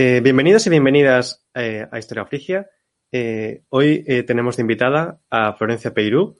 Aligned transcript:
Eh, 0.00 0.20
bienvenidos 0.20 0.64
y 0.64 0.70
bienvenidas 0.70 1.44
eh, 1.56 1.84
a 1.90 1.98
Historia 1.98 2.24
Frigia. 2.24 2.70
Eh, 3.10 3.64
hoy 3.70 4.04
eh, 4.06 4.22
tenemos 4.22 4.56
de 4.56 4.60
invitada 4.60 5.18
a 5.28 5.54
Florencia 5.54 5.92
Peirú, 5.92 6.38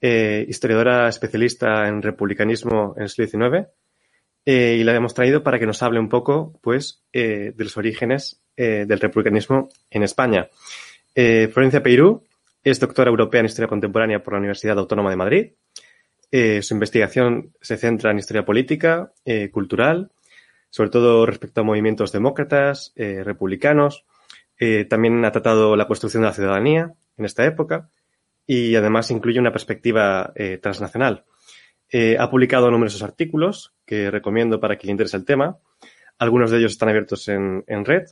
historiadora 0.00 1.06
especialista 1.06 1.88
en 1.88 2.00
republicanismo 2.00 2.94
en 2.96 3.02
el 3.02 3.08
siglo 3.10 3.50
XIX, 3.50 3.68
y 4.46 4.82
la 4.82 4.94
hemos 4.94 5.12
traído 5.12 5.42
para 5.42 5.58
que 5.58 5.66
nos 5.66 5.82
hable 5.82 6.00
un 6.00 6.08
poco 6.08 6.58
pues, 6.62 7.04
de 7.12 7.54
los 7.58 7.76
orígenes 7.76 8.42
del 8.56 8.98
republicanismo 8.98 9.68
en 9.90 10.02
España. 10.02 10.48
Florencia 11.14 11.82
Peirú 11.82 12.24
es 12.64 12.80
doctora 12.80 13.10
europea 13.10 13.40
en 13.40 13.46
Historia 13.46 13.68
Contemporánea 13.68 14.22
por 14.22 14.32
la 14.32 14.38
Universidad 14.38 14.78
Autónoma 14.78 15.10
de 15.10 15.16
Madrid. 15.16 15.52
Su 16.62 16.74
investigación 16.74 17.52
se 17.60 17.76
centra 17.76 18.12
en 18.12 18.18
historia 18.20 18.44
política, 18.44 19.12
cultural, 19.50 20.12
sobre 20.70 20.90
todo 20.90 21.26
respecto 21.26 21.60
a 21.60 21.64
movimientos 21.64 22.12
demócratas, 22.12 22.92
eh, 22.96 23.22
republicanos. 23.24 24.04
Eh, 24.58 24.84
también 24.84 25.24
ha 25.24 25.32
tratado 25.32 25.76
la 25.76 25.86
construcción 25.86 26.22
de 26.22 26.28
la 26.28 26.34
ciudadanía 26.34 26.94
en 27.16 27.24
esta 27.24 27.44
época 27.44 27.88
y 28.46 28.74
además 28.74 29.10
incluye 29.10 29.38
una 29.40 29.52
perspectiva 29.52 30.32
eh, 30.34 30.58
transnacional. 30.58 31.24
Ha 32.18 32.30
publicado 32.30 32.70
numerosos 32.70 33.02
artículos 33.02 33.72
que 33.86 34.10
recomiendo 34.10 34.60
para 34.60 34.76
quien 34.76 34.88
le 34.88 34.92
interese 34.92 35.16
el 35.16 35.24
tema. 35.24 35.58
Algunos 36.18 36.50
de 36.50 36.58
ellos 36.58 36.72
están 36.72 36.88
abiertos 36.88 37.28
en, 37.28 37.64
en 37.68 37.84
red. 37.84 38.02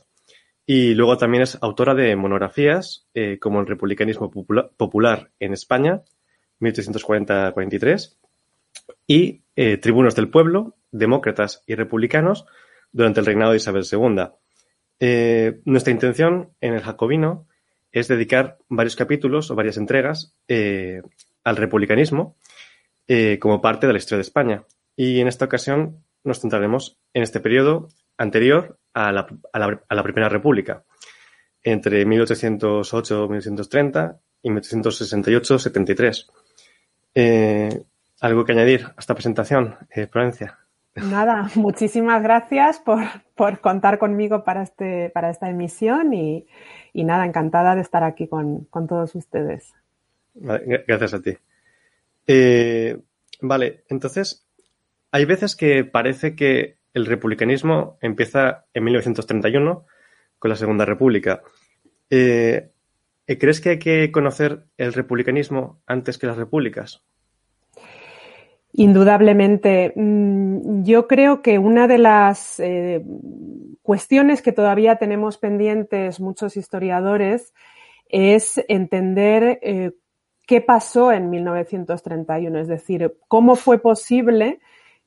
Y 0.65 0.95
luego 0.95 1.17
también 1.17 1.43
es 1.43 1.57
autora 1.61 1.93
de 1.93 2.15
monografías 2.15 3.05
como 3.39 3.59
El 3.59 3.67
republicanismo 3.67 4.31
popula- 4.31 4.71
popular 4.75 5.29
en 5.39 5.53
España, 5.53 6.01
1840-43, 6.61 8.15
y 9.07 9.41
Tribunos 9.81 10.15
del 10.15 10.29
Pueblo, 10.29 10.75
Demócratas 10.97 11.61
y 11.67 11.75
Republicanos 11.75 12.45
durante 12.91 13.19
el 13.19 13.25
reinado 13.25 13.51
de 13.51 13.57
Isabel 13.57 13.83
II. 13.91 14.27
Eh, 14.99 15.59
nuestra 15.65 15.91
intención 15.91 16.51
en 16.61 16.73
el 16.73 16.81
Jacobino 16.81 17.47
es 17.91 18.07
dedicar 18.07 18.57
varios 18.69 18.95
capítulos 18.95 19.51
o 19.51 19.55
varias 19.55 19.77
entregas 19.77 20.35
eh, 20.47 21.01
al 21.43 21.57
republicanismo 21.57 22.37
eh, 23.07 23.37
como 23.39 23.61
parte 23.61 23.87
de 23.87 23.93
la 23.93 23.99
historia 23.99 24.17
de 24.17 24.21
España. 24.23 24.63
Y 24.95 25.19
en 25.19 25.27
esta 25.27 25.45
ocasión 25.45 26.03
nos 26.23 26.39
centraremos 26.41 26.97
en 27.13 27.23
este 27.23 27.39
periodo 27.39 27.89
anterior 28.17 28.77
a 28.93 29.11
la, 29.11 29.27
a 29.51 29.59
la- 29.59 29.83
a 29.87 29.95
la 29.95 30.03
Primera 30.03 30.29
República, 30.29 30.83
entre 31.63 32.05
1808-1930 32.07 34.19
y 34.41 34.49
1868-73. 34.49 36.27
Eh, 37.15 37.83
¿Algo 38.21 38.45
que 38.45 38.53
añadir 38.53 38.85
a 38.85 38.95
esta 38.97 39.13
presentación, 39.13 39.75
Florencia? 40.11 40.59
Nada, 40.95 41.49
muchísimas 41.55 42.23
gracias 42.23 42.79
por, 42.79 43.03
por 43.35 43.59
contar 43.59 43.99
conmigo 43.99 44.43
para, 44.43 44.63
este, 44.63 45.09
para 45.09 45.29
esta 45.29 45.49
emisión 45.49 46.13
y, 46.13 46.47
y 46.93 47.03
nada, 47.03 47.25
encantada 47.25 47.75
de 47.75 47.81
estar 47.81 48.03
aquí 48.03 48.27
con, 48.27 48.65
con 48.65 48.87
todos 48.87 49.15
ustedes. 49.15 49.73
Gracias 50.33 51.13
a 51.13 51.21
ti. 51.21 51.37
Eh, 52.27 52.97
vale, 53.41 53.83
entonces, 53.89 54.45
hay 55.11 55.25
veces 55.25 55.55
que 55.55 55.83
parece 55.83 56.35
que 56.35 56.77
el 56.93 57.05
republicanismo 57.05 57.97
empieza 58.01 58.65
en 58.73 58.83
1931 58.85 59.85
con 60.39 60.49
la 60.49 60.55
Segunda 60.55 60.85
República. 60.85 61.41
Eh, 62.09 62.71
¿Crees 63.27 63.59
que 63.59 63.69
hay 63.71 63.79
que 63.79 64.11
conocer 64.11 64.65
el 64.77 64.93
republicanismo 64.93 65.81
antes 65.85 66.17
que 66.17 66.27
las 66.27 66.37
repúblicas? 66.37 67.03
Indudablemente, 68.77 69.93
mm, 69.95 70.83
yo 70.83 71.07
creo 71.07 71.41
que 71.41 71.59
una 71.59 71.87
de 71.87 71.97
las 71.97 72.59
eh, 72.59 73.05
cuestiones 73.81 74.41
que 74.41 74.51
todavía 74.51 74.97
tenemos 74.97 75.37
pendientes 75.37 76.19
muchos 76.19 76.57
historiadores 76.57 77.53
es 78.09 78.61
entender 78.67 79.59
eh, 79.61 79.91
qué 80.45 80.59
pasó 80.59 81.13
en 81.13 81.29
1931, 81.29 82.59
es 82.59 82.67
decir, 82.67 83.15
cómo 83.29 83.55
fue 83.55 83.79
posible 83.79 84.59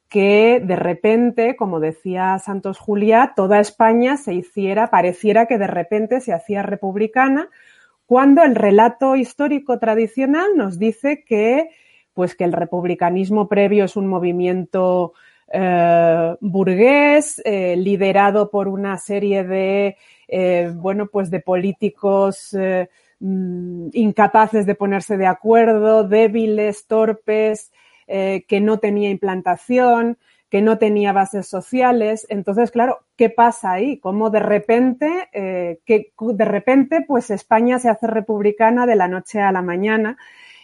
que 0.08 0.62
de 0.64 0.76
repente, 0.76 1.54
como 1.54 1.78
decía 1.78 2.38
Santos 2.38 2.78
Juliá, 2.78 3.34
toda 3.36 3.60
España 3.60 4.16
se 4.16 4.32
hiciera, 4.32 4.88
pareciera 4.88 5.44
que 5.44 5.58
de 5.58 5.66
repente 5.66 6.22
se 6.22 6.32
hacía 6.32 6.62
republicana, 6.62 7.50
cuando 8.06 8.42
el 8.42 8.54
relato 8.54 9.14
histórico 9.14 9.78
tradicional 9.78 10.56
nos 10.56 10.78
dice 10.78 11.22
que 11.26 11.68
pues 12.18 12.34
que 12.34 12.42
el 12.42 12.52
republicanismo 12.52 13.46
previo 13.46 13.84
es 13.84 13.94
un 13.94 14.08
movimiento 14.08 15.12
eh, 15.52 16.34
burgués, 16.40 17.40
eh, 17.44 17.76
liderado 17.76 18.50
por 18.50 18.66
una 18.66 18.98
serie 18.98 19.44
de, 19.44 19.96
eh, 20.26 20.72
bueno, 20.74 21.06
pues 21.06 21.30
de 21.30 21.38
políticos 21.38 22.56
mm, 23.20 23.90
incapaces 23.92 24.66
de 24.66 24.74
ponerse 24.74 25.16
de 25.16 25.26
acuerdo, 25.26 26.02
débiles, 26.08 26.88
torpes, 26.88 27.70
que 28.08 28.60
no 28.60 28.78
tenía 28.80 29.10
implantación, 29.10 30.18
que 30.50 30.60
no 30.60 30.78
tenía 30.78 31.12
bases 31.12 31.46
sociales. 31.46 32.26
Entonces, 32.30 32.72
claro, 32.72 32.98
¿qué 33.16 33.30
pasa 33.30 33.70
ahí? 33.70 34.00
¿Cómo 34.00 34.30
de 34.30 34.40
repente, 34.40 35.28
de 35.32 36.44
repente, 36.44 37.04
pues 37.06 37.30
España 37.30 37.78
se 37.78 37.90
hace 37.90 38.08
republicana 38.08 38.86
de 38.86 38.96
la 38.96 39.06
noche 39.06 39.40
a 39.40 39.52
la 39.52 39.62
mañana? 39.62 40.16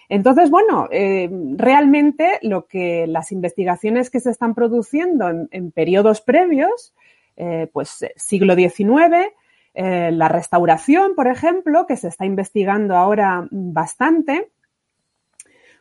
Entonces, 0.08 0.50
bueno, 0.50 0.88
eh, 0.90 1.30
realmente 1.56 2.38
lo 2.42 2.66
que 2.66 3.06
las 3.06 3.32
investigaciones 3.32 4.10
que 4.10 4.20
se 4.20 4.30
están 4.30 4.54
produciendo 4.54 5.28
en, 5.50 5.70
periodos 5.72 6.20
previos, 6.20 6.94
eh, 7.36 7.68
pues 7.72 8.04
siglo 8.16 8.54
XIX, 8.54 9.32
eh, 9.74 10.12
la 10.12 10.28
restauración, 10.28 11.16
por 11.16 11.26
ejemplo, 11.26 11.84
que 11.86 11.96
se 11.96 12.08
está 12.08 12.24
investigando 12.24 12.96
ahora 12.96 13.48
bastante, 13.50 14.50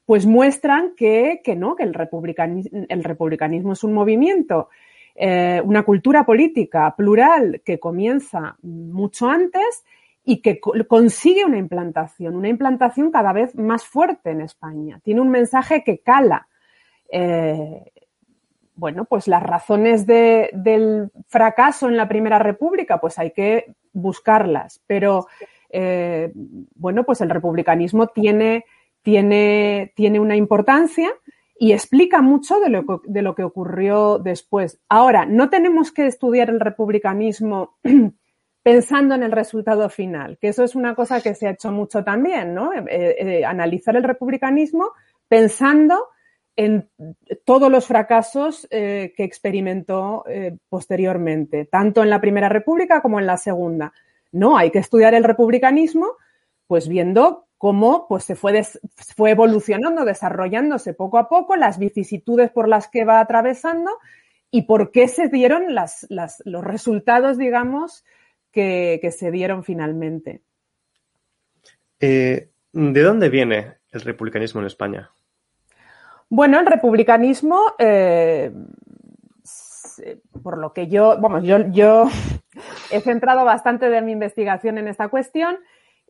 pues 0.05 0.25
muestran 0.25 0.95
que, 0.95 1.41
no, 1.55 1.75
que 1.75 1.83
el 1.83 1.93
republicanismo, 1.93 3.73
es 3.73 3.83
un 3.83 3.93
movimiento, 3.93 4.69
eh, 5.15 5.61
una 5.63 5.83
cultura 5.83 6.25
política 6.25 6.93
plural 6.95 7.61
que 7.63 7.79
comienza 7.79 8.57
mucho 8.63 9.29
antes 9.29 9.83
y 10.25 10.41
que 10.41 10.59
co 10.59 10.73
consigue 10.87 11.45
una 11.45 11.57
implantación, 11.57 12.35
una 12.35 12.49
implantación 12.49 13.11
cada 13.11 13.33
vez 13.33 13.55
más 13.55 13.85
fuerte 13.85 14.31
en 14.31 14.41
España. 14.41 14.99
Tiene 15.03 15.21
un 15.21 15.29
mensaje 15.29 15.83
que 15.83 15.99
cala. 15.99 16.47
Eh, 17.11 17.91
bueno, 18.75 19.05
pues 19.05 19.27
las 19.27 19.43
razones 19.43 20.07
de, 20.07 20.49
del 20.53 21.11
fracaso 21.27 21.87
en 21.87 21.97
la 21.97 22.07
Primera 22.07 22.39
República, 22.39 22.99
pues 22.99 23.19
hay 23.19 23.31
que 23.31 23.75
buscarlas. 23.91 24.81
Pero, 24.87 25.27
eh, 25.69 26.31
bueno, 26.75 27.03
pues 27.03 27.21
el 27.21 27.29
republicanismo 27.29 28.07
tiene, 28.07 28.65
tiene, 29.01 29.93
tiene 29.95 30.19
una 30.19 30.35
importancia 30.35 31.11
y 31.59 31.73
explica 31.73 32.21
mucho 32.21 32.59
de 32.59 32.69
lo, 32.69 33.01
de 33.05 33.21
lo 33.21 33.35
que 33.35 33.43
ocurrió 33.43 34.17
después. 34.19 34.79
Ahora, 34.89 35.25
no 35.25 35.49
tenemos 35.49 35.91
que 35.91 36.07
estudiar 36.07 36.49
el 36.49 36.59
republicanismo 36.59 37.77
pensando 38.63 39.13
en 39.13 39.23
el 39.23 39.33
resultado 39.33 39.89
final, 39.89 40.37
que 40.39 40.47
eso 40.47 40.63
es 40.63 40.73
una 40.73 40.95
cosa 40.95 41.21
que 41.21 41.35
se 41.35 41.47
ha 41.47 41.51
hecho 41.51 41.71
mucho 41.71 42.03
también, 42.03 42.55
¿no? 42.55 42.71
Eh, 42.73 42.85
eh, 42.89 43.45
analizar 43.45 43.95
el 43.97 44.03
republicanismo 44.03 44.93
pensando 45.27 46.07
en 46.55 46.89
todos 47.43 47.69
los 47.69 47.85
fracasos 47.85 48.65
eh, 48.71 49.13
que 49.17 49.23
experimentó 49.23 50.23
posteriormente, 50.69 51.65
tanto 51.65 52.03
en 52.03 52.09
la 52.09 52.21
Primera 52.21 52.47
República 52.47 53.01
como 53.01 53.19
en 53.19 53.25
la 53.25 53.37
Segunda. 53.37 53.91
No, 54.31 54.57
hay 54.57 54.71
que 54.71 54.79
estudiar 54.79 55.13
el 55.13 55.23
republicanismo 55.23 56.13
pues 56.67 56.87
viendo 56.87 57.47
cómo 57.57 58.07
pues, 58.07 58.23
se 58.23 58.35
fue, 58.35 58.63
fue 59.15 59.31
evolucionando, 59.31 60.05
desarrollándose 60.05 60.93
poco 60.93 61.17
a 61.17 61.27
poco, 61.27 61.55
las 61.55 61.79
vicisitudes 61.79 62.51
por 62.51 62.67
las 62.69 62.87
que 62.87 63.03
va 63.03 63.19
atravesando 63.19 63.91
y 64.51 64.63
por 64.63 64.91
qué 64.91 65.07
se 65.07 65.29
dieron 65.29 65.73
los 65.73 66.63
resultados, 66.63 67.37
digamos, 67.37 68.05
que, 68.53 69.09
se 69.11 69.31
dieron 69.31 69.63
finalmente. 69.63 70.41
Eh, 71.99 72.49
¿De 72.71 73.01
dónde 73.01 73.29
viene 73.29 73.75
el 73.91 74.01
republicanismo 74.01 74.61
en 74.61 74.67
España? 74.67 75.11
Bueno, 76.29 76.59
el 76.59 76.65
republicanismo, 76.65 77.59
eh, 77.77 78.51
por 80.41 80.57
lo 80.57 80.73
que 80.73 80.87
yo, 80.87 81.17
vamos, 81.19 81.43
yo, 81.43 81.67
yo 81.71 82.07
he 82.91 83.01
centrado 83.01 83.43
bastante 83.43 83.89
de 83.89 84.01
mi 84.01 84.13
investigación 84.13 84.77
en 84.77 84.87
esta 84.87 85.09
cuestión. 85.09 85.57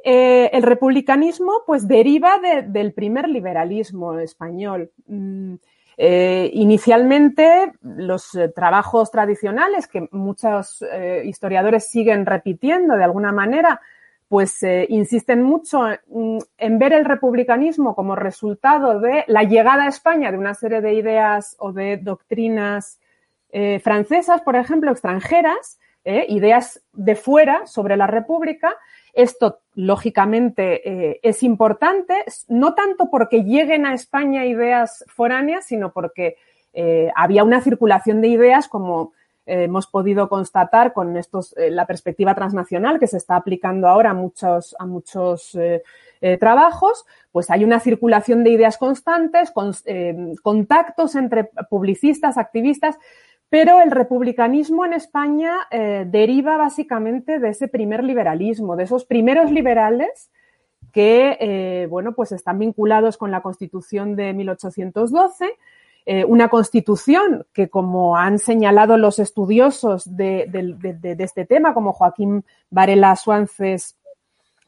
Eh, 0.04 0.50
el 0.54 0.64
republicanismo, 0.64 1.64
pues, 1.66 1.88
deriva 1.88 2.40
del 2.68 2.94
primer 2.94 3.30
liberalismo 3.30 4.20
español. 4.20 4.92
Eh, 5.98 6.50
inicialmente, 6.54 7.74
los 7.82 8.32
trabajos 8.56 9.12
tradicionales 9.12 9.88
que 9.88 10.08
muchos 10.12 10.84
historiadores 11.24 11.88
siguen 11.88 12.26
repitiendo 12.26 12.96
de 12.96 13.04
alguna 13.04 13.32
manera, 13.32 13.80
pues 14.34 14.64
eh, 14.64 14.88
insisten 14.90 15.44
mucho 15.44 15.84
en, 16.58 16.80
ver 16.80 16.94
el 16.94 17.06
republicanismo 17.06 17.94
como 17.94 18.16
resultado 18.16 19.00
de 19.00 19.24
la 19.28 19.44
llegada 19.44 19.84
a 19.84 19.90
España 19.90 20.32
de 20.32 20.40
una 20.40 20.56
serie 20.56 20.82
de 20.82 20.96
ideas 20.96 21.56
o 21.60 21.72
de 21.72 21.98
doctrinas 21.98 23.00
eh, 23.52 23.80
francesas, 23.80 24.42
por 24.42 24.56
ejemplo, 24.56 24.90
extranjeras, 24.90 25.80
eh, 26.04 26.26
ideas 26.30 26.82
de 26.94 27.16
fuera 27.16 27.68
sobre 27.68 27.96
la 27.96 28.08
República. 28.08 28.76
Esto, 29.14 29.60
lógicamente, 29.76 31.20
es 31.28 31.44
importante, 31.44 32.24
no 32.48 32.74
tanto 32.74 33.10
porque 33.10 33.44
lleguen 33.44 33.86
a 33.86 33.94
España 33.94 34.46
ideas 34.46 35.04
foráneas, 35.08 35.66
sino 35.66 35.92
porque 35.92 36.38
había 37.16 37.44
una 37.44 37.62
circulación 37.62 38.22
de 38.22 38.30
ideas 38.30 38.68
como 38.68 39.14
hemos 39.46 39.88
podido 39.88 40.30
constatar 40.30 40.94
con 40.94 41.18
estos, 41.18 41.56
eh, 41.58 41.70
la 41.70 41.86
perspectiva 41.86 42.34
transnacional 42.34 43.00
que 43.00 43.08
se 43.08 43.18
está 43.18 43.36
aplicando 43.36 43.88
ahora 43.88 44.12
a 44.12 44.14
muchos, 44.14 44.76
a 44.80 44.86
muchos 44.86 45.56
eh, 45.56 45.84
eh, 46.22 46.38
trabajos, 46.38 47.06
pues 47.32 47.50
hay 47.50 47.64
una 47.64 47.80
circulación 47.80 48.44
de 48.44 48.52
ideas 48.52 48.78
constantes, 48.78 49.52
con, 49.52 49.74
contactos 50.42 51.16
entre 51.16 51.46
publicistas, 51.70 52.38
activistas, 52.38 52.98
pero 53.54 53.82
el 53.82 53.92
republicanismo 53.92 54.84
en 54.84 54.94
España 54.94 55.68
deriva 56.08 56.58
básicamente 56.58 57.38
de 57.38 57.50
ese 57.50 57.68
primer 57.68 58.04
liberalismo, 58.04 58.76
de 58.76 58.86
esos 58.86 59.06
primeros 59.06 59.52
liberales 59.52 60.32
que, 60.92 61.86
bueno, 61.88 62.14
pues 62.14 62.32
están 62.32 62.58
vinculados 62.58 63.18
con 63.18 63.30
la 63.30 63.42
Constitución 63.42 64.16
de 64.16 64.34
1812 64.34 65.56
eh, 66.06 66.26
una 66.26 66.50
constitución 66.50 67.46
que, 67.54 67.70
como 67.70 68.18
han 68.18 68.38
señalado 68.38 68.98
los 68.98 69.20
estudiosos 69.20 70.18
de, 70.18 70.50
este 71.20 71.46
tema, 71.46 71.74
como 71.74 71.94
Joaquín 71.94 72.44
Varela 72.70 73.16
Suances, 73.16 73.98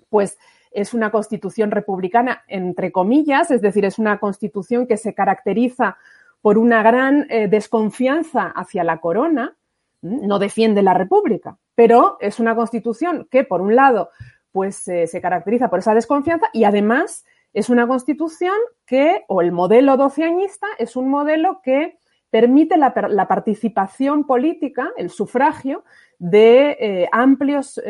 pues 0.10 0.38
es 0.72 0.94
una 0.94 1.12
constitución 1.12 1.72
republicana, 1.72 2.44
entre 2.48 2.94
comillas, 2.94 3.52
es 3.52 3.62
decir, 3.62 3.84
es 3.84 4.00
una 4.00 4.18
constitución 4.18 4.88
que 4.88 4.96
se 4.96 5.14
caracteriza 5.14 5.98
por 6.45 6.59
una 6.59 6.83
gran 6.83 7.25
eh, 7.31 7.47
desconfianza 7.47 8.50
hacia 8.50 8.83
la 8.83 9.00
corona, 9.00 9.57
no 10.03 10.38
defiende 10.38 10.83
la 10.83 10.94
república, 10.94 11.57
pero 11.74 12.18
es 12.19 12.39
una 12.39 12.56
constitución 12.56 13.27
que, 13.31 13.44
por 13.44 13.62
un 13.62 13.75
lado, 13.75 14.12
pues 14.51 14.88
eh, 14.88 15.07
se 15.07 15.21
caracteriza 15.21 15.71
por 15.71 15.80
esa 15.80 15.95
desconfianza 15.95 16.45
y 16.53 16.65
además 16.65 17.25
es 17.51 17.71
una 17.71 17.88
constitución 17.88 18.53
que, 18.86 19.25
o 19.27 19.42
el 19.42 19.51
modelo 19.53 19.97
doceañista, 19.97 20.68
es 20.77 20.95
un 20.95 21.09
modelo 21.09 21.62
que 21.63 21.97
permite 22.30 22.77
la, 22.77 22.94
participación 23.27 24.27
política, 24.27 24.91
el 24.98 25.09
sufragio, 25.09 25.83
de 26.19 26.77
eh, 26.80 27.09
amplios 27.12 27.81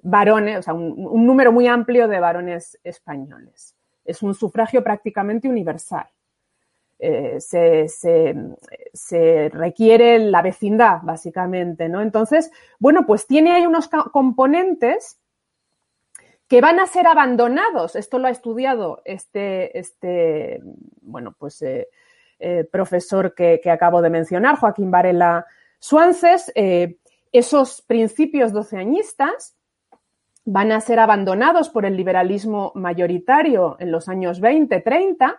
varones, 0.00 0.60
o 0.60 0.62
sea, 0.62 0.74
un, 0.74 1.26
número 1.26 1.50
muy 1.50 1.66
amplio 1.66 2.06
de 2.06 2.20
varones 2.20 2.78
españoles. 2.84 3.74
Es 4.04 4.22
un 4.22 4.32
sufragio 4.32 4.84
prácticamente 4.84 5.48
universal. 5.48 6.06
Eh, 7.06 7.38
se, 8.94 9.50
requiere 9.50 10.18
la 10.18 10.40
vecindad, 10.40 11.00
básicamente, 11.02 11.86
¿no? 11.90 12.00
Entonces, 12.00 12.50
bueno, 12.78 13.04
pues 13.04 13.26
tiene 13.26 13.52
ahí 13.52 13.66
unos 13.66 13.88
componentes 13.88 15.20
que 16.48 16.62
van 16.62 16.80
a 16.80 16.86
ser 16.86 17.06
abandonados. 17.06 17.94
Esto 17.94 18.18
lo 18.18 18.28
ha 18.28 18.30
estudiado 18.30 19.02
este, 19.04 19.78
este 19.78 20.62
bueno, 21.02 21.34
pues 21.38 21.60
eh, 21.60 21.88
eh, 22.38 22.66
profesor 22.72 23.34
que, 23.34 23.60
acabo 23.70 24.00
de 24.00 24.08
mencionar, 24.08 24.56
Joaquín 24.56 24.90
Varela 24.90 25.44
Suances. 25.78 26.50
Esos 27.32 27.82
principios 27.82 28.54
doceañistas 28.54 29.54
van 30.46 30.72
a 30.72 30.80
ser 30.80 31.00
abandonados 31.00 31.68
por 31.68 31.84
el 31.84 31.98
liberalismo 31.98 32.72
mayoritario 32.74 33.76
en 33.78 33.92
los 33.92 34.08
años 34.08 34.40
20, 34.40 34.80
30, 34.80 35.38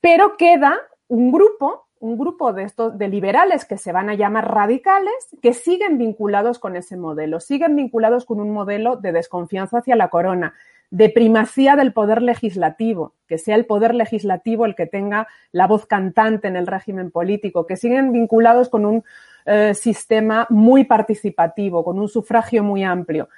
pero 0.00 0.36
queda 0.36 0.78
un 1.08 1.32
grupo 1.32 1.86
un 1.98 2.18
grupo 2.18 2.52
de 2.52 2.64
estos 2.64 2.98
de 2.98 3.08
liberales 3.08 3.64
que 3.64 3.78
se 3.78 3.92
van 3.92 4.10
a 4.10 4.14
llamar 4.14 4.52
radicales 4.52 5.14
que 5.40 5.54
siguen 5.54 5.98
vinculados 5.98 6.58
con 6.58 6.76
ese 6.76 6.96
modelo, 6.96 7.40
siguen 7.40 7.74
vinculados 7.74 8.26
con 8.26 8.40
un 8.40 8.50
modelo 8.50 8.96
de 8.96 9.12
desconfianza 9.12 9.78
hacia 9.78 9.96
la 9.96 10.08
corona, 10.08 10.54
de 10.90 11.08
primacía 11.08 11.74
del 11.74 11.92
poder 11.92 12.22
legislativo, 12.22 13.14
que 13.26 13.38
sea 13.38 13.56
el 13.56 13.66
poder 13.66 13.94
legislativo 13.94 14.66
el 14.66 14.74
que 14.74 14.86
tenga 14.86 15.26
la 15.52 15.66
voz 15.66 15.86
cantante 15.86 16.48
en 16.48 16.56
el 16.56 16.66
régimen 16.66 17.10
político, 17.10 17.66
que 17.66 17.76
siguen 17.76 18.12
vinculados 18.12 18.68
con 18.68 18.84
un 18.84 19.04
eh, 19.46 19.74
sistema 19.74 20.46
muy 20.50 20.84
participativo, 20.84 21.82
con 21.82 21.98
un 21.98 22.08
sufragio 22.08 22.62
muy 22.62 22.84
amplio. 22.84 23.28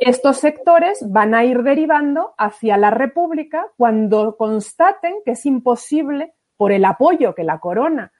Estos 0.00 0.38
sectores 0.38 1.04
van 1.08 1.34
a 1.34 1.44
ir 1.44 1.62
derivando 1.62 2.34
hacia 2.36 2.76
la 2.76 2.90
República 2.90 3.66
cuando 3.76 4.36
constaten 4.36 5.14
que 5.24 5.32
es 5.32 5.46
imposible 5.46 6.32
por 6.56 6.72
el 6.72 6.84
apoyo 6.84 7.34
que 7.34 7.44
la 7.44 7.58
corona 7.58 8.12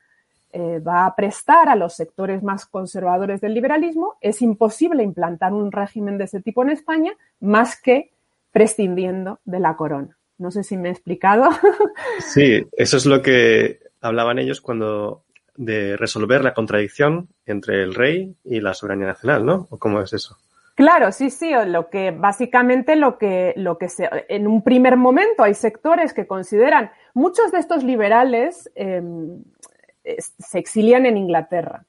eh, 0.53 0.79
va 0.79 1.05
a 1.05 1.17
prestar 1.17 1.69
a 1.69 1.75
los 1.75 1.95
sectores 1.95 2.43
más 2.43 2.65
conservadores 2.65 3.41
del 3.41 3.55
liberalismo, 3.55 4.15
es 4.21 4.41
imposible 4.41 5.03
implantar 5.03 5.53
un 5.53 5.73
régimen 5.73 6.17
de 6.17 6.25
ese 6.25 6.41
tipo 6.41 6.63
en 6.63 6.71
España 6.71 7.13
más 7.41 7.81
que 7.81 8.13
prescindiendo 8.53 9.41
de 9.45 9.59
la 9.59 9.77
corona. 9.77 10.17
No 10.39 10.53
sé 10.53 10.63
si 10.63 10.77
me 10.77 10.89
he 10.89 10.93
explicado. 10.93 11.51
Sí, 12.21 12.65
eso 12.73 12.97
es 12.97 13.07
lo 13.07 13.21
que 13.21 13.81
hablaban 14.01 14.39
ellos 14.39 14.61
cuando 14.61 15.25
de 15.57 15.97
resolver 15.97 16.45
la 16.45 16.55
contradicción 16.55 17.29
entre 17.47 17.83
el 17.83 17.95
rey 17.95 18.37
y 18.45 18.61
la 18.61 18.75
soberanía 18.75 19.09
nacional, 19.09 19.45
¿no? 19.45 19.67
¿O 19.71 19.79
cómo 19.79 20.01
es 20.01 20.13
eso? 20.13 20.37
Claro, 20.75 21.13
sí, 21.13 21.31
sí, 21.31 21.53
lo 21.67 21.89
que 21.89 22.11
básicamente 22.11 22.97
lo 22.97 23.17
que, 23.17 23.55
lo 23.57 23.79
que 23.79 23.89
se, 23.89 24.11
en 24.29 24.49
un 24.49 24.63
primer 24.63 24.97
momento 24.97 25.45
hay 25.45 25.55
sectores 25.55 26.13
que 26.13 26.27
consideran, 26.27 26.91
muchos 27.15 27.53
de 27.53 27.59
estos 27.59 27.85
liberales 27.85 28.71
em, 28.75 29.45
se 30.19 30.59
exilian 30.59 31.07
en 31.07 31.17
Inglaterra. 31.17 31.85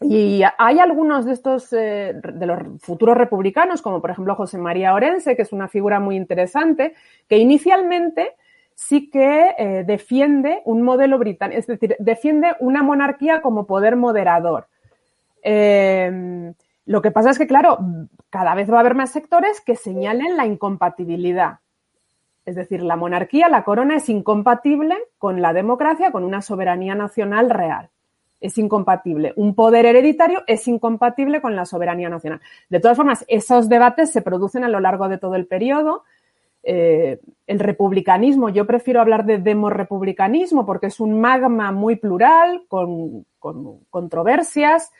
Y 0.00 0.42
hay 0.58 0.78
algunos 0.78 1.24
de 1.24 1.32
estos, 1.32 1.72
eh, 1.72 2.14
de 2.14 2.46
los 2.46 2.58
futuros 2.80 3.16
republicanos, 3.16 3.82
como 3.82 4.00
por 4.00 4.10
ejemplo 4.10 4.36
José 4.36 4.58
María 4.58 4.94
Orense, 4.94 5.34
que 5.34 5.42
es 5.42 5.52
una 5.52 5.66
figura 5.66 5.98
muy 5.98 6.14
interesante, 6.14 6.94
que 7.28 7.38
inicialmente 7.38 8.36
sí 8.76 9.10
que 9.10 9.56
eh, 9.58 9.82
defiende 9.84 10.62
un 10.66 10.82
modelo 10.82 11.18
británico, 11.18 11.58
es 11.58 11.66
decir, 11.66 11.96
defiende 11.98 12.54
una 12.60 12.84
monarquía 12.84 13.42
como 13.42 13.66
poder 13.66 13.96
moderador. 13.96 14.68
Eh, 15.42 16.52
lo 16.88 17.02
que 17.02 17.10
pasa 17.10 17.28
es 17.28 17.38
que, 17.38 17.46
claro, 17.46 17.78
cada 18.30 18.54
vez 18.54 18.72
va 18.72 18.78
a 18.78 18.80
haber 18.80 18.94
más 18.94 19.10
sectores 19.10 19.60
que 19.60 19.76
señalen 19.76 20.38
la 20.38 20.46
incompatibilidad. 20.46 21.58
Es 22.46 22.56
decir, 22.56 22.82
la 22.82 22.96
monarquía, 22.96 23.50
la 23.50 23.62
corona 23.62 23.96
es 23.96 24.08
incompatible 24.08 24.96
con 25.18 25.42
la 25.42 25.52
democracia, 25.52 26.10
con 26.10 26.24
una 26.24 26.40
soberanía 26.40 26.94
nacional 26.94 27.50
real. 27.50 27.90
Es 28.40 28.56
incompatible. 28.56 29.34
Un 29.36 29.54
poder 29.54 29.84
hereditario 29.84 30.44
es 30.46 30.66
incompatible 30.66 31.42
con 31.42 31.54
la 31.54 31.66
soberanía 31.66 32.08
nacional. 32.08 32.40
De 32.70 32.80
todas 32.80 32.96
formas, 32.96 33.22
esos 33.28 33.68
debates 33.68 34.10
se 34.10 34.22
producen 34.22 34.64
a 34.64 34.70
lo 34.70 34.80
largo 34.80 35.10
de 35.10 35.18
todo 35.18 35.34
el 35.34 35.46
periodo. 35.46 36.04
Eh, 36.62 37.20
el 37.46 37.58
republicanismo, 37.58 38.48
yo 38.48 38.66
prefiero 38.66 39.02
hablar 39.02 39.26
de 39.26 39.36
demorrepublicanismo 39.36 40.64
porque 40.64 40.86
es 40.86 41.00
un 41.00 41.20
magma 41.20 41.70
muy 41.70 41.96
plural, 41.96 42.62
con 42.66 43.26
controversias, 43.90 44.90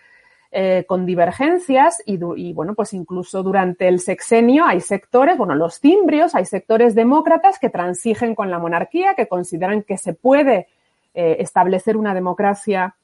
eh, 0.51 0.85
con 0.89 1.05
divergencias 1.05 2.03
y, 2.07 2.17
bueno, 2.55 2.75
pues 2.75 2.95
incluso 2.95 3.43
durante 3.43 3.87
el 3.87 4.01
sexenio 4.01 4.65
hay 4.65 4.81
sectores, 4.81 5.37
bueno, 5.37 5.55
los 5.55 5.79
cimbrios, 5.79 6.35
hay 6.35 6.47
sectores 6.47 6.95
demócratas 6.95 7.59
que 7.59 7.69
transigen 7.69 8.35
con 8.35 8.51
la 8.51 8.59
monarquía, 8.59 9.15
que 9.15 9.29
consideran 9.29 9.83
que 9.83 9.99
se 9.99 10.15
puede 10.15 10.69
eh, 11.13 11.37
establecer 11.41 11.99
una 11.99 12.15
democracia 12.15 12.95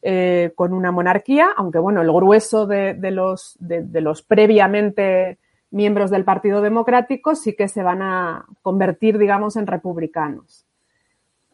eh, 0.00 0.52
con 0.54 0.72
una 0.72 0.90
monarquía, 0.90 1.48
aunque 1.56 1.78
bueno, 1.78 2.00
el 2.00 2.10
grueso 2.10 2.66
de, 2.66 2.94
los, 3.10 3.56
de, 3.58 4.00
los 4.00 4.22
previamente 4.22 5.36
miembros 5.70 6.10
del 6.10 6.24
Partido 6.24 6.62
Democrático 6.62 7.34
sí 7.34 7.54
que 7.54 7.68
se 7.68 7.82
van 7.82 8.00
a 8.00 8.46
convertir, 8.62 9.18
digamos, 9.18 9.56
en 9.56 9.66
republicanos, 9.66 10.64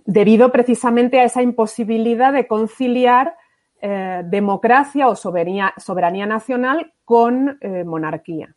debido 0.04 0.52
precisamente 0.52 1.18
a 1.18 1.24
esa 1.24 1.42
imposibilidad 1.42 2.32
de 2.32 2.46
conciliar 2.46 3.34
eh, 3.86 4.22
democracia 4.24 5.08
o 5.08 5.14
soberanía, 5.14 5.74
soberanía 5.76 6.24
nacional 6.24 6.94
con 7.04 7.58
eh, 7.60 7.84
monarquía. 7.84 8.56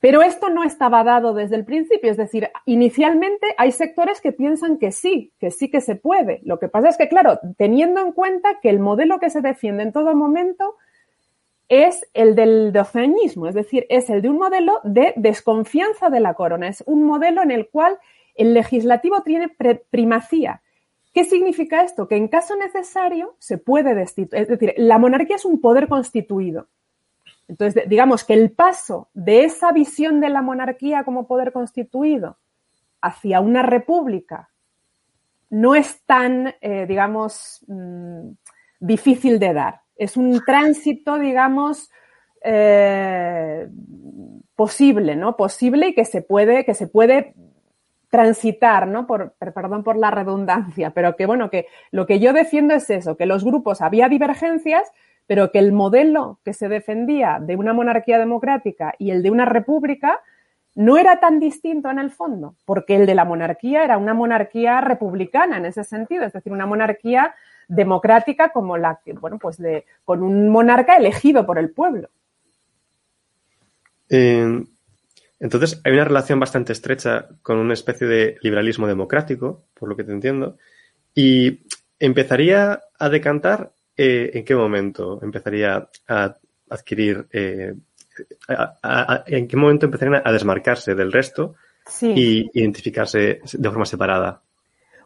Pero 0.00 0.20
esto 0.20 0.50
no 0.50 0.64
estaba 0.64 1.04
dado 1.04 1.32
desde 1.32 1.54
el 1.54 1.64
principio, 1.64 2.10
es 2.10 2.16
decir, 2.16 2.50
inicialmente 2.66 3.54
hay 3.56 3.70
sectores 3.70 4.20
que 4.20 4.32
piensan 4.32 4.78
que 4.78 4.90
sí, 4.90 5.32
que 5.38 5.52
sí 5.52 5.70
que 5.70 5.80
se 5.80 5.94
puede. 5.94 6.40
Lo 6.42 6.58
que 6.58 6.66
pasa 6.66 6.88
es 6.88 6.96
que, 6.96 7.08
claro, 7.08 7.38
teniendo 7.56 8.00
en 8.00 8.10
cuenta 8.10 8.58
que 8.60 8.68
el 8.68 8.80
modelo 8.80 9.20
que 9.20 9.30
se 9.30 9.42
defiende 9.42 9.84
en 9.84 9.92
todo 9.92 10.16
momento 10.16 10.74
es 11.68 12.04
el 12.14 12.34
del 12.34 12.72
doceñismo, 12.72 13.46
es 13.46 13.54
decir, 13.54 13.86
es 13.90 14.10
el 14.10 14.22
de 14.22 14.28
un 14.28 14.38
modelo 14.38 14.80
de 14.82 15.12
desconfianza 15.14 16.10
de 16.10 16.18
la 16.18 16.34
corona, 16.34 16.66
es 16.66 16.82
un 16.84 17.04
modelo 17.04 17.42
en 17.42 17.52
el 17.52 17.68
cual 17.68 17.96
el 18.34 18.54
legislativo 18.54 19.22
tiene 19.22 19.54
primacía. 19.88 20.62
¿Qué 21.14 21.24
significa 21.24 21.84
esto? 21.84 22.08
Que 22.08 22.16
en 22.16 22.26
caso 22.26 22.56
necesario 22.56 23.36
se 23.38 23.56
puede 23.56 23.94
destituir, 23.94 24.42
es 24.42 24.48
decir, 24.48 24.74
la 24.76 24.98
monarquía 24.98 25.36
es 25.36 25.44
un 25.44 25.60
poder 25.60 25.88
constituido. 25.88 26.66
Entonces, 27.46 27.88
digamos 27.88 28.24
que 28.24 28.34
el 28.34 28.50
paso 28.50 29.08
de 29.14 29.44
esa 29.44 29.70
visión 29.70 30.20
de 30.20 30.28
la 30.28 30.42
monarquía 30.42 31.04
como 31.04 31.28
poder 31.28 31.52
constituido 31.52 32.38
hacia 33.00 33.40
una 33.40 33.62
república 33.62 34.50
no 35.50 35.76
es 35.76 36.02
tan, 36.04 36.54
eh, 36.60 36.84
digamos, 36.88 37.64
mm, 37.68 38.30
difícil 38.80 39.38
de 39.38 39.52
dar. 39.52 39.82
Es 39.94 40.16
un 40.16 40.42
tránsito, 40.44 41.20
digamos, 41.20 41.92
eh, 42.42 43.68
posible, 44.56 45.14
¿no? 45.14 45.36
Posible 45.36 45.88
y 45.88 45.94
que 45.94 46.04
se 46.04 46.22
puede, 46.22 46.64
que 46.64 46.74
se 46.74 46.88
puede 46.88 47.34
transitar, 48.14 48.86
¿no? 48.86 49.08
Por, 49.08 49.32
perdón 49.40 49.82
por 49.82 49.96
la 49.96 50.12
redundancia, 50.12 50.90
pero 50.90 51.16
que 51.16 51.26
bueno, 51.26 51.50
que 51.50 51.66
lo 51.90 52.06
que 52.06 52.20
yo 52.20 52.32
defiendo 52.32 52.72
es 52.72 52.88
eso, 52.88 53.16
que 53.16 53.26
los 53.26 53.42
grupos 53.42 53.82
había 53.82 54.08
divergencias, 54.08 54.88
pero 55.26 55.50
que 55.50 55.58
el 55.58 55.72
modelo 55.72 56.38
que 56.44 56.52
se 56.52 56.68
defendía 56.68 57.40
de 57.40 57.56
una 57.56 57.72
monarquía 57.72 58.20
democrática 58.20 58.94
y 59.00 59.10
el 59.10 59.24
de 59.24 59.32
una 59.32 59.46
república 59.46 60.20
no 60.76 60.96
era 60.96 61.18
tan 61.18 61.40
distinto 61.40 61.90
en 61.90 61.98
el 61.98 62.12
fondo, 62.12 62.54
porque 62.64 62.94
el 62.94 63.06
de 63.06 63.16
la 63.16 63.24
monarquía 63.24 63.82
era 63.82 63.98
una 63.98 64.14
monarquía 64.14 64.80
republicana 64.80 65.56
en 65.56 65.66
ese 65.66 65.82
sentido, 65.82 66.24
es 66.24 66.32
decir, 66.32 66.52
una 66.52 66.66
monarquía 66.66 67.34
democrática 67.66 68.50
como 68.50 68.76
la 68.76 69.00
que, 69.04 69.14
bueno, 69.14 69.40
pues 69.40 69.56
de, 69.56 69.86
con 70.04 70.22
un 70.22 70.50
monarca 70.50 70.94
elegido 70.94 71.44
por 71.44 71.58
el 71.58 71.72
pueblo. 71.72 72.10
Entonces, 75.44 75.78
hay 75.84 75.92
una 75.92 76.06
relación 76.06 76.40
bastante 76.40 76.72
estrecha 76.72 77.28
con 77.42 77.58
una 77.58 77.74
especie 77.74 78.06
de 78.06 78.38
liberalismo 78.40 78.86
democrático, 78.86 79.66
por 79.74 79.90
lo 79.90 79.94
que 79.94 80.02
te 80.02 80.12
entiendo, 80.12 80.56
y 81.14 81.60
empezaría 81.98 82.80
a 82.98 83.08
decantar 83.10 83.74
eh, 83.94 84.30
¿en 84.32 84.44
qué 84.46 84.56
momento 84.56 85.20
empezaría 85.22 85.86
a 86.08 86.36
adquirir, 86.70 87.26
eh, 87.30 87.74
en 89.26 89.46
qué 89.46 89.56
momento 89.58 89.84
empezarían 89.84 90.22
a 90.24 90.32
desmarcarse 90.32 90.94
del 90.94 91.12
resto 91.12 91.56
y 92.00 92.50
identificarse 92.58 93.40
de 93.52 93.68
forma 93.68 93.84
separada? 93.84 94.40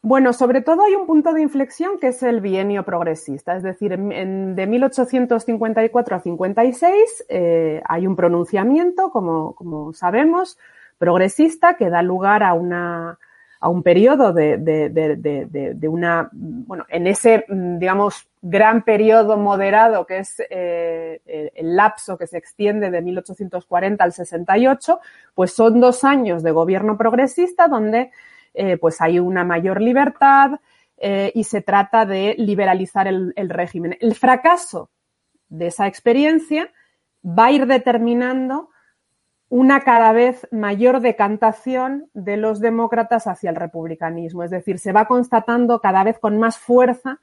Bueno, 0.02 0.32
sobre 0.32 0.62
todo 0.62 0.84
hay 0.84 0.94
un 0.94 1.06
punto 1.06 1.32
de 1.32 1.42
inflexión 1.42 1.98
que 1.98 2.08
es 2.08 2.22
el 2.22 2.40
bienio 2.40 2.84
progresista, 2.84 3.56
es 3.56 3.62
decir, 3.62 3.98
de 3.98 4.66
1854 4.66 6.16
a 6.16 6.20
56 6.20 7.24
eh, 7.28 7.82
hay 7.84 8.06
un 8.06 8.14
pronunciamiento, 8.14 9.10
como, 9.10 9.92
sabemos, 9.94 10.56
progresista 10.98 11.74
que 11.74 11.90
da 11.90 12.02
lugar 12.02 12.44
a 12.44 12.54
una, 12.54 13.18
a 13.58 13.68
un 13.68 13.82
periodo 13.82 14.32
de, 14.32 14.58
de, 14.58 14.88
de, 14.88 15.74
de, 15.74 15.88
una, 15.88 16.28
bueno, 16.32 16.84
en 16.88 17.08
ese, 17.08 17.44
digamos, 17.48 18.28
gran 18.40 18.82
periodo 18.82 19.36
moderado 19.36 20.06
que 20.06 20.18
es 20.18 20.40
eh, 20.48 21.20
el 21.56 21.74
lapso 21.74 22.16
que 22.16 22.28
se 22.28 22.38
extiende 22.38 22.92
de 22.92 23.02
1840 23.02 24.04
al 24.04 24.12
68, 24.12 25.00
pues 25.34 25.52
son 25.52 25.80
dos 25.80 26.04
años 26.04 26.44
de 26.44 26.52
gobierno 26.52 26.96
progresista 26.96 27.66
donde 27.66 28.12
eh, 28.60 28.76
pues 28.76 29.00
hay 29.00 29.20
una 29.20 29.44
mayor 29.44 29.80
libertad 29.80 30.58
eh, 30.96 31.30
y 31.32 31.44
se 31.44 31.62
trata 31.62 32.04
de 32.04 32.34
liberalizar 32.38 33.06
el, 33.06 33.32
régimen. 33.48 33.96
El 34.00 34.16
fracaso 34.16 34.90
de 35.48 35.68
esa 35.68 35.86
experiencia 35.86 36.68
va 37.24 37.46
a 37.46 37.52
ir 37.52 37.66
determinando 37.66 38.70
una 39.48 39.82
cada 39.82 40.10
vez 40.10 40.48
mayor 40.50 40.98
decantación 40.98 42.10
de 42.14 42.36
los 42.36 42.58
demócratas 42.58 43.28
hacia 43.28 43.50
el 43.50 43.54
republicanismo. 43.56 44.42
Es 44.42 44.50
decir, 44.50 44.80
se 44.80 44.90
va 44.90 45.06
constatando 45.06 45.80
cada 45.80 46.02
vez 46.02 46.18
con 46.18 46.36
más 46.36 46.58
fuerza 46.58 47.20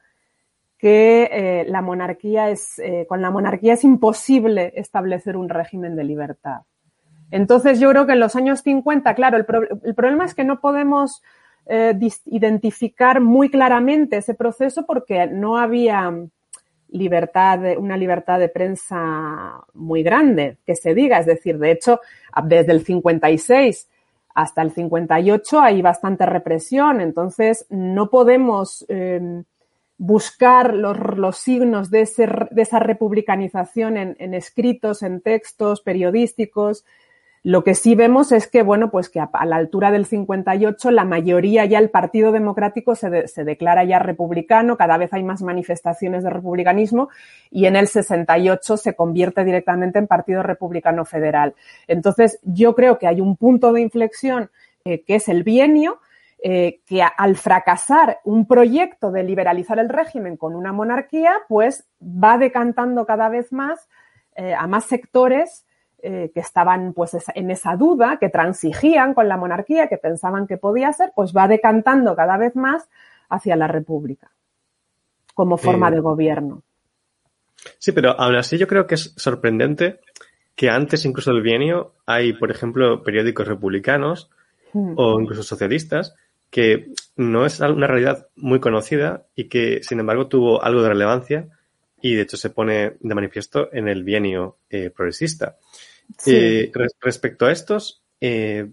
que 0.78 1.30
eh, 1.32 1.66
la 1.68 1.82
monarquía 1.82 2.50
es, 2.50 2.82
con 3.10 3.22
la 3.22 3.30
monarquía 3.30 3.74
es 3.74 3.84
imposible 3.84 4.72
establecer 4.78 5.36
un 5.36 5.50
régimen 5.50 5.98
de 5.98 6.04
libertad. 6.06 6.62
Entonces, 7.32 7.80
yo 7.80 7.90
creo 7.90 8.06
que 8.06 8.14
en 8.14 8.20
los 8.20 8.36
años 8.36 8.62
50, 8.62 9.14
claro, 9.16 9.38
el, 9.38 9.46
problema 9.96 10.26
es 10.26 10.34
que 10.34 10.44
no 10.44 10.60
podemos 10.60 11.24
eh, 11.66 11.98
identificar 12.26 13.20
muy 13.20 13.50
claramente 13.50 14.18
ese 14.18 14.36
proceso 14.36 14.86
porque 14.86 15.28
no 15.28 15.58
había 15.58 16.14
libertad, 16.90 17.60
una 17.78 17.98
libertad 17.98 18.40
de 18.40 18.50
prensa 18.50 19.62
muy 19.74 20.04
grande, 20.04 20.58
que 20.66 20.76
se 20.76 20.94
diga. 20.94 21.20
Es 21.20 21.26
decir, 21.26 21.58
de 21.58 21.72
hecho, 21.72 22.00
desde 22.44 22.72
el 22.72 22.86
56 22.86 23.90
hasta 24.36 24.62
el 24.62 24.72
58 24.72 25.60
hay 25.60 25.82
bastante 25.82 26.26
represión. 26.26 27.02
Entonces, 27.02 27.66
no 27.70 28.10
podemos 28.10 28.86
eh, 28.90 29.44
buscar 29.98 30.74
los, 30.74 31.38
signos 31.38 31.90
de, 31.90 32.02
esa 32.02 32.80
republicanización 32.80 33.98
en 33.98 34.34
escritos, 34.34 35.04
en 35.04 35.22
textos 35.22 35.82
periodísticos, 35.82 36.86
lo 37.46 37.64
que 37.64 37.76
sí 37.76 37.94
vemos 37.94 38.32
es 38.32 38.48
que, 38.48 38.64
bueno, 38.64 38.90
pues 38.90 39.08
que 39.08 39.20
a, 39.20 39.30
la 39.46 39.58
altura 39.58 39.92
del 39.92 40.08
58 40.08 40.90
la 40.90 41.06
mayoría 41.06 41.64
ya 41.66 41.78
el 41.78 41.92
Partido 41.92 42.32
Democrático 42.32 42.96
se, 42.96 43.28
se, 43.28 43.44
declara 43.44 43.84
ya 43.84 44.00
republicano, 44.00 44.78
cada 44.78 44.98
vez 44.98 45.14
hay 45.14 45.22
más 45.22 45.44
manifestaciones 45.44 46.24
de 46.24 46.32
republicanismo 46.32 47.10
y 47.52 47.68
en 47.68 47.76
el 47.76 47.88
68 47.88 48.78
se 48.78 48.96
convierte 48.96 49.44
directamente 49.44 50.00
en 50.00 50.08
Partido 50.08 50.42
Republicano 50.42 51.06
Federal. 51.06 51.54
Entonces, 51.88 52.40
yo 52.42 52.74
creo 52.74 52.98
que 52.98 53.06
hay 53.06 53.22
un 53.22 53.38
punto 53.38 53.74
de 53.74 53.82
inflexión 53.82 54.50
eh, 54.84 55.04
que 55.04 55.14
es 55.14 55.30
el 55.30 55.44
bienio, 55.44 56.00
eh, 56.42 56.80
que 56.88 57.04
al 57.04 57.36
fracasar 57.36 58.22
un 58.24 58.48
proyecto 58.48 59.12
de 59.12 59.22
liberalizar 59.22 59.78
el 59.78 59.90
régimen 59.90 60.36
con 60.36 60.56
una 60.56 60.74
monarquía, 60.74 61.36
pues 61.48 61.86
va 62.02 62.40
decantando 62.40 63.06
cada 63.06 63.30
vez 63.30 63.54
más 63.54 63.88
eh, 64.36 64.56
a 64.56 64.66
más 64.66 64.86
sectores 64.86 65.65
eh, 66.08 66.30
que 66.32 66.40
estaban 66.40 66.94
pues 66.94 67.18
en 67.34 67.50
esa 67.50 67.76
duda, 67.76 68.18
que 68.20 68.30
transigían 68.30 69.16
con 69.16 69.28
la 69.28 69.38
monarquía, 69.38 69.88
que 69.88 69.98
pensaban 69.98 70.46
que 70.46 70.58
podía 70.58 70.94
ser, 70.94 71.12
pues 71.16 71.34
va 71.36 71.48
decantando 71.48 72.16
cada 72.16 72.38
vez 72.38 72.56
más 72.56 72.88
hacia 73.28 73.56
la 73.56 73.68
república 73.68 74.30
como 75.34 75.58
forma 75.58 75.90
de 75.90 76.02
gobierno. 76.02 76.62
Sí, 77.80 77.92
pero 77.92 78.12
aún 78.12 78.36
así 78.36 78.60
yo 78.60 78.68
creo 78.68 78.86
que 78.86 78.94
es 78.94 79.14
sorprendente 79.18 80.00
que 80.56 80.70
antes 80.70 81.06
incluso 81.06 81.34
del 81.34 81.42
bienio 81.42 81.94
hay, 82.06 82.34
por 82.34 82.52
ejemplo, 82.52 83.02
periódicos 83.02 83.48
republicanos 83.48 84.30
mm. 84.74 84.94
o 84.98 85.20
incluso 85.20 85.42
socialistas 85.42 86.14
que 86.52 86.94
no 87.16 87.48
es 87.48 87.60
una 87.62 87.88
realidad 87.88 88.28
muy 88.36 88.60
conocida 88.60 89.26
y 89.36 89.46
que, 89.46 89.82
sin 89.82 90.00
embargo, 90.00 90.28
tuvo 90.28 90.64
algo 90.64 90.84
de 90.84 90.90
relevancia 90.90 91.48
y, 92.00 92.14
de 92.14 92.22
hecho, 92.22 92.38
se 92.38 92.52
pone 92.52 92.94
de 93.00 93.16
manifiesto 93.16 93.70
en 93.74 93.88
el 93.88 94.04
bienio 94.04 94.58
eh, 94.70 94.92
progresista. 94.92 95.58
Eh, 96.26 96.72
respecto 97.02 97.46
a 97.46 97.52
estos, 97.52 98.04
eh, 98.22 98.72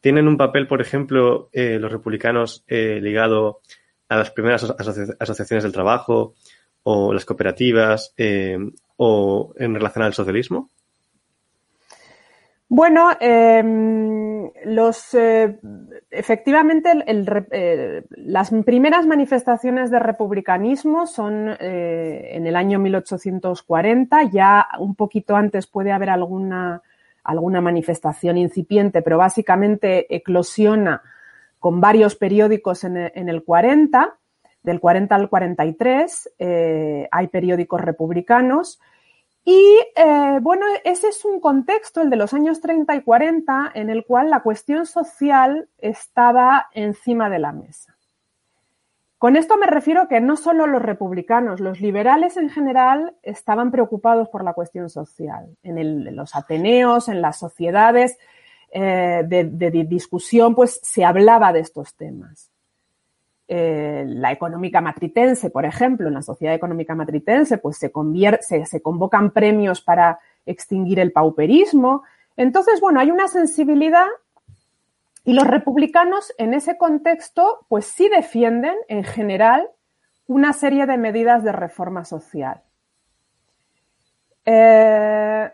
tienen 0.00 0.28
un 0.28 0.36
papel, 0.36 0.66
por 0.66 0.80
ejemplo, 0.80 1.48
eh, 1.52 1.78
los 1.78 1.92
republicanos 1.92 2.64
eh, 2.66 3.00
ligado 3.00 3.60
a 4.08 4.16
las 4.16 4.30
primeras 4.30 4.64
asoci 4.64 5.12
asociaciones 5.18 5.62
del 5.62 5.72
trabajo 5.72 6.34
o 6.82 7.14
las 7.14 7.24
cooperativas 7.24 8.14
o 8.96 9.54
en 9.56 9.74
relación 9.74 10.04
al 10.04 10.14
socialismo. 10.14 10.70
Bueno, 12.74 13.10
eh, 13.20 13.62
los 14.64 15.12
eh, 15.12 15.58
efectivamente 16.10 17.04
eh, 17.06 18.02
las 18.16 18.50
primeras 18.64 19.06
manifestaciones 19.06 19.90
de 19.90 19.98
republicanismo 19.98 21.06
son 21.06 21.54
eh, 21.60 22.30
en 22.32 22.46
el 22.46 22.56
año 22.56 22.78
1840. 22.78 24.22
Ya 24.32 24.66
un 24.78 24.94
poquito 24.94 25.36
antes 25.36 25.66
puede 25.66 25.92
haber 25.92 26.08
alguna 26.08 26.80
alguna 27.24 27.60
manifestación 27.60 28.38
incipiente, 28.38 29.02
pero 29.02 29.18
básicamente 29.18 30.06
eclosiona 30.16 31.02
con 31.58 31.78
varios 31.78 32.16
periódicos 32.16 32.84
en 32.84 32.96
el, 32.96 33.12
en 33.14 33.28
el 33.28 33.44
40. 33.44 34.16
Del 34.62 34.80
40 34.80 35.14
al 35.14 35.28
43 35.28 36.30
eh, 36.38 37.06
hay 37.10 37.26
periódicos 37.26 37.82
republicanos 37.82 38.80
Y 39.44 39.78
eh, 39.96 40.38
bueno, 40.40 40.66
ese 40.84 41.08
es 41.08 41.24
un 41.24 41.40
contexto, 41.40 42.00
el 42.00 42.10
de 42.10 42.16
los 42.16 42.32
años 42.32 42.60
30 42.60 42.94
y 42.94 43.02
40, 43.02 43.72
en 43.74 43.90
el 43.90 44.04
cual 44.04 44.30
la 44.30 44.40
cuestión 44.40 44.86
social 44.86 45.68
estaba 45.78 46.68
encima 46.72 47.28
de 47.28 47.40
la 47.40 47.52
mesa. 47.52 47.96
Con 49.18 49.36
esto 49.36 49.56
me 49.56 49.66
refiero 49.66 50.08
que 50.08 50.20
no 50.20 50.36
solo 50.36 50.66
los 50.66 50.82
republicanos, 50.82 51.60
los 51.60 51.80
liberales 51.80 52.36
en 52.36 52.50
general 52.50 53.14
estaban 53.22 53.70
preocupados 53.70 54.28
por 54.28 54.44
la 54.44 54.52
cuestión 54.52 54.90
social. 54.90 55.56
En, 55.62 56.16
los 56.16 56.34
ateneos, 56.34 57.08
en 57.08 57.22
las 57.22 57.38
sociedades 57.38 58.18
eh, 58.72 59.22
de, 59.24 59.70
discusión, 59.88 60.54
pues 60.54 60.80
se 60.82 61.04
hablaba 61.04 61.52
de 61.52 61.60
estos 61.60 61.94
temas. 61.94 62.51
Eh, 63.54 64.06
la 64.06 64.32
económica 64.32 64.80
matritense, 64.80 65.50
por 65.50 65.66
ejemplo, 65.66 66.08
en 66.08 66.14
la 66.14 66.22
sociedad 66.22 66.54
económica 66.54 66.94
matritense, 66.94 67.58
pues 67.58 67.76
se, 67.76 67.92
se 68.64 68.80
convocan 68.80 69.30
premios 69.30 69.82
para 69.82 70.20
extinguir 70.46 70.98
el 70.98 71.12
pauperismo. 71.12 72.02
Entonces, 72.38 72.80
bueno, 72.80 72.98
hay 72.98 73.10
una 73.10 73.28
sensibilidad 73.28 74.06
y 75.26 75.34
los 75.34 75.46
republicanos 75.46 76.32
en 76.38 76.54
ese 76.54 76.78
contexto, 76.78 77.66
pues 77.68 77.84
sí 77.84 78.08
defienden 78.08 78.74
en 78.88 79.04
general 79.04 79.68
una 80.26 80.54
serie 80.54 80.86
de 80.86 80.96
medidas 80.96 81.44
de 81.44 81.52
reforma 81.52 82.06
social. 82.06 82.62
Eh, 84.46 85.52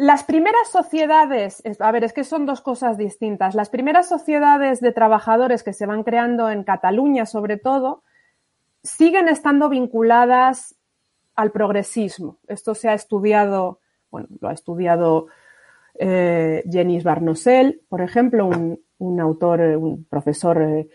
las 0.00 0.24
primeras 0.24 0.68
sociedades, 0.72 1.62
a 1.78 1.92
ver, 1.92 2.04
es 2.04 2.14
que 2.14 2.24
son 2.24 2.46
dos 2.46 2.62
cosas 2.62 2.96
distintas. 2.96 3.54
Las 3.54 3.68
primeras 3.68 4.08
sociedades 4.08 4.80
de 4.80 4.92
trabajadores 4.92 5.62
que 5.62 5.74
se 5.74 5.84
van 5.84 6.04
creando 6.04 6.48
en 6.48 6.64
Cataluña, 6.64 7.26
sobre 7.26 7.58
todo, 7.58 8.02
siguen 8.82 9.28
estando 9.28 9.68
vinculadas 9.68 10.74
al 11.36 11.52
progresismo. 11.52 12.38
Esto 12.48 12.74
se 12.74 12.88
ha 12.88 12.94
estudiado, 12.94 13.80
bueno, 14.10 14.28
lo 14.40 14.48
ha 14.48 14.54
estudiado 14.54 15.26
eh, 15.98 16.64
Jenis 16.66 17.04
Barnosel, 17.04 17.82
por 17.86 18.00
ejemplo, 18.00 18.46
un, 18.46 19.20
autor, 19.20 19.60
eh, 19.60 19.76
un 19.76 20.04
profesor 20.04 20.62
eh, 20.62 20.88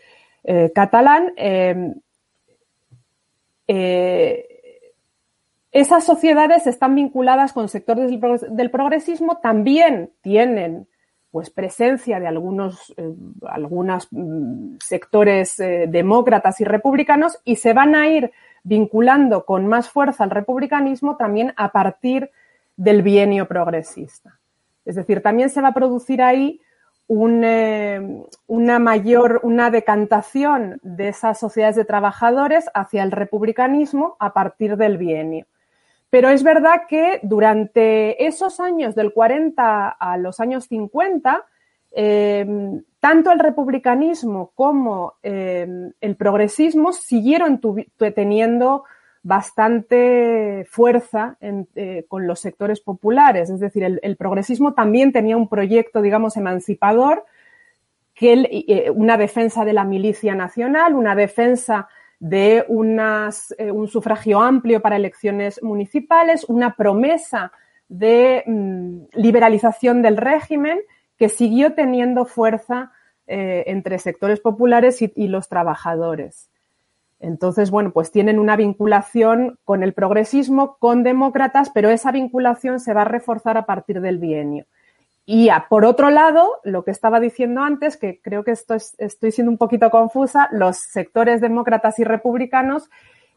eh, 0.46 0.72
catalán, 0.74 1.32
esas 5.76 6.06
sociedades 6.06 6.68
están 6.68 6.96
vinculadas 6.96 7.52
con 7.52 7.68
sectores 7.68 8.10
del, 8.10 8.72
progresismo, 8.72 9.40
también 9.40 10.12
tienen 10.22 10.88
pues 11.32 11.50
presencia 11.50 12.18
de 12.22 12.28
algunos 12.28 12.96
algunos 13.42 14.08
mm, 14.10 14.78
sectores 14.80 15.58
demócratas 15.58 16.62
y 16.62 16.64
republicanos 16.64 17.42
y 17.44 17.58
se 17.58 17.74
van 17.74 17.94
a 17.94 18.08
ir 18.08 18.32
vinculando 18.64 19.44
con 19.44 19.68
más 19.68 19.90
fuerza 19.90 20.24
al 20.24 20.30
republicanismo 20.30 21.18
también 21.18 21.54
a 21.58 21.74
partir 21.74 22.32
del 22.78 23.02
bienio 23.02 23.46
progresista. 23.46 24.40
Es 24.86 24.96
decir, 24.96 25.22
también 25.22 25.50
se 25.50 25.60
va 25.60 25.70
a 25.70 25.74
producir 25.74 26.22
ahí 26.22 26.62
eh, 27.10 28.24
una 28.48 28.80
mayor, 28.80 29.42
una 29.44 29.72
decantación 29.72 30.80
de 30.84 31.10
esas 31.10 31.38
sociedades 31.38 31.76
de 31.76 31.84
trabajadores 31.84 32.70
hacia 32.74 33.04
el 33.04 33.12
republicanismo 33.12 34.16
a 34.20 34.32
partir 34.32 34.78
del 34.78 34.98
bienio. 34.98 35.46
Pero 36.10 36.30
es 36.30 36.44
verdad 36.44 36.82
que 36.88 37.20
durante 37.24 38.26
esos 38.26 38.60
años, 38.60 38.96
del 38.96 39.12
40 39.12 39.90
a 39.90 40.18
los 40.18 40.40
años 40.40 40.66
50, 40.66 41.46
eh, 41.92 42.46
tanto 43.00 43.32
el 43.32 43.40
republicanismo 43.40 44.52
como 44.56 45.14
eh, 45.24 45.68
el 46.02 46.16
progresismo 46.16 46.92
siguieron 46.92 47.62
teniendo 48.16 48.84
bastante 49.26 50.68
fuerza 50.70 51.36
eh, 51.42 52.06
con 52.08 52.28
los 52.28 52.40
sectores 52.40 52.80
populares. 52.80 53.50
Es 53.50 53.60
decir, 53.60 53.84
el, 53.84 54.16
progresismo 54.18 54.76
también 54.76 55.12
tenía 55.12 55.36
un 55.36 55.50
proyecto, 55.50 56.04
digamos, 56.04 56.38
emancipador, 56.38 57.26
que 58.14 58.34
eh, 58.68 58.92
una 58.92 59.18
defensa 59.18 59.66
de 59.66 59.74
la 59.74 59.84
milicia 59.84 60.36
nacional, 60.36 60.94
una 60.94 61.16
defensa 61.16 61.88
de 62.28 62.58
eh, 62.58 63.72
un 63.72 63.88
sufragio 63.88 64.42
amplio 64.42 64.82
para 64.82 64.96
elecciones 64.96 65.62
municipales, 65.62 66.46
una 66.48 66.76
promesa 66.76 67.52
de 67.88 68.44
mm, 68.48 69.20
liberalización 69.20 70.02
del 70.02 70.18
régimen 70.18 70.80
que 71.18 71.30
siguió 71.30 71.74
teniendo 71.74 72.26
fuerza 72.26 72.92
entre 73.28 73.98
sectores 73.98 74.40
populares 74.40 75.02
y 75.02 75.28
los 75.28 75.50
trabajadores. 75.50 76.52
Entonces, 77.20 77.72
bueno, 77.72 77.92
pues 77.92 78.12
tienen 78.12 78.38
una 78.38 78.56
vinculación 78.56 79.58
con 79.64 79.82
el 79.82 79.94
progresismo, 79.94 80.78
con 80.78 81.04
demócratas, 81.04 81.72
pero 81.74 81.90
esa 81.90 82.12
vinculación 82.12 82.80
se 82.80 82.94
va 82.94 83.02
a 83.02 83.06
reforzar 83.06 83.58
a 83.58 83.66
partir 83.66 84.02
del 84.02 84.20
bienio. 84.20 84.66
Y 85.26 85.50
por 85.70 85.86
otro 85.86 86.12
lado, 86.12 86.60
lo 86.64 86.84
que 86.84 86.92
estaba 86.92 87.20
diciendo 87.20 87.62
antes, 87.62 87.98
que 87.98 88.20
creo 88.22 88.44
que 88.44 88.52
esto 88.52 88.76
estoy 88.76 89.32
siendo 89.32 89.52
un 89.52 89.58
poquito 89.58 89.90
confusa, 89.90 90.50
los 90.52 90.78
sectores 90.78 91.42
demócratas 91.42 91.98
y 91.98 92.04
republicanos 92.04 92.90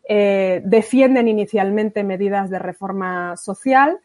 eh, 0.06 0.60
defienden 0.64 1.28
inicialmente 1.28 2.04
medidas 2.04 2.50
de 2.50 2.58
reforma 2.58 3.36
social, 3.36 4.00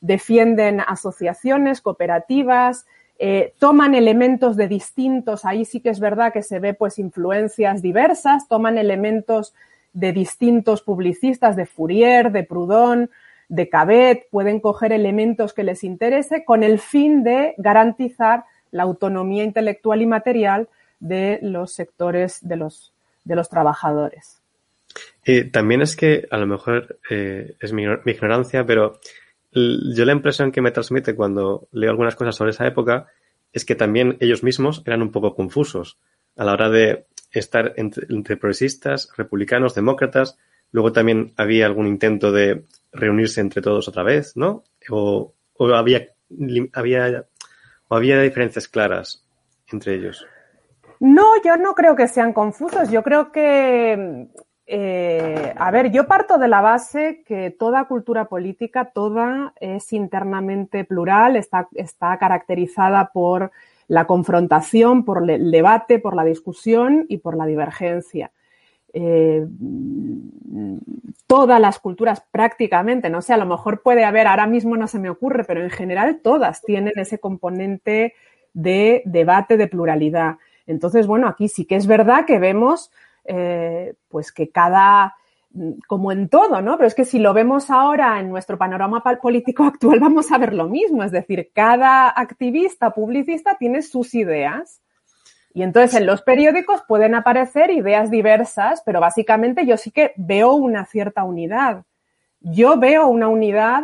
defienden 0.00 0.80
asociaciones, 0.80 1.82
cooperativas, 1.82 2.86
eh, 3.18 3.54
toman 3.58 3.94
elementos 3.94 4.56
de 4.56 4.68
distintos, 4.68 5.44
ahí 5.46 5.64
sí 5.64 5.80
que 5.80 5.88
es 5.88 6.00
verdad 6.00 6.32
que 6.32 6.42
se 6.42 6.58
ve 6.58 6.74
pues 6.74 6.98
influencias 6.98 7.80
diversas, 7.80 8.48
toman 8.48 8.76
elementos 8.76 9.54
de 9.94 10.12
distintos 10.12 10.82
publicistas, 10.82 11.56
de 11.56 11.64
Fourier, 11.64 12.30
de 12.30 12.44
Proudhon, 12.44 13.10
de 13.48 13.68
Cabet, 13.68 14.26
pueden 14.30 14.60
coger 14.60 14.92
elementos 14.92 15.52
que 15.52 15.62
les 15.62 15.84
interese 15.84 16.44
con 16.44 16.62
el 16.62 16.78
fin 16.78 17.22
de 17.22 17.54
garantizar 17.58 18.44
la 18.70 18.82
autonomía 18.82 19.44
intelectual 19.44 20.02
y 20.02 20.06
material 20.06 20.68
de 21.00 21.38
los 21.42 21.72
sectores 21.72 22.38
de 22.46 22.56
los, 22.56 22.92
de 23.24 23.36
los 23.36 23.48
trabajadores. 23.48 24.40
también 25.52 25.82
es 25.82 25.96
que 25.96 26.26
a 26.30 26.38
lo 26.38 26.46
mejor 26.46 26.98
eh, 27.10 27.54
es 27.60 27.72
mi, 27.72 27.84
ignorancia, 28.06 28.64
pero 28.64 28.98
yo 29.52 30.04
la 30.04 30.12
impresión 30.12 30.52
que 30.52 30.60
me 30.60 30.70
transmite 30.70 31.14
cuando 31.14 31.68
leo 31.72 31.90
algunas 31.90 32.16
cosas 32.16 32.36
sobre 32.36 32.50
esa 32.50 32.66
época 32.66 33.06
es 33.52 33.64
que 33.64 33.74
también 33.74 34.16
ellos 34.20 34.42
mismos 34.42 34.82
eran 34.84 35.02
un 35.02 35.10
poco 35.10 35.34
confusos 35.34 35.98
a 36.36 36.44
la 36.44 36.52
hora 36.52 36.68
de 36.68 37.06
estar 37.32 37.72
entre, 37.76 38.36
progresistas, 38.36 39.10
republicanos, 39.16 39.74
demócratas. 39.74 40.38
Luego 40.72 40.92
también 40.92 41.32
había 41.36 41.66
algún 41.66 41.86
intento 41.86 42.32
de 42.32 42.64
reunirse 42.92 43.40
entre 43.40 43.62
todos 43.62 43.88
otra 43.88 44.02
vez, 44.02 44.36
¿no? 44.36 44.64
O, 44.90 45.34
había, 45.74 46.08
había, 46.72 47.24
o 47.88 47.96
había 47.96 48.20
diferencias 48.20 48.68
claras 48.68 49.24
entre 49.70 49.94
ellos. 49.94 50.26
No, 51.00 51.24
yo 51.44 51.56
no 51.56 51.74
creo 51.74 51.94
que 51.94 52.08
sean 52.08 52.32
confusos. 52.32 52.90
Yo 52.90 53.02
creo 53.02 53.32
que 53.32 54.28
eh, 54.68 55.54
a 55.56 55.70
ver, 55.70 55.92
yo 55.92 56.08
parto 56.08 56.38
de 56.38 56.48
la 56.48 56.60
base 56.60 57.22
que 57.24 57.50
toda 57.56 57.86
cultura 57.86 58.24
política, 58.24 58.90
toda 58.92 59.54
es 59.60 59.92
internamente 59.92 60.84
plural, 60.84 61.36
está, 61.36 61.68
está 61.74 62.18
caracterizada 62.18 63.10
por 63.12 63.52
la 63.86 64.06
confrontación, 64.08 65.04
por 65.04 65.30
el 65.30 65.52
debate, 65.52 66.00
por 66.00 66.16
la 66.16 66.24
discusión 66.24 67.06
y 67.08 67.18
por 67.18 67.36
la 67.36 67.46
divergencia. 67.46 68.32
Eh, 68.98 69.46
todas 71.26 71.60
las 71.60 71.78
culturas 71.78 72.22
prácticamente, 72.30 73.10
no 73.10 73.20
sé, 73.20 73.34
a 73.34 73.36
lo 73.36 73.44
mejor 73.44 73.82
puede 73.82 74.04
haber, 74.04 74.26
ahora 74.26 74.46
mismo 74.46 74.74
no 74.74 74.88
se 74.88 74.98
me 74.98 75.10
ocurre, 75.10 75.44
pero 75.44 75.62
en 75.62 75.68
general 75.68 76.20
todas 76.22 76.62
tienen 76.62 76.94
ese 76.96 77.18
componente 77.18 78.14
de 78.54 79.02
debate, 79.04 79.58
de 79.58 79.68
pluralidad. 79.68 80.38
Entonces, 80.66 81.06
bueno, 81.06 81.28
aquí 81.28 81.48
sí 81.48 81.66
que 81.66 81.76
es 81.76 81.86
verdad 81.86 82.24
que 82.24 82.38
vemos 82.38 82.90
eh, 83.26 83.92
pues 84.08 84.32
que 84.32 84.48
cada, 84.48 85.14
como 85.86 86.10
en 86.10 86.30
todo, 86.30 86.62
¿no? 86.62 86.78
Pero 86.78 86.88
es 86.88 86.94
que 86.94 87.04
si 87.04 87.18
lo 87.18 87.34
vemos 87.34 87.70
ahora 87.70 88.18
en 88.18 88.30
nuestro 88.30 88.56
panorama 88.56 89.02
político 89.20 89.64
actual, 89.64 90.00
vamos 90.00 90.32
a 90.32 90.38
ver 90.38 90.54
lo 90.54 90.70
mismo. 90.70 91.04
Es 91.04 91.12
decir, 91.12 91.50
cada 91.54 92.08
activista, 92.08 92.92
publicista 92.92 93.58
tiene 93.58 93.82
sus 93.82 94.14
ideas. 94.14 94.80
Y 95.56 95.62
entonces 95.62 95.98
en 95.98 96.04
los 96.04 96.20
periódicos 96.20 96.82
pueden 96.86 97.14
aparecer 97.14 97.70
ideas 97.70 98.10
diversas, 98.10 98.82
pero 98.84 99.00
básicamente 99.00 99.64
yo 99.64 99.78
sí 99.78 99.90
que 99.90 100.12
veo 100.16 100.52
una 100.52 100.84
cierta 100.84 101.24
unidad. 101.24 101.84
Yo 102.40 102.78
veo 102.78 103.06
una 103.06 103.28
unidad 103.28 103.82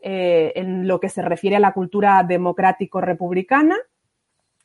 eh, 0.00 0.52
en 0.56 0.88
lo 0.88 0.98
que 0.98 1.10
se 1.10 1.20
refiere 1.20 1.56
a 1.56 1.60
la 1.60 1.74
cultura 1.74 2.22
democrático-republicana 2.22 3.76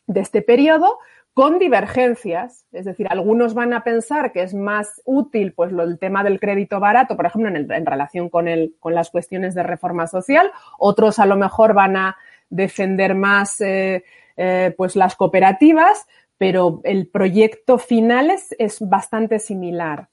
de 0.07 0.21
este 0.21 0.41
periodo, 0.41 0.99
con 1.33 1.59
divergencias, 1.59 2.65
es 2.71 2.85
decir, 2.85 3.07
algunos 3.09 3.53
van 3.53 3.73
a 3.73 3.83
pensar 3.83 4.31
que 4.31 4.41
es 4.41 4.53
más 4.53 5.01
útil 5.03 5.51
pues 5.51 5.73
lo, 5.73 5.83
el 5.83 5.99
tema 5.99 6.23
del 6.23 6.39
crédito 6.39 6.79
barato, 6.79 7.17
por 7.17 7.25
ejemplo, 7.25 7.49
en, 7.53 7.85
relación 7.85 8.29
con, 8.29 8.47
el, 8.47 8.77
con 8.79 8.95
las 8.95 9.09
cuestiones 9.09 9.55
de 9.55 9.63
reforma 9.63 10.07
social, 10.07 10.49
otros 10.79 11.19
a 11.19 11.25
lo 11.25 11.35
mejor 11.35 11.73
van 11.73 11.97
a 11.97 12.15
defender 12.49 13.13
más 13.13 13.59
eh, 13.59 14.05
eh, 14.37 14.73
pues 14.77 14.95
las 14.95 15.15
cooperativas, 15.15 16.07
pero 16.37 16.81
el 16.83 17.07
proyecto 17.07 17.77
final 17.77 18.31
es, 18.31 18.79
bastante 18.79 19.39
similar. 19.39 20.09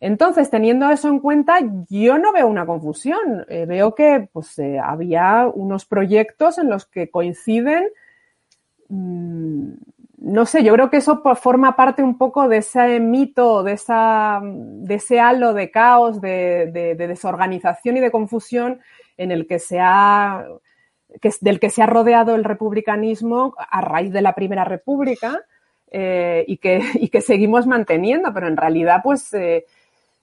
Entonces, 0.00 0.50
teniendo 0.50 0.90
eso 0.90 1.08
en 1.08 1.20
cuenta, 1.20 1.58
yo 1.88 2.18
no 2.18 2.32
veo 2.32 2.46
una 2.46 2.66
confusión. 2.66 3.46
Eh, 3.48 3.64
veo 3.66 3.94
que 3.94 4.28
pues, 4.32 4.58
eh, 4.58 4.78
había 4.78 5.46
unos 5.46 5.86
proyectos 5.86 6.58
en 6.58 6.68
los 6.68 6.84
que 6.86 7.10
coinciden. 7.10 7.88
Mmm, 8.88 9.72
no 10.18 10.46
sé, 10.46 10.64
yo 10.64 10.72
creo 10.72 10.90
que 10.90 10.98
eso 10.98 11.22
forma 11.36 11.76
parte 11.76 12.02
un 12.02 12.16
poco 12.16 12.48
de 12.48 12.58
ese 12.58 12.98
mito, 12.98 13.62
de, 13.62 13.72
esa, 13.72 14.40
ese 14.88 15.20
halo 15.20 15.52
de 15.52 15.70
caos, 15.70 16.20
de 16.20 16.94
desorganización 16.96 17.98
y 17.98 18.00
de 18.00 18.10
confusión 18.10 18.80
en 19.16 19.32
el 19.32 19.46
que 19.46 19.58
se 19.58 19.80
ha, 19.80 20.46
que, 21.20 21.30
del 21.40 21.60
que 21.60 21.70
se 21.70 21.82
ha 21.82 21.86
rodeado 21.86 22.34
el 22.34 22.44
republicanismo 22.44 23.54
a 23.58 23.80
raíz 23.80 24.12
de 24.12 24.22
la 24.22 24.34
Primera 24.34 24.64
República 24.64 25.44
eh, 25.90 26.44
y, 26.48 26.56
que, 26.58 26.80
y 26.94 27.08
que 27.08 27.20
seguimos 27.20 27.66
manteniendo, 27.66 28.32
pero 28.32 28.48
en 28.48 28.56
realidad, 28.56 29.00
pues, 29.02 29.32
eh, 29.34 29.64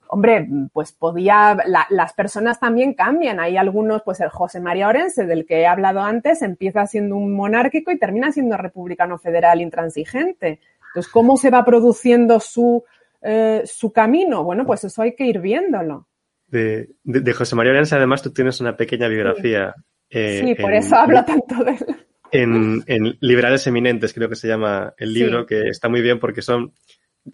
hombre, 0.07 0.47
pues 0.73 0.91
podía, 0.91 1.57
la, 1.65 1.87
las 1.89 2.13
personas 2.13 2.59
también 2.59 2.93
cambian. 2.93 3.39
Hay 3.39 3.57
algunos, 3.57 4.01
pues 4.03 4.19
el 4.19 4.29
José 4.29 4.59
María 4.59 4.89
Orense, 4.89 5.25
del 5.25 5.45
que 5.45 5.61
he 5.61 5.67
hablado 5.67 6.01
antes, 6.01 6.41
empieza 6.41 6.85
siendo 6.87 7.15
un 7.15 7.33
monárquico 7.33 7.91
y 7.91 7.97
termina 7.97 8.31
siendo 8.31 8.57
republicano 8.57 9.17
federal 9.17 9.61
intransigente. 9.61 10.59
Entonces, 10.87 11.11
¿cómo 11.11 11.37
se 11.37 11.49
va 11.49 11.63
produciendo 11.63 12.41
su, 12.41 12.83
eh, 13.21 13.61
su 13.65 13.93
camino? 13.93 14.43
Bueno, 14.43 14.65
pues 14.65 14.83
eso 14.83 15.01
hay 15.01 15.15
que 15.15 15.25
ir 15.25 15.39
viéndolo. 15.39 16.07
De, 16.47 16.89
de, 17.05 17.21
de 17.21 17.33
José 17.33 17.55
María 17.55 17.71
Orense, 17.71 17.95
además, 17.95 18.21
tú 18.21 18.33
tienes 18.33 18.59
una 18.59 18.75
pequeña 18.75 19.07
biografía. 19.07 19.73
Sí, 19.77 19.83
eh, 20.11 20.41
sí 20.45 20.55
por 20.55 20.71
en, 20.71 20.77
eso 20.77 20.95
hablo 20.95 21.25
tanto 21.25 21.63
de 21.63 21.71
él. 21.71 21.95
En, 22.31 22.83
en, 22.87 23.17
Liberales 23.19 23.65
Eminentes, 23.67 24.13
creo 24.13 24.29
que 24.29 24.35
se 24.35 24.47
llama 24.47 24.93
el 24.97 25.13
libro, 25.13 25.41
sí. 25.41 25.47
que 25.47 25.61
está 25.67 25.89
muy 25.89 26.01
bien 26.01 26.19
porque 26.19 26.41
son 26.41 26.73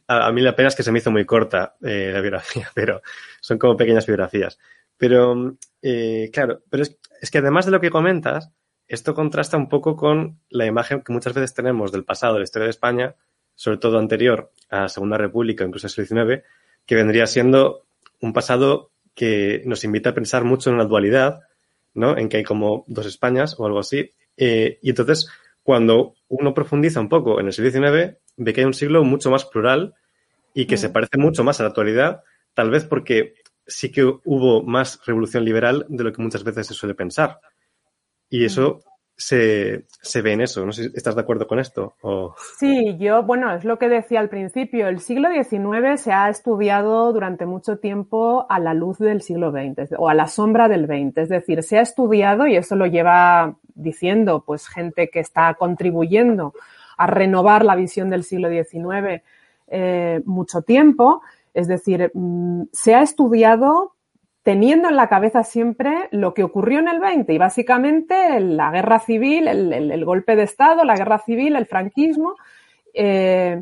a, 0.08 0.28
a, 0.28 0.32
mí 0.32 0.42
la 0.42 0.56
pena 0.56 0.70
es 0.70 0.76
que 0.76 0.84
se 0.84 0.92
me 0.92 1.00
hizo 1.00 1.12
muy 1.12 1.26
corta 1.26 1.76
eh, 1.82 2.12
la 2.14 2.22
biografía, 2.22 2.70
pero 2.76 3.02
son 3.42 3.58
como 3.58 3.78
pequeñas 3.78 4.06
biografías. 4.06 4.58
Pero, 4.98 5.56
eh, 5.82 6.30
claro, 6.34 6.64
pero 6.70 6.84
es, 6.84 6.98
es, 7.22 7.32
que 7.32 7.38
además 7.38 7.66
de 7.66 7.72
lo 7.72 7.80
que 7.80 7.92
comentas, 7.92 8.52
esto 8.88 9.14
contrasta 9.14 9.58
un 9.58 9.70
poco 9.70 9.96
con 9.96 10.40
la 10.50 10.66
imagen 10.66 11.02
que 11.02 11.14
muchas 11.14 11.34
veces 11.34 11.54
tenemos 11.54 11.92
del 11.92 12.04
pasado 12.04 12.34
de 12.34 12.40
la 12.40 12.44
historia 12.46 12.66
de 12.66 12.72
España, 12.72 13.16
sobre 13.54 13.78
todo 13.78 14.00
anterior 14.00 14.52
a 14.70 14.82
la 14.82 14.90
Segunda 14.90 15.18
República, 15.18 15.64
incluso 15.64 15.88
al 15.88 15.92
siglo 15.92 16.26
XIX, 16.26 16.44
que 16.86 16.96
vendría 16.96 17.28
siendo 17.28 17.86
un 18.22 18.34
pasado 18.34 18.92
que 19.14 19.62
nos 19.66 19.84
invita 19.84 20.12
a 20.12 20.14
pensar 20.14 20.44
mucho 20.44 20.70
en 20.70 20.76
una 20.76 20.86
dualidad, 20.86 21.42
¿no? 21.98 22.18
En 22.18 22.30
que 22.30 22.38
hay 22.38 22.44
como 22.44 22.86
dos 22.88 23.06
Españas 23.06 23.56
o 23.58 23.66
algo 23.66 23.80
así. 23.80 24.14
Eh, 24.38 24.80
y 24.82 24.92
entonces, 24.92 25.28
cuando 25.64 26.14
uno 26.30 26.54
profundiza 26.54 27.02
un 27.02 27.10
poco 27.10 27.40
en 27.40 27.48
el 27.48 27.54
siglo 27.54 27.72
XIX, 27.72 28.18
ve 28.38 28.54
que 28.54 28.62
hay 28.62 28.66
un 28.66 28.74
siglo 28.74 29.04
mucho 29.04 29.32
más 29.32 29.46
plural 29.46 29.96
y 30.54 30.68
que 30.68 30.76
mm. 30.76 30.78
se 30.78 30.90
parece 30.90 31.18
mucho 31.18 31.44
más 31.44 31.60
a 31.60 31.64
la 31.64 31.70
actualidad, 31.70 32.24
tal 32.54 32.70
vez 32.70 32.86
porque 32.86 33.34
sí 33.66 33.92
que 33.92 34.04
hubo 34.04 34.64
más 34.64 35.02
revolución 35.06 35.44
liberal 35.44 35.86
de 35.90 36.04
lo 36.04 36.14
que 36.14 36.22
muchas 36.22 36.44
veces 36.44 36.68
se 36.68 36.76
suele 36.76 36.94
pensar. 36.94 37.42
Y 38.30 38.46
eso 38.46 38.82
mm. 38.86 38.90
Se, 39.18 39.86
se 40.02 40.22
ve 40.22 40.34
en 40.34 40.42
eso. 40.42 40.66
No 40.66 40.72
sé 40.72 40.84
si 40.84 40.92
estás 40.96 41.16
de 41.16 41.22
acuerdo 41.22 41.48
con 41.48 41.60
esto. 41.60 41.96
O... 42.02 42.36
Sí, 42.60 42.96
yo, 43.00 43.24
bueno, 43.24 43.54
es 43.56 43.66
lo 43.66 43.80
que 43.80 43.90
decía 43.90 44.20
al 44.20 44.30
principio. 44.30 44.88
El 44.88 45.00
siglo 45.00 45.30
XIX 45.30 46.00
se 46.00 46.14
ha 46.14 46.30
estudiado 46.30 47.12
durante 47.12 47.48
mucho 47.48 47.80
tiempo 47.80 48.46
a 48.48 48.60
la 48.60 48.76
luz 48.76 49.00
del 49.00 49.24
siglo 49.24 49.52
XX 49.52 49.96
o 49.98 50.08
a 50.08 50.14
la 50.14 50.28
sombra 50.28 50.68
del 50.68 50.86
XX. 50.86 51.18
Es 51.18 51.30
decir, 51.30 51.64
se 51.64 51.80
ha 51.80 51.82
estudiado 51.82 52.46
y 52.46 52.56
eso 52.56 52.76
lo 52.76 52.86
lleva 52.86 53.56
diciendo 53.74 54.44
pues 54.46 54.68
gente 54.68 55.10
que 55.10 55.20
está 55.20 55.56
contribuyendo 55.56 56.54
a 56.98 57.08
renovar 57.08 57.66
la 57.66 57.76
visión 57.76 58.10
del 58.10 58.24
siglo 58.24 58.50
XIX 58.50 59.24
eh, 59.68 60.22
mucho 60.26 60.62
tiempo. 60.62 61.22
Es 61.56 61.68
decir, 61.68 62.12
mmm, 62.14 62.64
se 62.72 62.94
ha 62.94 63.02
estudiado 63.02 63.94
teniendo 64.48 64.88
en 64.88 64.96
la 64.96 65.10
cabeza 65.10 65.44
siempre 65.44 66.08
lo 66.12 66.34
que 66.34 66.42
ocurrió 66.42 66.80
en 66.80 66.88
el 66.88 67.02
20 67.02 67.34
y 67.34 67.38
básicamente 67.38 68.40
la 68.40 68.72
guerra 68.72 69.00
civil, 69.00 69.46
el, 69.46 70.06
golpe 70.06 70.38
de 70.38 70.44
Estado, 70.44 70.86
la 70.86 70.96
guerra 70.96 71.20
civil, 71.20 71.58
el 71.58 71.66
franquismo. 71.66 72.34
Eh, 72.94 73.62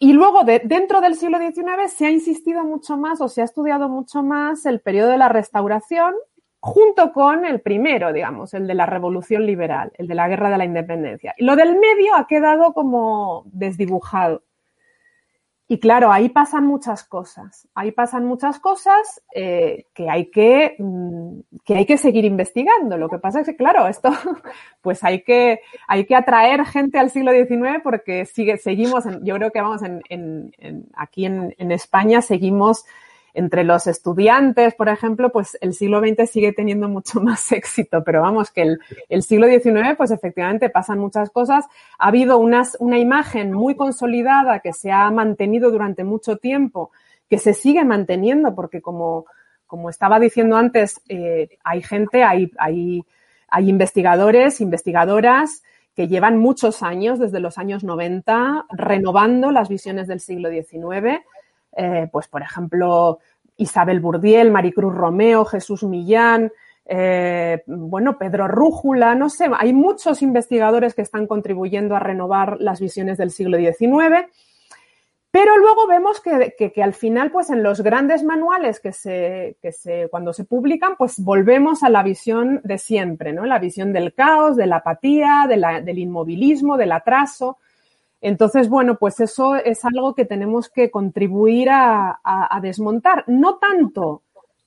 y 0.00 0.12
luego, 0.12 0.42
de, 0.42 0.62
dentro 0.64 1.00
del 1.00 1.14
siglo 1.14 1.38
XIX, 1.38 1.92
se 1.96 2.06
ha 2.06 2.10
insistido 2.10 2.64
mucho 2.64 2.96
más 2.96 3.20
o 3.20 3.28
se 3.28 3.42
ha 3.42 3.44
estudiado 3.44 3.88
mucho 3.88 4.24
más 4.24 4.66
el 4.66 4.80
periodo 4.80 5.10
de 5.10 5.18
la 5.18 5.28
restauración 5.28 6.12
junto 6.58 7.12
con 7.12 7.44
el 7.44 7.60
primero, 7.60 8.12
digamos, 8.12 8.52
el 8.52 8.66
de 8.66 8.74
la 8.74 8.86
revolución 8.86 9.46
liberal, 9.46 9.92
el 9.94 10.08
de 10.08 10.16
la 10.16 10.26
guerra 10.26 10.50
de 10.50 10.58
la 10.58 10.64
independencia. 10.64 11.36
Y 11.38 11.44
lo 11.44 11.54
del 11.54 11.78
medio 11.78 12.16
ha 12.16 12.26
quedado 12.26 12.72
como 12.72 13.44
desdibujado. 13.46 14.42
Y 15.72 15.78
claro, 15.78 16.10
ahí 16.10 16.30
pasan 16.30 16.66
muchas 16.66 17.04
cosas. 17.04 17.68
Ahí 17.76 17.92
pasan 17.92 18.24
muchas 18.24 18.58
cosas 18.58 19.22
eh, 19.32 19.86
que, 19.94 20.10
hay 20.10 20.28
que, 20.28 20.74
mmm, 20.80 21.42
que 21.64 21.76
hay 21.76 21.86
que 21.86 21.96
seguir 21.96 22.24
investigando. 22.24 22.98
Lo 22.98 23.08
que 23.08 23.20
pasa 23.20 23.38
es 23.38 23.46
que, 23.46 23.54
claro, 23.54 23.86
esto, 23.86 24.10
pues 24.82 25.04
hay 25.04 25.22
que, 25.22 25.60
hay 25.86 26.06
que 26.06 26.16
atraer 26.16 26.66
gente 26.66 26.98
al 26.98 27.10
siglo 27.10 27.30
XIX 27.30 27.82
porque 27.84 28.26
sigue, 28.26 28.56
seguimos, 28.56 29.06
en, 29.06 29.24
yo 29.24 29.36
creo 29.36 29.52
que 29.52 29.60
vamos 29.60 29.84
en, 29.84 30.02
en, 30.08 30.88
aquí 30.96 31.24
en 31.24 31.54
España 31.70 32.20
seguimos 32.20 32.84
entre 33.34 33.64
los 33.64 33.86
estudiantes, 33.86 34.74
por 34.74 34.88
ejemplo, 34.88 35.30
pues 35.30 35.56
el 35.60 35.74
siglo 35.74 36.00
XX 36.00 36.30
sigue 36.30 36.52
teniendo 36.52 36.88
mucho 36.88 37.20
más 37.22 37.52
éxito, 37.52 38.02
pero 38.04 38.22
vamos, 38.22 38.50
que 38.50 38.76
el, 39.08 39.22
siglo 39.22 39.46
XIX, 39.46 39.96
pues 39.96 40.10
efectivamente 40.10 40.70
pasan 40.70 40.98
muchas 40.98 41.30
cosas. 41.30 41.66
Ha 41.98 42.08
habido 42.08 42.38
una 42.38 42.98
imagen 42.98 43.52
muy 43.52 43.74
consolidada 43.76 44.60
que 44.60 44.72
se 44.72 44.90
ha 44.90 45.10
mantenido 45.10 45.70
durante 45.70 46.04
mucho 46.04 46.36
tiempo, 46.36 46.90
que 47.28 47.38
se 47.38 47.54
sigue 47.54 47.84
manteniendo, 47.84 48.54
porque 48.54 48.80
como, 48.80 49.26
como 49.66 49.90
estaba 49.90 50.18
diciendo 50.18 50.56
antes, 50.56 51.00
eh, 51.08 51.58
hay 51.62 51.82
gente, 51.82 52.24
hay, 52.24 52.50
hay, 52.58 53.04
hay 53.48 53.68
investigadores, 53.68 54.60
investigadoras, 54.60 55.62
que 55.94 56.08
llevan 56.08 56.38
muchos 56.38 56.82
años, 56.82 57.18
desde 57.18 57.40
los 57.40 57.58
años 57.58 57.84
90, 57.84 58.66
renovando 58.70 59.50
las 59.50 59.68
visiones 59.68 60.06
del 60.06 60.20
siglo 60.20 60.48
XIX 60.50 61.20
eh, 61.76 62.08
pues 62.10 62.28
por 62.28 62.42
ejemplo, 62.42 63.18
Isabel 63.56 64.00
Burdiel, 64.00 64.50
Maricruz 64.50 64.94
Romeo, 64.94 65.44
Jesús 65.44 65.82
Millán, 65.84 66.50
eh, 66.92 67.62
bueno, 67.66 68.18
Pedro 68.18 68.48
Rújula, 68.48 69.14
no 69.14 69.30
sé, 69.30 69.48
hay 69.56 69.72
muchos 69.72 70.22
investigadores 70.22 70.94
que 70.94 71.02
están 71.02 71.28
contribuyendo 71.28 71.94
a 71.94 72.00
renovar 72.00 72.56
las 72.60 72.80
visiones 72.80 73.16
del 73.16 73.30
siglo 73.30 73.58
XIX. 73.58 74.26
Pero 75.30 75.56
luego 75.58 75.86
vemos 75.86 76.20
que, 76.20 76.56
que, 76.58 76.82
al 76.82 76.92
final, 76.92 77.30
pues 77.30 77.50
en 77.50 77.62
los 77.62 77.82
grandes 77.82 78.24
manuales 78.24 78.80
que 78.80 78.92
se, 78.92 79.56
que 79.62 79.70
se, 79.70 80.08
cuando 80.10 80.32
se 80.32 80.44
publican, 80.44 80.96
pues 80.96 81.20
volvemos 81.20 81.84
a 81.84 81.88
la 81.88 82.02
visión 82.02 82.60
de 82.64 82.78
siempre, 82.78 83.32
¿no? 83.32 83.46
La 83.46 83.60
visión 83.60 83.92
del 83.92 84.12
caos, 84.12 84.56
de 84.56 84.66
la 84.66 84.78
apatía, 84.78 85.46
del 85.46 85.98
inmovilismo, 86.00 86.76
del 86.76 86.90
atraso. 86.90 87.58
Entonces, 88.20 88.68
bueno, 88.68 88.96
pues 88.96 89.18
eso 89.20 89.56
es 89.56 89.84
algo 89.84 90.14
que 90.14 90.26
tenemos 90.26 90.68
que 90.68 90.90
contribuir 90.90 91.68
a, 91.70 92.18
desmontar. 92.62 93.24
No 93.26 93.56
tanto 93.56 94.22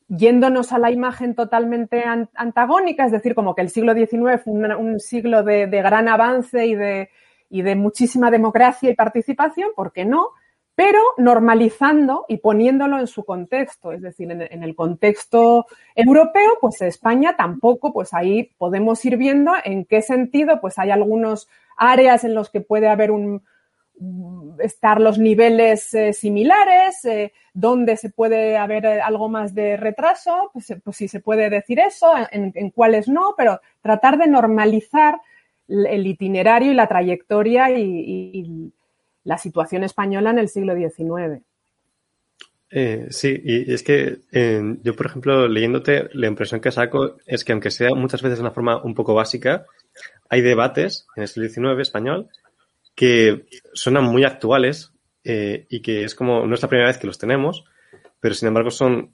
yéndonos 0.08 0.74
a 0.74 0.80
la 0.80 0.92
imagen 0.92 1.36
totalmente 1.36 2.04
an 2.04 2.30
antagónica, 2.36 3.06
es 3.06 3.12
decir, 3.12 3.36
como 3.36 3.56
que 3.56 3.62
el 3.62 3.70
siglo 3.70 3.94
XIX 3.94 4.42
fue 4.44 4.54
un, 4.54 5.00
siglo 5.00 5.44
de, 5.44 5.68
gran 5.68 6.08
avance 6.08 6.66
y 6.66 6.76
de, 6.76 7.10
y 7.50 7.62
de 7.62 7.76
muchísima 7.76 8.32
democracia 8.32 8.90
y 8.90 8.96
participación, 8.96 9.70
¿por 9.76 9.92
qué 9.92 10.06
no? 10.06 10.30
Pero 10.76 11.00
normalizando 11.18 12.26
y 12.28 12.38
poniéndolo 12.38 13.00
en 13.00 13.06
su 13.06 13.24
contexto, 13.24 13.92
es 13.92 14.02
decir, 14.02 14.32
en, 14.32 14.42
en, 14.42 14.64
el 14.64 14.76
contexto 14.76 15.68
europeo, 15.96 16.58
pues 16.60 16.82
España 16.82 17.36
tampoco, 17.38 17.94
pues 17.94 18.14
ahí 18.16 18.52
podemos 18.58 19.04
ir 19.06 19.18
viendo 19.18 19.54
en 19.64 19.86
qué 19.86 20.02
sentido, 20.02 20.60
pues 20.60 20.80
hay 20.80 20.90
algunos 20.90 21.48
áreas 21.78 22.24
en 22.24 22.36
los 22.36 22.50
que 22.50 22.62
puede 22.62 22.88
haber 22.88 23.12
un, 23.12 23.44
estar 24.60 25.00
los 25.00 25.18
niveles 25.18 25.94
eh, 25.94 26.14
similares, 26.14 27.06
eh, 27.06 27.34
donde 27.54 27.98
se 27.98 28.10
puede 28.10 28.58
haber 28.58 28.86
eh, 28.86 29.02
algo 29.02 29.30
más 29.30 29.54
de 29.54 29.78
retraso, 29.78 30.50
pues, 30.54 30.70
eh, 30.72 30.82
pues 30.84 30.98
sí 30.98 31.08
se 31.08 31.20
puede 31.20 31.50
decir 31.50 31.80
eso, 31.80 32.14
en, 32.32 32.52
en, 32.56 32.70
cuáles 32.72 33.08
no, 33.08 33.36
pero 33.38 33.60
tratar 33.82 34.18
de 34.18 34.28
normalizar 34.28 35.20
el 35.68 36.06
itinerario 36.08 36.72
y 36.72 36.76
la 36.76 36.88
trayectoria 36.88 37.70
y, 37.72 38.74
la 39.26 39.38
situación 39.38 39.86
española 39.86 40.32
en 40.32 40.40
el 40.40 40.50
siglo 40.50 40.76
XIX. 40.76 41.42
Sí, 43.10 43.42
y 43.42 43.72
es 43.72 43.84
que 43.84 44.18
yo, 44.84 44.96
por 44.98 45.06
ejemplo, 45.06 45.48
leyéndote, 45.48 46.10
la 46.12 46.28
impresión 46.28 46.60
que 46.60 46.72
saco 46.72 47.16
es 47.26 47.46
que 47.46 47.54
aunque 47.54 47.72
sea 47.72 47.92
muchas 47.96 48.22
veces 48.22 48.40
de 48.40 48.42
una 48.42 48.52
forma 48.52 48.84
un 48.84 48.94
poco 48.94 49.14
básica, 49.14 49.66
hay 50.34 50.42
debates 50.42 51.06
en 51.16 51.22
el 51.22 51.30
siglo 51.30 51.48
XIX 51.48 51.80
español 51.80 52.28
que 52.96 53.46
suenan 53.74 54.06
muy 54.06 54.24
actuales 54.24 54.92
eh, 55.24 55.68
y 55.70 55.84
que 55.84 56.06
es 56.06 56.16
como, 56.16 56.48
no 56.48 56.56
es 56.56 56.62
la 56.64 56.68
primera 56.70 56.90
vez 56.90 56.98
que 56.98 57.06
los 57.06 57.20
tenemos, 57.20 57.66
pero 58.20 58.34
sin 58.34 58.48
embargo 58.48 58.72
son, 58.72 59.14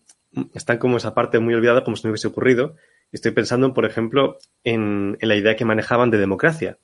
están 0.53 0.77
como 0.77 0.95
esa 0.95 1.13
parte 1.13 1.39
muy 1.39 1.53
olvidada 1.53 1.83
como 1.83 1.97
si 1.97 2.07
no 2.07 2.11
hubiese 2.11 2.29
ocurrido. 2.29 2.75
Estoy 3.11 3.31
pensando, 3.31 3.73
por 3.73 3.85
ejemplo, 3.85 4.37
en, 4.63 5.17
en 5.19 5.27
la 5.27 5.35
idea 5.35 5.57
que 5.57 5.65
manejaban 5.65 6.09
de 6.09 6.19
democracia. 6.19 6.77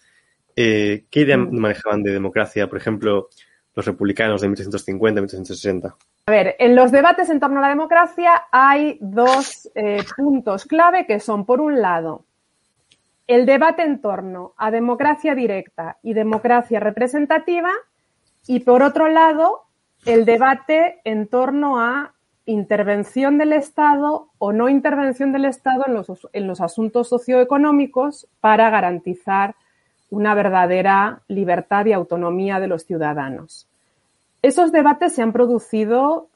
Eh, 0.57 1.05
¿Qué 1.09 1.21
idea 1.21 1.37
manejaban 1.37 2.03
de 2.03 2.11
democracia, 2.11 2.67
por 2.67 2.77
ejemplo, 2.77 3.29
los 3.73 3.85
republicanos 3.85 4.41
de 4.41 4.49
1850, 4.49 5.21
1860? 5.21 5.95
A 6.25 6.31
ver, 6.31 6.57
en 6.59 6.75
los 6.75 6.91
debates 6.91 7.29
en 7.29 7.39
torno 7.39 7.59
a 7.59 7.61
la 7.61 7.69
democracia 7.69 8.47
hay 8.51 8.97
dos 8.99 9.71
eh, 9.75 10.03
puntos 10.17 10.65
clave 10.65 11.05
que 11.05 11.21
son, 11.21 11.45
por 11.45 11.61
un 11.61 11.81
lado, 11.81 12.25
el 13.27 13.45
debate 13.45 13.83
en 13.83 14.01
torno 14.01 14.53
a 14.57 14.71
democracia 14.71 15.35
directa 15.35 15.97
y 16.03 16.13
democracia 16.13 16.79
representativa 16.79 17.71
y, 18.47 18.59
por 18.59 18.83
otro 18.83 19.07
lado, 19.07 19.61
el 20.05 20.25
debate 20.25 21.01
en 21.03 21.27
torno 21.27 21.79
a 21.79 22.13
intervención 22.45 23.37
del 23.37 23.53
Estado 23.53 24.27
o 24.37 24.53
no 24.53 24.69
intervención 24.69 25.31
del 25.31 25.45
Estado 25.45 25.85
en 25.87 25.95
los, 25.95 26.27
en 26.31 26.47
los 26.47 26.61
asuntos 26.61 27.09
socioeconómicos 27.09 28.27
para 28.39 28.69
garantizar 28.69 29.55
una 30.11 30.35
verdadera 30.35 31.21
libertad 31.27 31.87
y 31.87 31.93
autonomía 31.93 32.59
de 32.59 32.67
los 32.67 32.85
ciudadanos. 32.85 33.67
Esos 34.43 34.71
debates 34.71 35.13
se 35.13 35.23
han 35.23 35.33
producido 35.33 36.27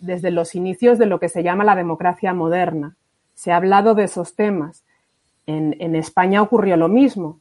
desde 0.00 0.32
los 0.32 0.56
inicios 0.56 0.98
de 0.98 1.06
lo 1.06 1.20
que 1.20 1.28
se 1.28 1.44
llama 1.44 1.62
la 1.62 1.76
democracia 1.76 2.34
moderna. 2.34 2.96
Se 3.34 3.52
ha 3.52 3.56
hablado 3.56 3.94
de 3.94 4.04
esos 4.04 4.34
temas. 4.34 4.82
En, 5.46 5.94
España 5.94 6.42
ocurrió 6.42 6.76
lo 6.76 6.88
mismo. 6.88 7.40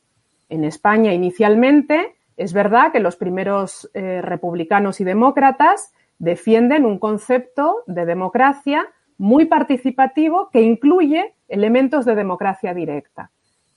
En 0.50 0.64
España 0.66 1.14
inicialmente 1.14 2.16
es 2.36 2.54
verdad 2.54 2.92
que 2.92 3.00
los 3.00 3.16
primeros 3.16 3.90
eh, 3.94 4.22
republicanos 4.22 5.00
y 5.00 5.04
demócratas 5.04 5.94
defienden 6.20 6.86
un 6.86 7.00
concepto 7.00 7.84
de 7.88 8.06
democracia 8.06 8.88
muy 9.18 9.46
participativo 9.46 10.50
que 10.52 10.62
incluye 10.62 11.34
elementos 11.48 12.06
de 12.06 12.16
democracia 12.16 12.74
directa. 12.74 13.32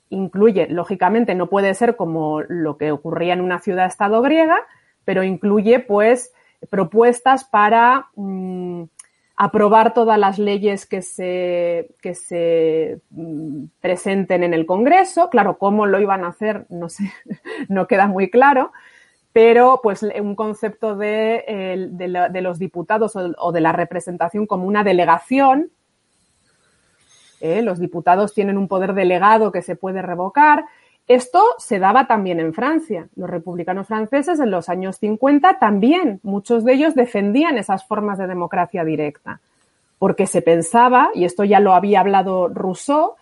Incluye, 0.08 0.68
lógicamente, 0.68 1.34
no 1.34 1.48
puede 1.48 1.74
ser 1.74 1.96
como 1.96 2.40
lo 2.42 2.76
que 2.76 2.92
ocurría 2.92 3.34
en 3.34 3.40
una 3.40 3.58
ciudad-estado 3.58 4.22
griega, 4.22 4.58
pero 5.04 5.22
incluye 5.22 5.80
pues 5.80 6.32
propuestas 6.70 7.44
para 7.44 8.06
mm, 8.16 8.84
aprobar 9.36 9.92
todas 9.92 10.18
las 10.18 10.38
leyes 10.38 10.86
que 10.86 11.02
se, 11.02 11.94
que 12.00 12.14
se 12.14 13.00
mm, 13.10 13.64
presenten 13.80 14.42
en 14.42 14.54
el 14.54 14.64
Congreso. 14.64 15.28
Claro, 15.28 15.58
cómo 15.58 15.86
lo 15.86 16.00
iban 16.00 16.24
a 16.24 16.28
hacer, 16.28 16.66
no 16.70 16.88
sé, 16.88 17.12
no 17.68 17.86
queda 17.86 18.06
muy 18.06 18.30
claro, 18.30 18.72
pero 19.32 19.80
pues 19.82 20.02
un 20.02 20.34
concepto 20.34 20.96
de, 20.96 21.88
de, 21.90 22.40
los 22.40 22.58
diputados 22.58 23.12
o, 23.16 23.52
de 23.52 23.60
la 23.60 23.72
representación 23.72 24.46
como 24.46 24.66
una 24.66 24.82
delegación. 24.82 25.70
¿eh? 27.42 27.60
Los 27.60 27.78
diputados 27.78 28.32
tienen 28.32 28.56
un 28.56 28.66
poder 28.66 28.94
delegado 28.94 29.52
que 29.52 29.60
se 29.60 29.76
puede 29.76 30.00
revocar 30.00 30.64
esto 31.08 31.42
se 31.58 31.78
daba 31.78 32.06
también 32.06 32.40
en 32.40 32.52
Francia. 32.52 33.08
Los 33.14 33.30
republicanos 33.30 33.86
franceses 33.86 34.40
en 34.40 34.50
los 34.50 34.68
años 34.68 34.96
50 34.98 35.58
también, 35.58 36.20
muchos 36.22 36.64
de 36.64 36.72
ellos 36.72 36.94
defendían 36.94 37.58
esas 37.58 37.86
formas 37.86 38.18
de 38.18 38.26
democracia 38.26 38.84
directa, 38.84 39.40
porque 39.98 40.26
se 40.26 40.42
pensaba, 40.42 41.10
y 41.14 41.24
esto 41.24 41.44
ya 41.44 41.60
lo 41.60 41.74
había 41.74 42.00
hablado 42.00 42.48
Rousseau, 42.48 43.14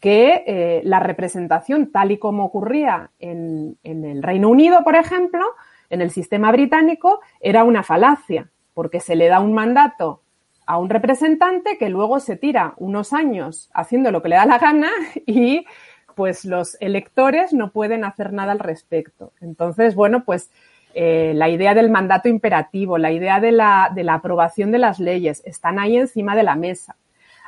que 0.00 0.44
eh, 0.46 0.82
la 0.84 1.00
representación, 1.00 1.90
tal 1.90 2.12
y 2.12 2.18
como 2.18 2.44
ocurría 2.44 3.10
en, 3.18 3.78
en 3.82 4.04
el 4.04 4.22
Reino 4.22 4.48
Unido, 4.48 4.84
por 4.84 4.94
ejemplo, 4.94 5.44
en 5.90 6.02
el 6.02 6.10
sistema 6.10 6.52
británico, 6.52 7.20
era 7.40 7.64
una 7.64 7.82
falacia, 7.82 8.50
porque 8.74 9.00
se 9.00 9.16
le 9.16 9.28
da 9.28 9.40
un 9.40 9.54
mandato 9.54 10.20
a 10.66 10.78
un 10.78 10.88
representante 10.88 11.78
que 11.78 11.88
luego 11.88 12.20
se 12.20 12.36
tira 12.36 12.74
unos 12.76 13.12
años 13.12 13.70
haciendo 13.74 14.10
lo 14.10 14.22
que 14.22 14.30
le 14.30 14.36
da 14.36 14.46
la 14.46 14.58
gana 14.58 14.90
y 15.26 15.66
pues 16.14 16.44
los 16.44 16.76
electores 16.80 17.52
no 17.52 17.70
pueden 17.70 18.04
hacer 18.04 18.32
nada 18.32 18.52
al 18.52 18.58
respecto. 18.58 19.32
Entonces, 19.40 19.94
bueno, 19.94 20.24
pues 20.24 20.50
eh, 20.94 21.32
la 21.34 21.48
idea 21.48 21.74
del 21.74 21.90
mandato 21.90 22.28
imperativo, 22.28 22.98
la 22.98 23.12
idea 23.12 23.40
de 23.40 23.52
la, 23.52 23.90
de 23.94 24.04
la 24.04 24.14
aprobación 24.14 24.70
de 24.70 24.78
las 24.78 25.00
leyes 25.00 25.42
están 25.44 25.78
ahí 25.78 25.96
encima 25.96 26.36
de 26.36 26.44
la 26.44 26.54
mesa. 26.54 26.96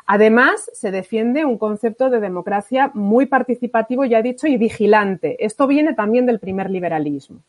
Además, 0.07 0.71
se 0.73 0.93
defiende 0.93 1.45
un 1.45 1.59
concepto 1.59 2.11
de 2.11 2.21
democracia 2.21 2.93
muy 2.95 3.27
participativo, 3.27 4.05
ya 4.05 4.21
he 4.21 4.23
dicho, 4.23 4.47
y 4.47 4.57
vigilante. 4.57 5.45
Esto 5.45 5.67
viene 5.67 5.95
también 5.95 6.27
del 6.27 6.39
primer 6.39 6.71
liberalismo. 6.71 7.41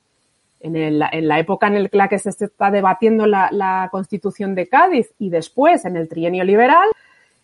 En, 0.60 0.97
la 0.97 1.39
época 1.39 1.67
en 1.67 1.88
la 1.91 2.08
que 2.08 2.17
se 2.17 2.30
está 2.30 2.71
debatiendo 2.71 3.27
la, 3.27 3.89
Constitución 3.91 4.56
de 4.56 4.67
Cádiz 4.67 5.13
y 5.19 5.30
después 5.30 5.86
en 5.86 5.95
el 5.97 6.10
trienio 6.10 6.43
liberal, 6.43 6.89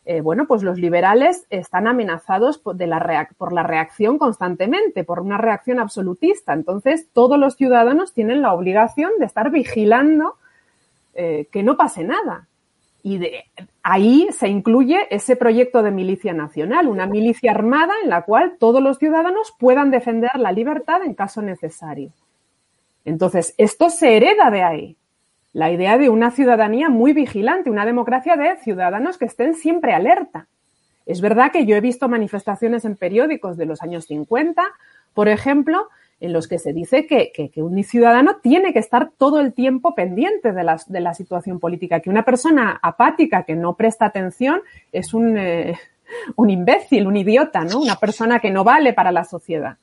eh, 0.06 0.20
bueno, 0.20 0.48
pues 0.48 0.64
los 0.64 0.78
liberales 0.80 1.46
están 1.50 1.88
amenazados 1.88 2.58
por, 2.58 2.76
la 2.82 3.64
reacción 3.64 4.18
constantemente, 4.18 5.06
por 5.06 5.22
una 5.22 5.38
reacción 5.38 5.80
absolutista. 5.80 6.54
Entonces, 6.54 7.08
todos 7.14 7.40
los 7.40 7.56
ciudadanos 7.56 8.14
tienen 8.14 8.42
la 8.42 8.54
obligación 8.54 9.12
de 9.20 9.26
estar 9.26 9.50
vigilando 9.50 10.36
eh, 11.14 11.48
que 11.52 11.64
no 11.64 11.78
pase 11.78 12.04
nada. 12.04 12.48
Y 13.02 13.18
de, 13.18 13.46
ahí 13.82 14.28
se 14.32 14.50
incluye 14.50 15.08
ese 15.10 15.38
proyecto 15.38 15.82
de 15.84 15.92
milicia 15.92 16.34
nacional, 16.34 16.88
una 16.88 17.06
milicia 17.06 17.52
armada 17.52 17.94
en 18.04 18.10
la 18.10 18.24
cual 18.24 18.58
todos 18.60 18.84
los 18.84 18.98
ciudadanos 18.98 19.54
puedan 19.58 19.90
defender 19.90 20.32
la 20.36 20.52
libertad 20.52 21.02
en 21.04 21.14
caso 21.14 21.42
necesario. 21.42 22.12
Entonces, 23.06 23.54
esto 23.58 23.90
se 23.90 24.18
hereda 24.18 24.50
de 24.52 24.64
ahí 24.64 24.98
la 25.54 25.72
idea 25.72 25.98
de 25.98 26.10
una 26.10 26.32
ciudadanía 26.32 26.90
muy 26.90 27.14
vigilante, 27.14 27.70
una 27.70 27.86
democracia 27.86 28.36
de 28.36 28.58
ciudadanos 28.58 29.18
que 29.18 29.26
estén 29.26 29.54
siempre 29.54 29.94
alerta. 29.94 30.48
Es 31.06 31.22
verdad 31.22 31.52
que 31.52 31.66
yo 31.66 31.76
he 31.76 31.82
visto 31.82 32.10
manifestaciones 32.10 32.86
en 32.86 32.96
periódicos 32.96 33.56
de 33.58 33.66
los 33.66 33.84
años 33.84 34.06
50, 34.06 34.64
por 35.14 35.28
ejemplo, 35.28 35.90
en 36.20 36.34
los 36.34 36.48
que 36.48 36.58
se 36.58 36.74
dice 36.74 37.06
que, 37.06 37.52
un 37.58 37.84
ciudadano 37.84 38.38
tiene 38.38 38.74
que 38.74 38.80
estar 38.80 39.12
todo 39.18 39.42
el 39.42 39.54
tiempo 39.54 39.94
pendiente 39.94 40.54
de 40.54 40.64
la, 40.64 41.14
situación 41.14 41.60
política, 41.60 42.00
que 42.00 42.10
una 42.10 42.24
persona 42.24 42.80
apática 42.82 43.44
que 43.44 43.56
no 43.56 43.76
presta 43.76 44.06
atención 44.06 44.62
es 44.92 45.14
un, 45.14 45.38
eh, 45.38 45.78
un 46.38 46.50
imbécil, 46.50 47.06
un 47.06 47.18
idiota, 47.18 47.64
¿no? 47.66 47.80
Una 47.82 47.98
persona 47.98 48.40
que 48.40 48.52
no 48.52 48.64
vale 48.64 48.94
para 48.94 49.12
la 49.12 49.26
sociedad. 49.26 49.78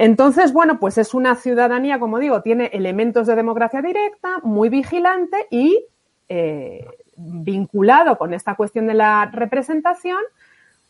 Entonces, 0.00 0.52
bueno, 0.52 0.78
pues 0.78 0.96
es 0.96 1.12
una 1.12 1.34
ciudadanía, 1.34 1.98
como 1.98 2.20
digo, 2.20 2.40
tiene 2.40 2.66
elementos 2.66 3.26
de 3.26 3.34
democracia 3.34 3.82
directa, 3.82 4.38
muy 4.44 4.68
vigilante 4.68 5.48
y 5.50 5.76
eh, 6.28 6.86
vinculado 7.16 8.16
con 8.16 8.32
esta 8.32 8.54
cuestión 8.54 8.86
de 8.86 8.94
la 8.94 9.26
representación, 9.26 10.20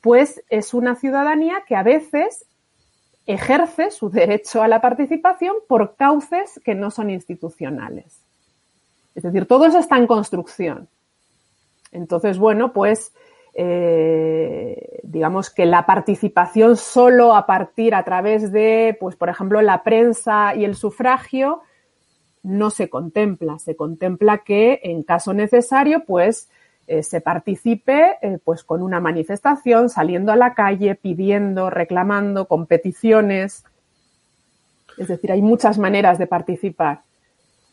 pues 0.03 0.45
es 0.51 0.75
una 0.75 0.95
ciudadanía 0.95 1.65
que 1.67 1.75
a 1.75 1.83
veces 1.83 2.45
ejerce 3.25 3.91
su 3.91 4.11
derecho 4.11 4.63
a 4.63 4.69
la 4.69 4.83
participación 4.83 5.55
por 5.67 5.97
cauces 5.97 6.61
que 6.63 6.75
no 6.75 6.91
son 6.91 7.09
institucionales. 7.09 8.21
Es 9.15 9.23
decir, 9.23 9.47
todo 9.47 9.65
eso 9.65 9.79
está 9.79 9.97
en 9.97 10.07
construcción. 10.07 10.87
Entonces, 11.93 12.37
bueno, 12.37 12.75
pues 12.75 13.13
eh, 13.61 15.01
digamos 15.03 15.51
que 15.51 15.67
la 15.67 15.85
participación 15.85 16.77
solo 16.77 17.35
a 17.35 17.45
partir 17.45 17.93
a 17.93 18.05
través 18.05 18.53
de, 18.53 18.97
pues, 19.01 19.17
por 19.17 19.29
ejemplo, 19.29 19.61
la 19.63 19.83
prensa 19.83 20.55
y 20.55 20.65
el 20.65 20.77
sufragio 20.77 21.63
no 22.45 22.71
se 22.71 22.89
contempla. 22.89 23.59
Se 23.59 23.75
contempla 23.75 24.39
que 24.39 24.79
en 24.85 25.03
caso 25.03 25.35
necesario, 25.35 26.05
pues, 26.07 26.49
eh, 26.87 27.03
se 27.03 27.21
participe 27.21 28.17
eh, 28.23 28.39
pues 28.45 28.63
con 28.63 28.81
una 28.81 29.01
manifestación, 29.01 29.89
saliendo 29.89 30.31
a 30.31 30.37
la 30.37 30.55
calle, 30.55 30.95
pidiendo, 30.95 31.69
reclamando, 31.69 32.47
competiciones. 32.47 33.65
Es 34.99 35.09
decir, 35.09 35.33
hay 35.33 35.43
muchas 35.43 35.79
maneras 35.79 36.17
de 36.17 36.29
participar. 36.29 37.01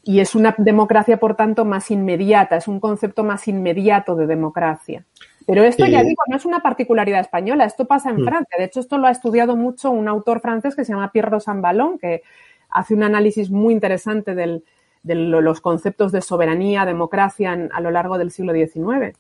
Y 0.04 0.19
es 0.19 0.34
una 0.34 0.56
democracia, 0.58 1.17
por 1.17 1.36
tanto, 1.36 1.63
más 1.63 1.91
inmediata, 1.91 2.56
es 2.56 2.67
un 2.67 2.80
concepto 2.80 3.24
más 3.24 3.48
inmediato 3.48 4.15
de 4.15 4.26
democracia. 4.26 5.06
Pero 5.45 5.63
esto, 5.63 5.86
ya 5.86 6.03
digo, 6.03 6.23
no 6.27 6.38
es 6.38 6.45
una 6.45 6.62
particularidad 6.62 7.19
española, 7.19 7.65
esto 7.65 7.86
pasa 7.86 8.10
en 8.10 8.21
mm. 8.21 8.25
Francia. 8.25 8.58
De 8.58 8.65
hecho, 8.65 8.79
esto 8.79 8.97
lo 8.97 9.08
ha 9.08 9.12
estudiado 9.12 9.55
mucho 9.55 9.91
un 9.91 10.08
autor 10.08 10.39
francés 10.39 10.75
que 10.75 10.84
se 10.84 10.93
llama 10.93 11.12
Pierre 11.12 11.29
Rosanvallon, 11.29 11.99
que 11.99 12.23
hace 12.69 12.93
un 12.93 13.03
análisis 13.03 13.51
muy 13.51 13.73
interesante 13.73 14.34
de 14.34 14.62
los 15.03 15.62
conceptos 15.62 16.12
de 16.12 16.21
soberanía, 16.21 16.86
democracia 16.86 17.69
a 17.71 17.81
lo 17.81 17.91
largo 17.91 18.17
del 18.17 18.31
siglo 18.31 18.53
XIX. 18.53 19.17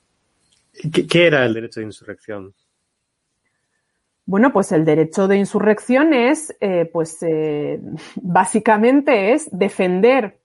¿Qué, 0.91 1.27
era 1.27 1.45
el 1.45 1.53
derecho 1.53 1.79
de 1.79 1.85
insurrección? 1.85 2.53
Bueno, 4.25 4.51
pues 4.51 4.71
el 4.71 4.83
derecho 4.83 5.27
de 5.27 5.37
insurrección 5.37 6.13
es, 6.13 6.55
eh, 6.59 6.89
pues, 6.91 7.21
eh, 7.21 7.79
básicamente 8.15 9.33
es 9.33 9.47
defender 9.51 10.39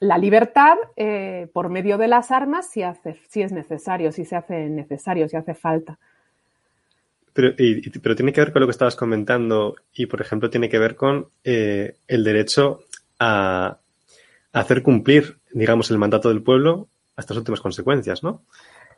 la 0.00 0.18
libertad 0.18 0.76
eh, 0.96 1.48
por 1.52 1.70
medio 1.70 1.98
de 1.98 2.08
las 2.08 2.30
armas 2.30 2.70
si, 2.70 2.82
hace, 2.82 3.20
si 3.28 3.42
es 3.42 3.52
necesario, 3.52 4.12
si 4.12 4.24
se 4.24 4.36
hace 4.36 4.68
necesario, 4.68 5.28
si 5.28 5.36
hace 5.36 5.54
falta. 5.54 5.98
Pero, 7.32 7.54
pero 8.02 8.16
tiene 8.16 8.32
que 8.32 8.40
ver 8.40 8.52
con 8.52 8.60
lo 8.60 8.66
que 8.66 8.72
estabas 8.72 8.96
comentando 8.96 9.76
y, 9.92 10.06
por 10.06 10.20
ejemplo, 10.20 10.50
tiene 10.50 10.68
que 10.68 10.78
ver 10.78 10.96
con 10.96 11.28
eh, 11.44 11.96
el 12.06 12.24
derecho 12.24 12.80
a, 13.18 13.78
hacer 14.52 14.82
cumplir, 14.82 15.38
digamos, 15.52 15.90
el 15.90 15.98
mandato 15.98 16.30
del 16.30 16.42
pueblo 16.42 16.88
hasta 17.16 17.34
las 17.34 17.40
últimas 17.40 17.60
consecuencias, 17.60 18.22
¿no? 18.22 18.42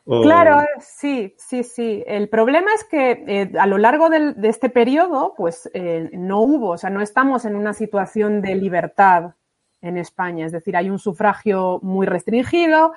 Claro, 0.05 0.65
sí, 0.79 1.35
sí, 1.37 1.63
sí. 1.63 2.03
El 2.07 2.27
problema 2.29 2.73
es 2.73 2.83
que 2.83 3.23
eh, 3.27 3.51
a 3.59 3.67
lo 3.67 3.77
largo 3.77 4.09
de 4.09 4.33
este 4.47 4.69
periodo, 4.69 5.35
pues 5.37 5.69
no 6.13 6.41
hubo, 6.41 6.69
o 6.69 6.77
sea, 6.77 6.89
no 6.89 7.01
estamos 7.01 7.45
en 7.45 7.55
una 7.55 7.73
situación 7.73 8.41
de 8.41 8.55
libertad 8.55 9.35
en 9.81 9.97
España. 9.97 10.45
Es 10.45 10.51
decir, 10.51 10.75
hay 10.75 10.89
un 10.89 10.99
sufragio 10.99 11.79
muy 11.81 12.05
restringido, 12.05 12.93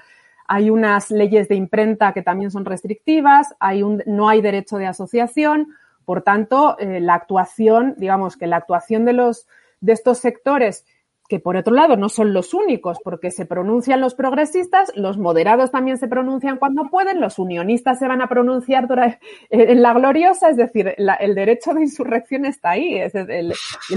hay 0.47 0.71
unas 0.71 1.11
leyes 1.11 1.49
de 1.49 1.55
imprenta 1.55 2.13
que 2.13 2.23
también 2.23 2.51
son 2.51 2.65
restrictivas, 2.65 3.55
hay 3.61 3.83
un, 3.83 4.03
no 4.07 4.29
hay 4.29 4.41
derecho 4.41 4.77
de 4.77 4.87
asociación, 4.87 5.75
por 6.05 6.23
tanto, 6.23 6.79
eh, 6.79 7.01
la 7.01 7.15
actuación, 7.15 7.95
digamos 7.97 8.37
que 8.37 8.47
la 8.47 8.57
actuación 8.57 9.05
de 9.05 9.15
los 9.15 9.47
de 9.81 9.93
estos 9.93 10.19
sectores 10.19 10.87
que 11.29 11.41
por 11.41 11.57
otro 11.57 11.75
lado 11.75 11.97
no 11.97 12.09
son 12.09 12.35
los 12.35 12.53
únicos, 12.53 12.99
porque 13.03 13.31
se 13.31 13.47
pronuncian 13.47 14.01
los 14.01 14.15
progresistas, 14.15 14.93
los 14.95 15.17
moderados 15.17 15.71
también 15.71 15.97
se 15.97 16.07
pronuncian 16.07 16.59
cuando 16.59 16.91
pueden, 16.91 17.21
los 17.21 17.39
unionistas 17.39 17.99
se 17.99 18.07
van 18.07 18.21
a 18.21 18.29
pronunciar 18.29 18.87
en 19.49 19.83
la 19.83 19.95
gloriosa, 19.95 20.51
es 20.51 20.57
decir, 20.57 20.95
el 20.97 21.35
derecho 21.35 21.73
de 21.73 21.83
insurrección 21.83 22.45
está 22.45 22.71
ahí, 22.71 22.97
es 22.97 23.15
el, 23.15 23.55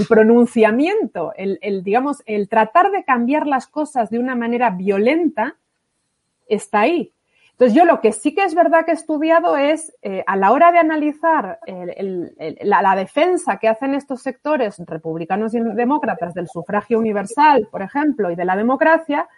pronunciamiento, 0.08 1.32
el, 1.36 1.82
digamos, 1.82 2.22
el 2.24 2.48
tratar 2.48 2.90
de 2.90 3.04
cambiar 3.04 3.46
las 3.46 3.66
cosas 3.66 4.08
de 4.08 4.18
una 4.18 4.34
manera 4.34 4.70
violenta 4.70 5.56
está 6.48 6.80
ahí. 6.80 7.12
Entonces, 7.58 7.76
yo 7.76 7.84
lo 7.84 8.00
que 8.00 8.12
sí 8.12 8.36
que 8.36 8.44
es 8.44 8.54
verdad 8.54 8.84
que 8.84 8.92
he 8.92 8.94
estudiado 8.94 9.56
es, 9.56 9.92
eh, 10.02 10.22
a 10.28 10.36
la 10.36 10.52
hora 10.52 10.70
de 10.70 10.78
analizar 10.78 11.58
la, 12.60 12.94
defensa 12.94 13.56
que 13.56 13.66
hacen 13.66 13.96
estos 13.96 14.22
sectores 14.22 14.78
republicanos 14.86 15.52
y 15.54 15.60
demócratas 15.60 16.34
del 16.34 16.46
sufragio 16.46 17.00
universal, 17.00 17.66
por 17.68 17.82
ejemplo, 17.82 18.30
y 18.30 18.36
de 18.36 18.44
la 18.44 18.54
democracia, 18.54 19.28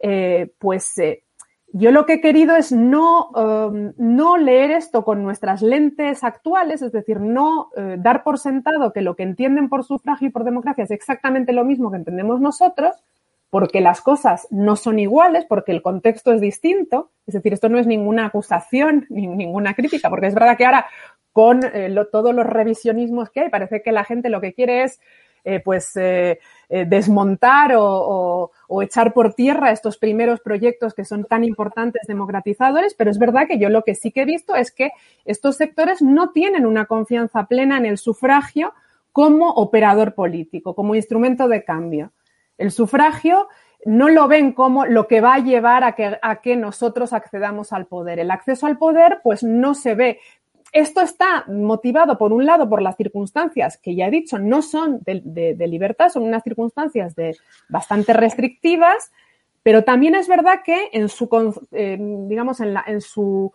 eh, 0.00 0.52
pues 0.60 0.96
eh, 0.98 1.24
yo 1.72 1.90
lo 1.90 2.06
que 2.06 2.14
he 2.14 2.20
querido 2.20 2.54
es 2.54 2.70
no, 2.70 3.30
um, 3.30 3.94
no 3.96 4.36
leer 4.36 4.70
esto 4.70 5.04
con 5.04 5.24
nuestras 5.24 5.60
lentes 5.60 6.22
actuales, 6.22 6.82
es 6.82 6.92
decir, 6.92 7.18
no 7.18 7.70
dar 7.98 8.22
por 8.22 8.38
sentado 8.38 8.92
que 8.92 9.00
lo 9.00 9.16
que 9.16 9.24
entienden 9.24 9.68
por 9.68 9.82
sufragio 9.82 10.28
y 10.28 10.30
por 10.30 10.44
democracia 10.44 10.84
es 10.84 10.92
exactamente 10.92 11.52
lo 11.52 11.64
mismo 11.64 11.90
que 11.90 11.96
entendemos 11.96 12.40
nosotros, 12.40 12.94
porque 13.50 13.80
las 13.80 14.00
cosas 14.00 14.46
no 14.50 14.76
son 14.76 14.98
iguales, 15.00 15.44
porque 15.44 15.72
el 15.72 15.82
contexto 15.82 16.32
es 16.32 16.40
distinto. 16.40 17.10
Es 17.26 17.34
decir, 17.34 17.52
esto 17.52 17.68
no 17.68 17.78
es 17.78 17.86
ninguna 17.86 18.26
acusación 18.26 19.06
ni 19.10 19.26
ninguna 19.26 19.74
crítica, 19.74 20.08
porque 20.08 20.28
es 20.28 20.34
verdad 20.34 20.56
que 20.56 20.64
ahora 20.64 20.86
con 21.32 21.60
eh, 21.64 21.94
todos 22.10 22.34
los 22.34 22.46
revisionismos 22.46 23.30
que 23.30 23.40
hay, 23.40 23.48
parece 23.50 23.82
que 23.82 23.92
la 23.92 24.04
gente 24.04 24.30
lo 24.30 24.40
que 24.40 24.54
quiere 24.54 24.84
es 24.84 25.00
eh, 25.42 25.60
pues 25.64 25.96
eh, 25.96 26.38
desmontar 26.68 27.74
o, 27.74 28.50
o, 28.68 28.82
echar 28.82 29.14
por 29.14 29.32
tierra 29.32 29.70
estos 29.70 29.96
primeros 29.96 30.40
proyectos 30.40 30.92
que 30.92 31.06
son 31.06 31.24
tan 31.24 31.44
importantes 31.44 32.02
democratizadores, 32.06 32.94
pero 32.94 33.10
es 33.10 33.18
verdad 33.18 33.46
que 33.48 33.58
yo 33.58 33.70
lo 33.70 33.82
que 33.82 33.94
sí 33.94 34.12
que 34.12 34.22
he 34.22 34.26
visto 34.26 34.54
es 34.54 34.70
que 34.70 34.90
estos 35.24 35.56
sectores 35.56 36.02
no 36.02 36.30
tienen 36.30 36.66
una 36.66 36.84
confianza 36.84 37.46
plena 37.46 37.78
en 37.78 37.86
el 37.86 37.96
sufragio 37.96 38.74
como 39.12 39.48
operador 39.50 40.14
político, 40.14 40.74
como 40.74 40.94
instrumento 40.94 41.48
de 41.48 41.64
cambio. 41.64 42.12
El 42.60 42.70
sufragio 42.70 43.48
no 43.86 44.08
lo 44.08 44.28
ven 44.28 44.52
como 44.52 44.84
lo 44.84 45.08
que 45.08 45.20
va 45.20 45.34
a 45.34 45.38
llevar 45.38 45.84
a 45.84 45.92
que, 45.92 46.18
a 46.20 46.40
que 46.40 46.56
nosotros 46.56 47.12
accedamos 47.12 47.72
al 47.72 47.86
poder. 47.86 48.18
El 48.18 48.30
acceso 48.30 48.66
al 48.66 48.78
poder, 48.78 49.20
pues 49.22 49.42
no 49.42 49.74
se 49.74 49.94
ve. 49.94 50.20
Esto 50.72 51.00
está 51.00 51.44
motivado, 51.48 52.18
por 52.18 52.32
un 52.32 52.44
lado, 52.46 52.68
por 52.68 52.82
las 52.82 52.96
circunstancias 52.96 53.78
que 53.78 53.96
ya 53.96 54.06
he 54.06 54.10
dicho, 54.10 54.38
no 54.38 54.62
son 54.62 55.00
de, 55.02 55.66
libertad, 55.66 56.10
son 56.10 56.22
unas 56.22 56.44
circunstancias 56.44 57.16
de 57.16 57.36
bastante 57.68 58.12
restrictivas, 58.12 59.10
pero 59.62 59.82
también 59.82 60.14
es 60.14 60.28
verdad 60.28 60.60
que 60.64 60.90
en 60.92 61.08
su, 61.08 61.28
eh, 61.72 61.96
digamos, 62.28 62.60
en 62.60 63.00
su 63.00 63.52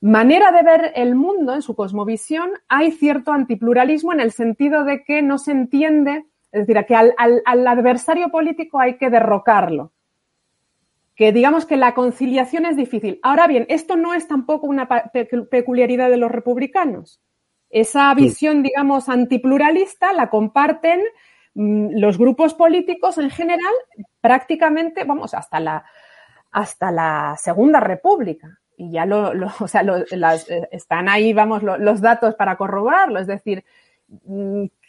manera 0.00 0.50
de 0.50 0.62
ver 0.62 0.92
el 0.96 1.14
mundo, 1.14 1.54
en 1.54 1.62
su 1.62 1.76
cosmovisión, 1.76 2.50
hay 2.68 2.90
cierto 2.92 3.32
antipluralismo 3.32 4.12
en 4.12 4.20
el 4.20 4.32
sentido 4.32 4.84
de 4.84 5.04
que 5.04 5.22
no 5.22 5.38
se 5.38 5.52
entiende 5.52 6.24
es 6.56 6.66
decir, 6.66 6.86
que 6.86 6.94
al, 6.94 7.14
al, 7.18 7.42
al, 7.44 7.66
adversario 7.66 8.30
político 8.30 8.80
hay 8.80 8.96
que 8.96 9.10
derrocarlo. 9.10 9.92
Que 11.14 11.30
digamos 11.30 11.66
que 11.66 11.76
la 11.76 11.92
conciliación 11.92 12.64
es 12.64 12.76
difícil. 12.76 13.20
Ahora 13.22 13.46
bien, 13.46 13.66
esto 13.68 13.96
no 13.96 14.14
es 14.14 14.26
tampoco 14.26 14.66
una 14.66 14.88
peculiaridad 14.88 16.08
de 16.08 16.16
los 16.16 16.30
republicanos. 16.30 17.20
Esa 17.68 18.14
visión, 18.14 18.62
digamos, 18.62 19.10
antipluralista 19.10 20.14
la 20.14 20.30
comparten 20.30 21.02
mmm, 21.54 21.88
los 21.98 22.16
grupos 22.16 22.54
políticos 22.54 23.18
en 23.18 23.28
general 23.28 23.74
prácticamente, 24.22 25.04
vamos, 25.04 25.34
hasta 25.34 25.60
la, 25.60 25.84
hasta 26.52 26.90
la 26.90 27.36
Segunda 27.38 27.80
República. 27.80 28.60
Y 28.78 28.92
ya 28.92 29.04
lo, 29.04 29.34
lo 29.34 29.48
o 29.60 29.68
sea, 29.68 29.82
lo, 29.82 30.04
las, 30.12 30.48
eh, 30.48 30.68
están 30.72 31.10
ahí, 31.10 31.34
vamos, 31.34 31.62
lo, 31.62 31.76
los 31.76 32.00
datos 32.00 32.34
para 32.34 32.56
corroborarlo. 32.56 33.18
Es 33.20 33.26
decir, 33.26 33.62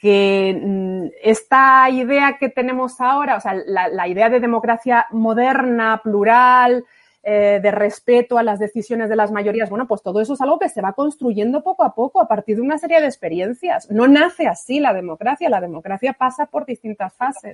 que 0.01 1.11
esta 1.23 1.89
idea 1.89 2.37
que 2.39 2.49
tenemos 2.49 3.01
ahora, 3.01 3.37
o 3.37 3.39
sea, 3.39 3.53
la, 3.53 3.87
la 3.87 4.07
idea 4.07 4.29
de 4.29 4.39
democracia 4.39 5.07
moderna, 5.11 6.01
plural, 6.03 6.85
eh, 7.29 7.59
de 7.61 7.71
respeto 7.71 8.37
a 8.37 8.43
las 8.43 8.57
decisiones 8.57 9.09
de 9.09 9.17
las 9.17 9.33
mayorías, 9.33 9.69
bueno, 9.69 9.85
pues 9.85 10.01
todo 10.01 10.21
eso 10.21 10.35
es 10.35 10.39
algo 10.39 10.59
que 10.59 10.69
se 10.69 10.81
va 10.81 10.93
construyendo 10.93 11.61
poco 11.61 11.83
a 11.83 11.93
poco 11.93 12.21
a 12.21 12.27
partir 12.29 12.55
de 12.55 12.61
una 12.61 12.77
serie 12.77 13.01
de 13.01 13.07
experiencias. 13.07 13.91
No 13.91 14.07
nace 14.07 14.47
así 14.47 14.79
la 14.79 14.93
democracia, 14.93 15.49
la 15.49 15.59
democracia 15.59 16.13
pasa 16.13 16.45
por 16.45 16.65
distintas 16.65 17.13
fases. 17.15 17.53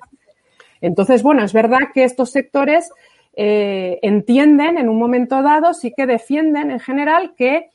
Entonces, 0.80 1.24
bueno, 1.24 1.44
es 1.44 1.54
verdad 1.54 1.80
que 1.92 2.04
estos 2.04 2.30
sectores 2.30 2.92
eh, 3.36 3.98
entienden 4.04 4.78
en 4.78 4.90
un 4.90 5.00
momento 5.00 5.42
dado, 5.42 5.74
sí 5.74 5.92
que 5.98 6.06
defienden 6.06 6.70
en 6.70 6.80
general 6.80 7.34
que, 7.36 7.72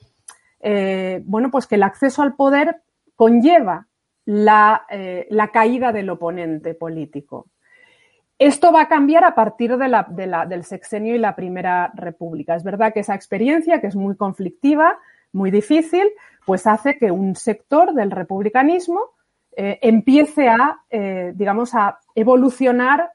eh, 0.60 1.20
bueno, 1.24 1.50
pues 1.50 1.66
que 1.66 1.74
el 1.74 1.82
acceso 1.82 2.22
al 2.22 2.36
poder 2.36 2.76
conlleva 3.18 3.88
la, 4.26 4.86
eh, 4.88 5.26
la, 5.30 5.48
caída 5.48 5.90
del 5.90 6.08
oponente 6.08 6.74
político. 6.74 7.46
Esto 8.38 8.70
va 8.70 8.82
a 8.82 8.88
cambiar 8.88 9.24
a 9.24 9.34
partir 9.34 9.76
de 9.76 9.88
la, 9.88 10.06
de 10.08 10.28
la, 10.28 10.46
del 10.46 10.62
sexenio 10.62 11.16
y 11.16 11.18
la 11.18 11.34
Primera 11.34 11.90
República. 11.94 12.54
Es 12.54 12.62
verdad 12.62 12.92
que 12.94 13.00
esa 13.00 13.16
experiencia, 13.16 13.80
que 13.80 13.88
es 13.88 13.96
muy 13.96 14.16
conflictiva, 14.16 14.98
muy 15.32 15.50
difícil, 15.50 16.08
pues 16.46 16.68
hace 16.68 16.96
que 16.96 17.10
un 17.10 17.34
sector 17.34 17.92
del 17.92 18.12
republicanismo 18.12 19.00
eh, 19.56 19.80
empiece 19.82 20.48
a, 20.48 20.78
eh, 20.88 21.32
digamos, 21.34 21.74
a 21.74 21.98
evolucionar 22.14 23.10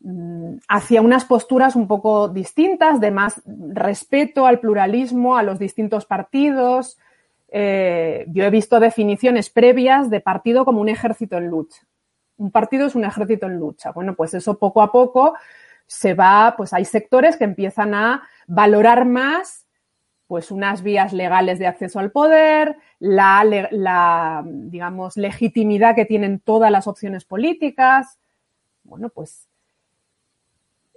mm, 0.00 0.54
hacia 0.68 1.02
unas 1.02 1.26
posturas 1.26 1.76
un 1.76 1.86
poco 1.86 2.28
distintas, 2.28 2.98
de 2.98 3.10
más 3.10 3.42
respeto 3.44 4.46
al 4.46 4.60
pluralismo, 4.60 5.36
a 5.36 5.42
los 5.42 5.58
distintos 5.58 6.06
partidos, 6.06 6.96
eh, 7.56 8.24
yo 8.30 8.42
he 8.42 8.50
visto 8.50 8.80
definiciones 8.80 9.48
previas 9.48 10.10
de 10.10 10.20
partido 10.20 10.64
como 10.64 10.80
un 10.80 10.88
ejército 10.88 11.38
en 11.38 11.46
lucha. 11.46 11.86
Un 12.36 12.50
partido 12.50 12.88
es 12.88 12.96
un 12.96 13.04
ejército 13.04 13.46
en 13.46 13.60
lucha. 13.60 13.92
Bueno, 13.92 14.16
pues 14.16 14.34
eso 14.34 14.58
poco 14.58 14.82
a 14.82 14.90
poco 14.90 15.34
se 15.86 16.14
va, 16.14 16.54
pues 16.56 16.72
hay 16.72 16.84
sectores 16.84 17.36
que 17.36 17.44
empiezan 17.44 17.94
a 17.94 18.24
valorar 18.48 19.04
más 19.04 19.68
pues 20.26 20.50
unas 20.50 20.82
vías 20.82 21.12
legales 21.12 21.60
de 21.60 21.68
acceso 21.68 22.00
al 22.00 22.10
poder, 22.10 22.76
la, 22.98 23.44
la, 23.70 24.42
digamos, 24.44 25.16
legitimidad 25.16 25.94
que 25.94 26.06
tienen 26.06 26.40
todas 26.40 26.72
las 26.72 26.88
opciones 26.88 27.24
políticas. 27.24 28.18
Bueno, 28.82 29.10
pues 29.10 29.46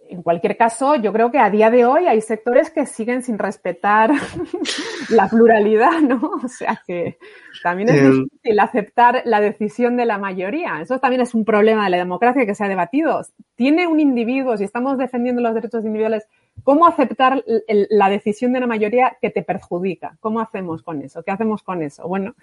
en 0.10 0.24
cualquier 0.24 0.58
caso, 0.58 0.96
yo 0.96 1.12
creo 1.14 1.32
que 1.32 1.40
a 1.40 1.50
día 1.50 1.70
de 1.70 1.86
hoy 1.86 2.08
hay 2.08 2.22
sectores 2.22 2.70
que 2.70 2.86
siguen 2.86 3.24
sin 3.24 3.38
respetar 3.38 4.12
la 5.10 5.28
pluralidad, 5.28 6.00
¿no? 6.02 6.32
O 6.44 6.48
sea 6.48 6.82
que 6.86 7.18
también 7.64 7.90
es 7.90 7.96
eh, 7.96 8.10
difícil 8.12 8.60
aceptar 8.60 9.22
la 9.26 9.40
decisión 9.40 9.98
de 9.98 10.06
la 10.06 10.18
mayoría. 10.18 10.82
Eso 10.82 11.00
también 11.00 11.22
es 11.22 11.34
un 11.34 11.46
problema 11.46 11.86
de 11.86 11.92
la 11.92 11.98
democracia 11.98 12.46
que 12.46 12.56
se 12.56 12.64
ha 12.64 12.68
debatido. 12.68 13.22
Tiene 13.56 13.88
un 13.88 14.00
individuo, 14.00 14.58
si 14.58 14.64
estamos 14.64 14.98
defendiendo 14.98 15.42
los 15.42 15.54
derechos 15.54 15.86
individuales, 15.86 16.28
¿cómo 16.64 16.88
aceptar 16.88 17.44
la 17.68 18.10
decisión 18.10 18.54
de 18.54 18.60
la 18.60 18.68
mayoría 18.68 19.18
que 19.22 19.30
te 19.30 19.44
perjudica? 19.44 20.18
¿Cómo 20.20 20.40
hacemos 20.40 20.84
con 20.84 21.02
eso? 21.02 21.24
¿Qué 21.24 21.32
hacemos 21.32 21.64
con 21.64 21.82
eso? 21.82 22.08
Bueno, 22.08 22.36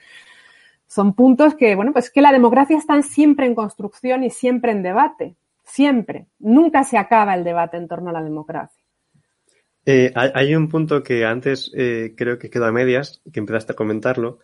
son 0.87 1.15
puntos 1.15 1.55
que, 1.55 1.75
bueno, 1.75 1.93
pues 1.93 2.11
que 2.11 2.23
la 2.23 2.33
democracia 2.33 2.77
está 2.77 3.01
siempre 3.03 3.47
en 3.47 3.55
construcción 3.55 4.25
y 4.25 4.31
siempre 4.31 4.73
en 4.73 4.83
debate 4.83 5.37
Siempre. 5.65 6.27
Nunca 6.39 6.85
se 6.85 6.99
acaba 6.99 7.35
el 7.35 7.45
debate 7.45 7.77
en 7.77 7.89
torno 7.89 8.11
a 8.11 8.13
la 8.13 8.23
democracia. 8.23 8.83
Eh, 9.87 10.13
hay 10.15 10.55
un 10.55 10.69
punto 10.69 11.03
que 11.03 11.27
antes 11.27 11.71
eh, 11.75 12.15
creo 12.17 12.39
que 12.39 12.49
quedó 12.49 12.65
a 12.65 12.73
medias, 12.73 13.21
que 13.33 13.41
empezaste 13.41 13.73
a 13.73 13.77
comentarlo, 13.77 14.39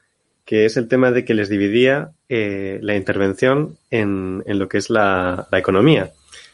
que 0.44 0.66
es 0.66 0.76
el 0.76 0.88
tema 0.88 1.12
de 1.12 1.24
que 1.24 1.32
les 1.32 1.48
dividía 1.48 2.12
eh, 2.28 2.78
la 2.82 2.94
intervención 2.96 3.78
en, 3.90 4.42
en, 4.46 4.58
lo 4.58 4.68
que 4.68 4.78
es 4.78 4.90
la, 4.90 5.46
la 5.50 5.58
economía. 5.58 6.12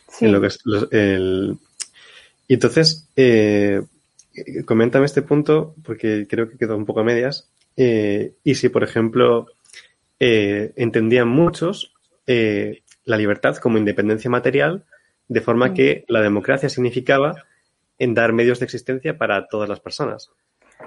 Sí. 0.09 0.27
En 0.27 0.33
lo 0.33 0.41
que 0.41 0.47
es 0.49 0.61
los, 0.64 0.93
el... 0.93 1.57
Y 2.47 2.55
entonces, 2.55 3.09
eh, 3.17 3.83
coméntame 4.64 5.07
este 5.07 5.23
punto, 5.23 5.75
porque 5.83 6.27
creo 6.29 6.49
que 6.49 6.59
quedó 6.59 6.77
un 6.77 6.87
poco 6.87 7.01
a 7.01 7.05
medias. 7.05 7.49
Y 7.77 8.55
si, 8.55 8.69
por 8.69 8.85
ejemplo, 8.85 9.49
entendían 10.19 11.29
muchos 11.29 11.93
eh, 12.27 12.83
la 13.07 13.17
libertad 13.17 13.57
como 13.57 13.79
independencia 13.79 14.31
material, 14.31 14.85
de 15.29 15.41
forma 15.41 15.73
que 15.73 16.05
la 16.09 16.21
democracia 16.21 16.69
significaba 16.69 17.45
en 17.99 18.13
dar 18.13 18.33
medios 18.33 18.61
de 18.61 18.67
existencia 18.67 19.17
para 19.17 19.49
todas 19.49 19.69
las 19.69 19.81
personas. 19.81 20.31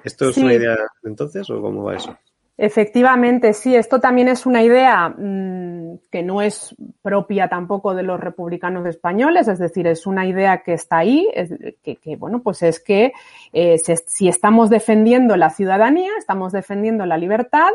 ¿Esto 0.03 0.29
es 0.29 0.35
sí. 0.35 0.43
una 0.43 0.53
idea 0.53 0.75
de 0.75 1.09
entonces 1.09 1.49
o 1.49 1.59
cómo 1.61 1.83
va 1.85 1.95
eso? 1.95 2.15
Efectivamente, 2.57 3.53
sí, 3.53 3.73
esto 3.73 4.01
también 4.01 4.27
es 4.27 4.45
una 4.45 4.61
idea 4.61 5.07
mmm, 5.07 5.97
que 6.11 6.21
no 6.21 6.41
es 6.41 6.75
propia 7.01 7.47
tampoco 7.47 7.95
de 7.95 8.03
los 8.03 8.19
republicanos 8.19 8.85
españoles, 8.85 9.47
es 9.47 9.59
decir, 9.59 9.87
es 9.87 10.05
una 10.05 10.27
idea 10.27 10.61
que 10.61 10.73
está 10.73 10.97
ahí, 10.97 11.29
es, 11.33 11.53
que, 11.81 11.95
que, 11.95 12.17
bueno, 12.17 12.41
pues 12.41 12.61
es 12.63 12.81
que 12.81 13.13
eh, 13.53 13.77
si, 13.77 13.95
si 14.05 14.27
estamos 14.27 14.69
defendiendo 14.69 15.37
la 15.37 15.51
ciudadanía, 15.51 16.11
estamos 16.17 16.51
defendiendo 16.51 17.05
la 17.05 17.17
libertad, 17.17 17.69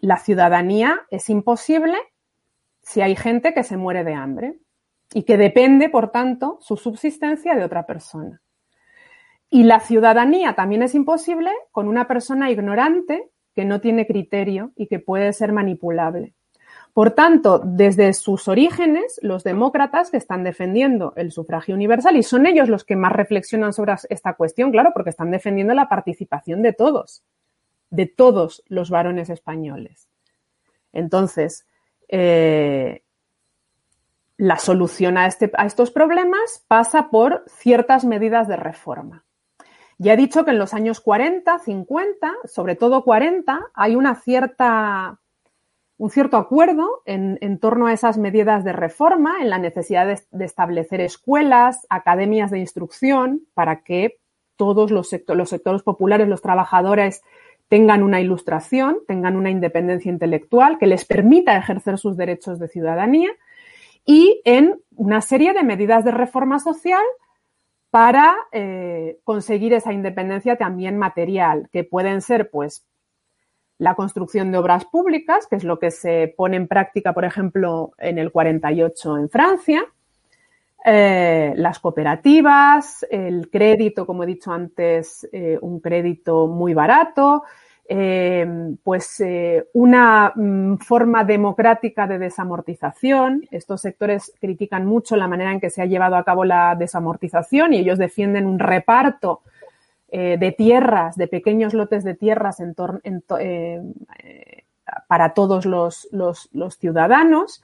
la 0.00 0.18
ciudadanía 0.18 1.02
es 1.10 1.30
imposible 1.30 1.96
si 2.86 3.00
hay 3.00 3.16
gente 3.16 3.52
que 3.52 3.64
se 3.64 3.76
muere 3.76 4.04
de 4.04 4.14
hambre 4.14 4.60
y 5.12 5.24
que 5.24 5.36
depende, 5.36 5.88
por 5.88 6.12
tanto, 6.12 6.58
su 6.60 6.76
subsistencia 6.76 7.56
de 7.56 7.64
otra 7.64 7.84
persona. 7.84 8.40
Y 9.50 9.64
la 9.64 9.80
ciudadanía 9.80 10.54
también 10.54 10.82
es 10.82 10.94
imposible 10.94 11.50
con 11.72 11.88
una 11.88 12.06
persona 12.06 12.48
ignorante 12.50 13.28
que 13.54 13.64
no 13.64 13.80
tiene 13.80 14.06
criterio 14.06 14.72
y 14.76 14.86
que 14.86 15.00
puede 15.00 15.32
ser 15.32 15.52
manipulable. 15.52 16.34
Por 16.92 17.10
tanto, 17.10 17.60
desde 17.64 18.12
sus 18.12 18.46
orígenes, 18.46 19.18
los 19.20 19.42
demócratas 19.42 20.10
que 20.10 20.16
están 20.16 20.44
defendiendo 20.44 21.12
el 21.16 21.32
sufragio 21.32 21.74
universal, 21.74 22.16
y 22.16 22.22
son 22.22 22.46
ellos 22.46 22.68
los 22.68 22.84
que 22.84 22.94
más 22.94 23.12
reflexionan 23.12 23.72
sobre 23.72 23.94
esta 24.10 24.34
cuestión, 24.34 24.70
claro, 24.70 24.92
porque 24.94 25.10
están 25.10 25.32
defendiendo 25.32 25.74
la 25.74 25.88
participación 25.88 26.62
de 26.62 26.72
todos, 26.72 27.24
de 27.90 28.06
todos 28.06 28.62
los 28.68 28.90
varones 28.90 29.28
españoles. 29.28 30.08
Entonces, 30.92 31.66
eh, 32.08 33.02
la 34.36 34.58
solución 34.58 35.16
a, 35.16 35.26
este, 35.26 35.50
a 35.56 35.66
estos 35.66 35.90
problemas 35.90 36.64
pasa 36.68 37.10
por 37.10 37.44
ciertas 37.48 38.04
medidas 38.04 38.48
de 38.48 38.56
reforma. 38.56 39.24
Ya 39.98 40.12
he 40.12 40.16
dicho 40.16 40.44
que 40.44 40.50
en 40.50 40.58
los 40.58 40.74
años 40.74 41.00
40, 41.00 41.58
50, 41.58 42.34
sobre 42.44 42.76
todo 42.76 43.02
40, 43.02 43.70
hay 43.72 43.96
una 43.96 44.14
cierta, 44.14 45.20
un 45.96 46.10
cierto 46.10 46.36
acuerdo 46.36 47.02
en, 47.06 47.58
torno 47.58 47.86
a 47.86 47.94
esas 47.94 48.18
medidas 48.18 48.62
de 48.62 48.74
reforma, 48.74 49.40
en 49.40 49.48
la 49.48 49.58
necesidad 49.58 50.06
de, 50.06 50.44
establecer 50.44 51.00
escuelas, 51.00 51.86
academias 51.88 52.50
de 52.50 52.58
instrucción, 52.58 53.46
para 53.54 53.82
que 53.82 54.18
todos 54.56 54.90
los, 54.90 55.10
los 55.28 55.48
sectores 55.48 55.82
populares, 55.82 56.28
los 56.28 56.42
trabajadores, 56.42 57.22
tengan 57.68 58.02
una 58.02 58.20
ilustración, 58.20 58.98
tengan 59.06 59.36
una 59.36 59.50
independencia 59.50 60.10
intelectual 60.10 60.78
que 60.78 60.86
les 60.86 61.04
permita 61.04 61.56
ejercer 61.56 61.98
sus 61.98 62.16
derechos 62.16 62.58
de 62.58 62.68
ciudadanía 62.68 63.30
y 64.04 64.40
en 64.44 64.80
una 64.94 65.20
serie 65.20 65.52
de 65.52 65.64
medidas 65.64 66.04
de 66.04 66.12
reforma 66.12 66.58
social 66.58 67.02
para 67.90 68.36
eh, 68.52 69.18
conseguir 69.24 69.72
esa 69.72 69.92
independencia 69.92 70.56
también 70.56 70.98
material, 70.98 71.68
que 71.72 71.82
pueden 71.82 72.20
ser, 72.20 72.50
pues, 72.50 72.86
la 73.78 73.94
construcción 73.94 74.52
de 74.52 74.58
obras 74.58 74.84
públicas, 74.84 75.46
que 75.46 75.56
es 75.56 75.64
lo 75.64 75.78
que 75.78 75.90
se 75.90 76.32
pone 76.36 76.56
en 76.56 76.68
práctica, 76.68 77.12
por 77.12 77.24
ejemplo, 77.24 77.92
en 77.98 78.18
el 78.18 78.32
48 78.32 79.18
en 79.18 79.28
Francia, 79.28 79.86
eh, 80.84 81.52
las 81.56 81.80
cooperativas, 81.80 83.04
el 83.10 83.50
crédito, 83.50 84.06
como 84.06 84.22
he 84.22 84.26
dicho 84.26 84.52
antes, 84.52 85.28
eh, 85.32 85.58
un 85.60 85.80
crédito 85.80 86.46
muy 86.46 86.74
barato, 86.74 87.42
eh, 87.88 88.46
pues 88.82 89.22
una 89.74 90.32
mm, 90.34 90.76
forma 90.76 91.24
democrática 91.24 92.06
de 92.06 92.18
desamortización. 92.18 93.42
Estos 93.50 93.80
sectores 93.80 94.32
critican 94.40 94.86
mucho 94.86 95.16
la 95.16 95.28
manera 95.28 95.52
en 95.52 95.60
que 95.60 95.70
se 95.70 95.82
ha 95.82 95.86
llevado 95.86 96.16
a 96.16 96.24
cabo 96.24 96.44
la 96.44 96.76
desamortización 96.76 97.72
y 97.72 97.78
ellos 97.78 97.98
defienden 97.98 98.46
un 98.46 98.58
reparto 98.58 99.42
de 100.08 100.54
tierras, 100.56 101.16
de 101.16 101.26
pequeños 101.26 101.74
lotes 101.74 102.02
de 102.02 102.14
tierras 102.14 102.62
para 105.08 105.34
todos 105.34 105.66
los, 105.66 106.08
ciudadanos. 106.78 107.62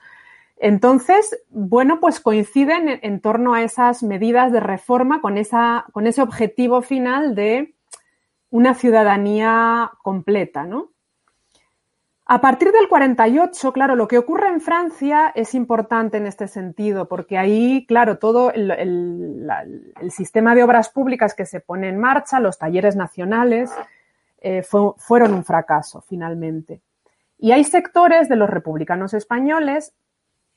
Entonces, 0.65 1.43
bueno, 1.49 1.99
pues 1.99 2.21
coinciden 2.21 3.01
en, 3.01 3.19
torno 3.19 3.53
a 3.53 3.63
esas 3.63 4.01
medidas 4.01 4.49
de 4.53 4.61
reforma 4.61 5.19
con, 5.19 5.37
ese 5.37 6.21
objetivo 6.21 6.81
final 6.81 7.35
de 7.35 7.73
una 8.49 8.73
ciudadanía 8.73 9.91
completa, 10.01 10.63
¿no? 10.63 10.91
A 12.25 12.39
partir 12.39 12.71
del 12.71 12.87
48, 12.87 13.73
claro, 13.73 13.97
lo 13.97 14.07
que 14.07 14.17
ocurre 14.17 14.47
en 14.47 14.61
Francia 14.61 15.33
es 15.35 15.53
importante 15.53 16.15
en 16.15 16.27
este 16.27 16.47
sentido, 16.47 17.09
porque 17.09 17.37
ahí, 17.37 17.85
claro, 17.85 18.17
todo 18.17 18.53
el, 18.53 19.51
sistema 20.11 20.55
de 20.55 20.63
obras 20.63 20.87
públicas 20.87 21.33
que 21.33 21.45
se 21.45 21.59
pone 21.59 21.89
en 21.89 21.99
marcha, 21.99 22.39
los 22.39 22.57
talleres 22.57 22.95
nacionales, 22.95 23.69
eh, 24.39 24.63
fue, 24.63 24.93
fueron 24.95 25.33
un 25.33 25.43
fracaso 25.43 25.99
finalmente. 25.99 26.79
Y 27.37 27.51
hay 27.51 27.65
sectores 27.65 28.29
de 28.29 28.37
los 28.37 28.49
republicanos 28.49 29.13
españoles, 29.13 29.93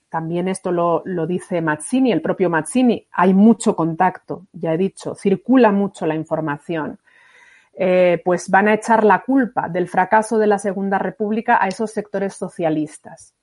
también 0.09 0.49
esto 0.49 0.73
lo, 0.73 1.03
lo 1.05 1.27
dice 1.27 1.61
Mazzini, 1.61 2.13
el 2.13 2.23
propio 2.23 2.51
Mazzini, 2.51 3.07
hay 3.13 3.35
mucho 3.35 3.75
contacto, 3.75 4.47
ya 4.53 4.75
he 4.75 4.79
dicho, 4.79 5.15
circula 5.15 5.73
mucho 5.73 6.07
la 6.07 6.15
información 6.15 6.99
eh, 7.79 8.23
pues 8.25 8.49
van 8.49 8.69
a 8.69 8.75
echar 8.75 9.05
la 9.05 9.23
culpa 9.23 9.69
del 9.69 9.87
fracaso 9.87 10.39
de 10.39 10.47
la 10.47 10.59
Segunda 10.59 10.99
República 10.99 11.63
a 11.63 11.69
esos 11.69 11.91
sectores 11.91 12.35
socialistas. 12.35 13.35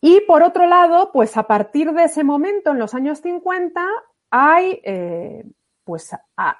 Y 0.00 0.20
por 0.22 0.42
otro 0.42 0.66
lado, 0.66 1.10
pues 1.12 1.36
a 1.36 1.44
partir 1.44 1.92
de 1.92 2.04
ese 2.04 2.24
momento, 2.24 2.72
en 2.72 2.80
los 2.80 2.92
años 2.94 3.20
50, 3.20 3.86
hay 4.30 4.80
eh, 4.82 5.44
pues 5.84 6.10
a, 6.36 6.56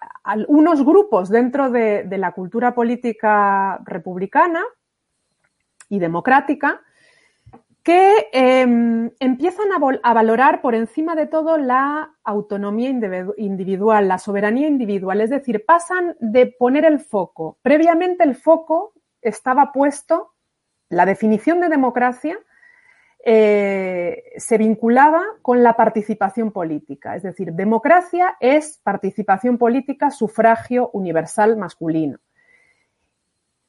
unos 0.47 0.85
grupos 0.85 1.29
dentro 1.29 1.71
de, 1.71 2.05
de, 2.05 2.19
la 2.19 2.31
cultura 2.31 2.73
política 2.73 3.81
republicana 3.85 4.63
y 5.89 5.99
democrática 5.99 6.83
que 7.83 8.29
eh, 8.33 8.61
empiezan 9.19 9.73
a, 9.73 10.09
a, 10.09 10.15
valorar 10.15 10.61
por 10.61 10.75
encima 10.75 11.15
de 11.17 11.27
todo 11.27 11.59
la 11.59 12.15
autonomía 12.23 12.89
individual, 13.37 14.07
la 14.07 14.19
soberanía 14.19 14.69
individual, 14.69 15.21
es 15.21 15.31
decir, 15.31 15.65
pasan 15.67 16.17
de 16.21 16.47
poner 16.47 16.85
el 16.85 17.01
foco. 17.01 17.59
Previamente 17.63 18.23
el 18.23 18.37
foco 18.37 18.93
estaba 19.21 19.73
puesto, 19.73 20.35
la 20.89 21.07
definición 21.07 21.61
de 21.61 21.69
democracia 21.69 22.39
eh, 23.25 24.33
se 24.37 24.59
vinculaba 24.59 25.23
con 25.43 25.63
la 25.63 25.75
participación 25.75 26.51
política, 26.51 27.15
es 27.15 27.23
decir, 27.23 27.53
democracia 27.53 28.37
es 28.41 28.81
participación 28.83 29.59
política, 29.59 30.11
sufragio 30.11 30.91
universal 30.93 31.57
masculino. 31.57 32.19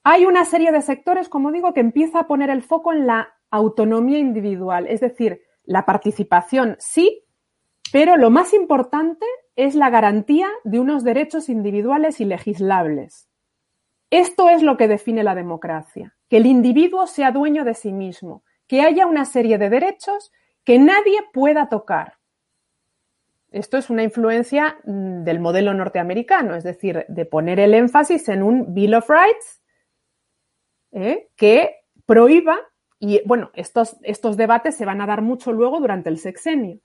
Hay 0.03 0.26
una 0.26 0.43
serie 0.43 0.72
de 0.72 0.82
sectores, 0.82 1.30
como 1.30 1.51
digo, 1.51 1.74
que 1.74 1.80
empieza 1.80 2.22
a 2.22 2.28
poner 2.28 2.49
el 2.49 2.64
foco 2.64 2.91
en 2.91 3.07
la 3.07 3.30
autonomía 3.54 4.18
individual, 4.18 4.88
es 4.88 4.99
decir, 4.99 5.43
la 5.64 5.86
participación 5.86 6.76
sí, 6.80 7.24
pero 7.91 8.18
lo 8.18 8.32
más 8.32 8.51
importante 8.54 9.28
es 9.56 9.76
la 9.76 9.91
garantía 9.91 10.47
de 10.64 10.80
unos 10.80 11.04
derechos 11.04 11.49
individuales 11.49 12.20
y 12.20 12.26
legislables. 12.26 13.30
Esto 14.10 14.49
es 14.49 14.64
lo 14.64 14.76
que 14.76 14.88
define 14.88 15.24
la 15.24 15.36
democracia, 15.36 16.16
que 16.30 16.38
el 16.38 16.47
individuo 16.47 17.06
sea 17.06 17.32
dueño 17.32 17.64
de 17.64 17.76
sí 17.76 17.93
mismo, 17.93 18.43
que 18.68 18.82
haya 18.82 19.06
una 19.06 19.26
serie 19.26 19.60
de 19.60 19.70
derechos 19.70 20.32
que 20.64 20.80
nadie 20.80 21.20
pueda 21.32 21.70
tocar. 21.70 22.16
Esto 23.51 23.78
es 23.78 23.91
una 23.91 24.01
influencia 24.01 24.80
mm, 24.84 25.24
del 25.24 25.39
modelo 25.39 25.76
norteamericano, 25.76 26.56
es 26.56 26.64
decir, 26.64 27.06
de 27.08 27.26
poner 27.26 27.60
el 27.60 27.76
énfasis 27.76 28.30
en 28.30 28.41
un 28.41 28.74
Bill 28.74 28.95
of 28.95 29.08
Rights 29.08 29.62
¿eh? 30.91 31.30
que 31.36 31.84
prohíba 32.08 32.60
y 33.06 33.22
bueno, 33.26 33.51
estos, 33.54 33.97
estos 34.04 34.38
debates 34.38 34.78
se 34.78 34.86
van 34.86 35.01
a 35.01 35.06
dar 35.06 35.22
mucho 35.22 35.51
luego 35.51 35.82
durante 35.82 36.08
el 36.08 36.18
sexenio. 36.18 36.80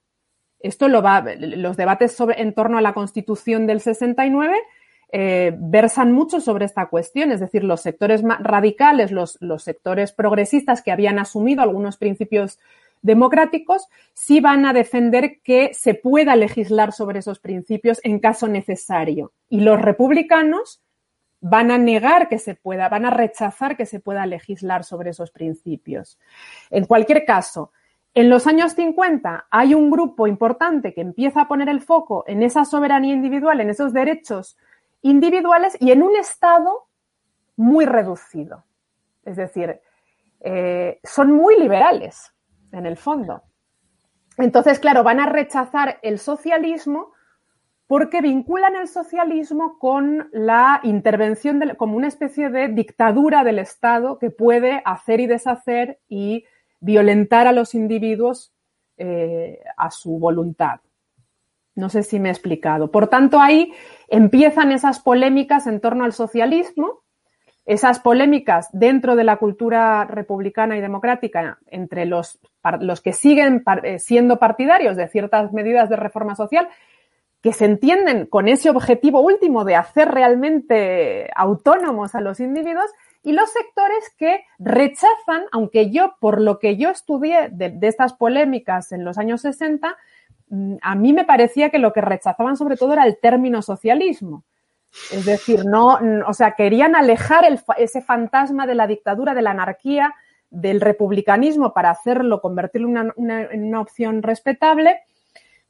Esto 0.59 0.89
lo 0.89 1.01
va, 1.01 1.25
los 1.39 1.77
debates 1.77 2.11
sobre, 2.11 2.43
en 2.43 2.55
torno 2.55 2.77
a 2.77 2.81
la 2.81 2.93
Constitución 2.93 3.69
del 3.69 3.81
69 3.81 4.57
eh, 5.13 5.55
versan 5.57 6.11
mucho 6.11 6.41
sobre 6.41 6.65
esta 6.65 6.87
cuestión, 6.87 7.31
es 7.31 7.39
decir, 7.39 7.63
los 7.63 7.83
sectores 7.83 8.25
radicales, 8.41 9.13
los, 9.13 9.39
los 9.41 9.63
sectores 9.63 10.11
progresistas 10.11 10.83
que 10.83 10.91
habían 10.91 11.21
asumido 11.21 11.63
algunos 11.63 11.99
principios 11.99 12.59
democráticos, 13.01 13.87
sí 14.13 14.41
van 14.41 14.67
a 14.67 14.73
defender 14.73 15.41
que 15.45 15.73
se 15.73 15.95
pueda 15.95 16.35
legislar 16.35 16.93
sobre 16.93 17.21
esos 17.21 17.39
principios 17.39 18.01
en 18.03 18.19
caso 18.19 18.49
necesario. 18.49 19.31
Y 19.49 19.61
los 19.61 19.81
republicanos 19.81 20.83
van 21.41 21.71
a 21.71 21.79
negar 21.79 22.29
que 22.29 22.39
se 22.39 22.55
pueda, 22.55 22.89
van 22.89 23.05
a 23.05 23.11
rechazar 23.11 23.77
que 23.77 23.87
se 23.87 24.01
pueda 24.01 24.27
legislar 24.27 24.85
sobre 24.85 25.11
esos 25.11 25.31
principios. 25.31 26.19
En 26.71 26.87
cualquier 26.87 27.25
caso, 27.25 27.73
en 28.15 28.31
los 28.31 28.47
años 28.47 28.73
50 28.73 29.47
hay 29.51 29.75
un 29.75 29.91
grupo 29.91 30.27
importante 30.27 30.93
que 30.93 31.01
empieza 31.01 31.43
a 31.43 31.49
poner 31.49 31.69
el 31.69 31.81
foco 31.81 32.25
en 32.27 32.43
esa 32.43 32.65
soberanía 32.65 33.15
individual, 33.15 33.61
en 33.61 33.71
esos 33.71 33.93
derechos 33.93 34.59
individuales 35.03 35.77
y 35.81 35.93
en 35.93 36.03
un 36.03 36.17
Estado 36.17 36.89
muy 37.57 37.87
reducido. 37.87 38.65
Es 39.25 39.37
decir, 39.37 39.81
eh, 40.41 40.99
son 41.05 41.33
muy 41.33 41.59
liberales 41.59 42.33
en 42.73 42.87
el 42.87 42.97
fondo. 42.97 43.43
Entonces, 44.37 44.79
claro, 44.79 45.03
van 45.03 45.21
a 45.21 45.27
rechazar 45.27 45.99
el 46.03 46.19
socialismo 46.19 47.13
porque 47.89 48.21
vinculan 48.21 48.77
el 48.77 48.87
socialismo 48.87 49.79
con 49.79 50.29
la 50.31 50.79
intervención, 50.83 51.59
como 51.79 51.97
una 51.97 52.07
especie 52.07 52.51
de 52.51 52.69
dictadura 52.69 53.45
del 53.45 53.59
Estado 53.59 54.19
que 54.19 54.31
puede 54.31 54.83
hacer 54.85 55.21
y 55.21 55.27
deshacer 55.27 55.99
y 56.07 56.45
violentar 56.81 57.47
a 57.47 57.53
los 57.53 57.75
individuos 57.75 58.53
eh, 58.99 59.61
a 59.77 59.91
su 59.91 60.19
voluntad. 60.19 60.81
No 61.75 61.89
sé 61.89 62.03
si 62.03 62.21
me 62.21 62.29
he 62.29 62.33
explicado. 62.33 62.91
Por 62.91 63.09
tanto, 63.09 63.41
ahí 63.41 63.73
empiezan 64.09 64.71
esas 64.71 65.01
polémicas 65.01 65.67
en 65.67 65.81
torno 65.81 66.05
al 66.05 66.13
socialismo, 66.13 67.01
esas 67.65 68.01
polémicas 68.01 68.69
dentro 68.73 69.17
de 69.17 69.25
la 69.25 69.37
cultura 69.37 70.05
republicana 70.05 70.77
y 70.77 70.83
democrática 70.83 71.59
entre 71.67 72.05
los, 72.05 72.39
los 72.81 73.01
que 73.01 73.15
siguen 73.15 73.63
eh, 73.83 73.99
siendo 73.99 74.39
partidarios 74.39 74.95
de 74.97 75.09
ciertas 75.09 75.55
medidas 75.55 75.89
de 75.89 75.97
reforma 75.97 76.37
social 76.37 76.69
que 77.49 77.55
se 77.55 77.65
entienden 77.65 78.27
con 78.27 78.47
ese 78.47 78.69
objetivo 78.69 79.23
último 79.23 79.65
de 79.65 79.75
hacer 79.75 80.11
realmente 80.11 81.31
autónomos 81.35 82.15
a 82.15 82.21
los 82.21 82.41
individuos 82.41 82.91
y 83.23 83.33
los 83.33 83.51
sectores 83.51 84.05
que 84.19 84.45
rechazan, 84.59 85.45
aunque 85.51 85.91
yo, 85.91 86.17
por 86.21 86.43
lo 86.43 86.59
que 86.59 86.77
yo 86.77 86.91
estudié 86.91 87.49
de, 87.51 87.79
estas 87.81 88.13
polémicas 88.13 88.93
en 88.93 89.03
los 89.03 89.17
años 89.17 89.41
60, 89.41 89.97
mm, 90.51 90.75
a 90.83 90.95
mí 90.95 91.15
me 91.15 91.25
parecía 91.25 91.71
que 91.71 91.79
lo 91.79 91.95
que 91.95 92.03
rechazaban 92.03 92.59
sobre 92.59 92.77
todo 92.77 92.93
era 92.93 93.07
el 93.07 93.19
término 93.19 93.63
socialismo. 93.63 94.45
Es 95.11 95.25
decir, 95.25 95.65
no, 95.65 95.99
o 96.27 96.35
sea, 96.35 96.53
querían 96.53 96.97
alejar 96.97 97.47
ese 97.79 98.03
fantasma 98.03 98.67
de 98.67 98.75
la 98.75 98.87
dictadura, 98.87 99.33
de 99.33 99.41
la 99.41 99.53
anarquía, 99.53 100.15
del 100.51 100.83
republicanismo 100.83 101.73
para 101.73 101.89
hacerlo, 101.89 102.43
convertirlo 102.43 102.89
en 102.89 103.65
una 103.65 103.81
opción 103.81 104.23
respetable 104.23 105.01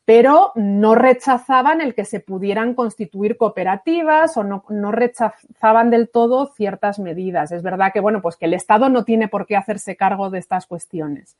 pero 0.08 0.52
no 0.54 0.94
rechazaban 0.94 1.82
el 1.82 1.94
que 1.94 2.06
se 2.06 2.20
pudieran 2.20 2.72
constituir 2.72 3.36
cooperativas 3.36 4.38
o 4.38 4.42
no, 4.42 4.90
rechazaban 4.90 5.90
del 5.90 6.08
todo 6.08 6.46
ciertas 6.46 6.98
medidas. 6.98 7.52
Es 7.52 7.62
verdad 7.62 7.92
que, 7.92 8.00
bueno, 8.00 8.22
pues 8.22 8.36
que 8.36 8.46
el 8.46 8.54
Estado 8.54 8.88
no 8.88 9.04
tiene 9.04 9.28
por 9.28 9.44
qué 9.44 9.54
hacerse 9.54 9.96
cargo 9.96 10.30
de 10.30 10.38
estas 10.38 10.64
cuestiones. 10.64 11.36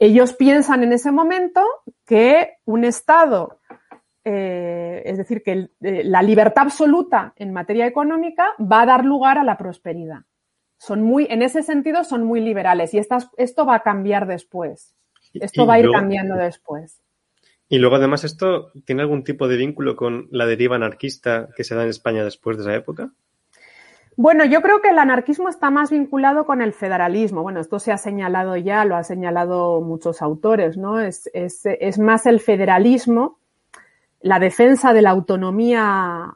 Ellos 0.00 0.32
piensan 0.32 0.82
en 0.82 0.92
ese 0.92 1.12
momento 1.12 1.64
que 2.04 2.54
un 2.64 2.82
Estado, 2.82 3.60
eh, 4.24 5.04
es 5.04 5.18
decir, 5.18 5.44
que 5.44 5.70
eh, 5.82 6.02
la 6.02 6.20
libertad 6.20 6.64
absoluta 6.64 7.32
en 7.36 7.52
materia 7.52 7.86
económica 7.86 8.56
va 8.60 8.82
a 8.82 8.86
dar 8.86 9.04
lugar 9.04 9.38
a 9.38 9.44
la 9.44 9.56
prosperidad. 9.56 10.22
Son 10.78 11.00
muy, 11.00 11.28
en 11.30 11.42
ese 11.42 11.62
sentido, 11.62 12.02
son 12.02 12.24
muy 12.24 12.40
liberales 12.40 12.92
y 12.92 12.98
esto 12.98 13.64
va 13.64 13.76
a 13.76 13.82
cambiar 13.84 14.26
después. 14.26 14.96
Esto 15.32 15.64
va 15.64 15.74
a 15.74 15.78
ir 15.78 15.92
cambiando 15.92 16.34
después. 16.34 17.01
Y 17.72 17.78
luego, 17.78 17.96
además, 17.96 18.22
¿esto 18.22 18.70
tiene 18.84 19.00
algún 19.00 19.24
tipo 19.24 19.48
de 19.48 19.56
vínculo 19.56 19.96
con 19.96 20.28
la 20.30 20.44
deriva 20.44 20.76
anarquista 20.76 21.48
que 21.56 21.64
se 21.64 21.74
da 21.74 21.84
en 21.84 21.88
España 21.88 22.22
después 22.22 22.58
de 22.58 22.64
esa 22.64 22.74
época? 22.74 23.12
Bueno, 24.14 24.44
yo 24.44 24.60
creo 24.60 24.82
que 24.82 24.90
el 24.90 24.98
anarquismo 24.98 25.48
está 25.48 25.70
más 25.70 25.90
vinculado 25.90 26.44
con 26.44 26.60
el 26.60 26.74
federalismo. 26.74 27.42
Bueno, 27.42 27.60
esto 27.60 27.78
se 27.78 27.90
ha 27.90 27.96
señalado 27.96 28.58
ya, 28.58 28.84
lo 28.84 28.94
han 28.94 29.04
señalado 29.04 29.80
muchos 29.80 30.20
autores, 30.20 30.76
¿no? 30.76 31.00
Es, 31.00 31.30
más 31.98 32.26
el 32.26 32.40
federalismo, 32.40 33.38
la 34.20 34.38
defensa 34.38 34.92
de 34.92 35.00
la 35.00 35.08
autonomía 35.08 36.30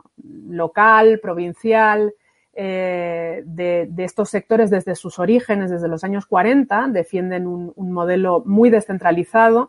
local, 0.49 1.21
provincial, 1.21 2.15
eh, 2.55 3.43
de, 3.45 3.91
estos 3.99 4.31
sectores 4.31 4.71
desde 4.71 4.95
sus 4.95 5.19
orígenes, 5.19 5.71
desde 5.71 5.89
los 5.89 6.03
años 6.03 6.25
40, 6.25 6.89
defienden 6.89 7.47
un 7.47 7.93
modelo 7.93 8.43
muy 8.47 8.71
descentralizado 8.71 9.69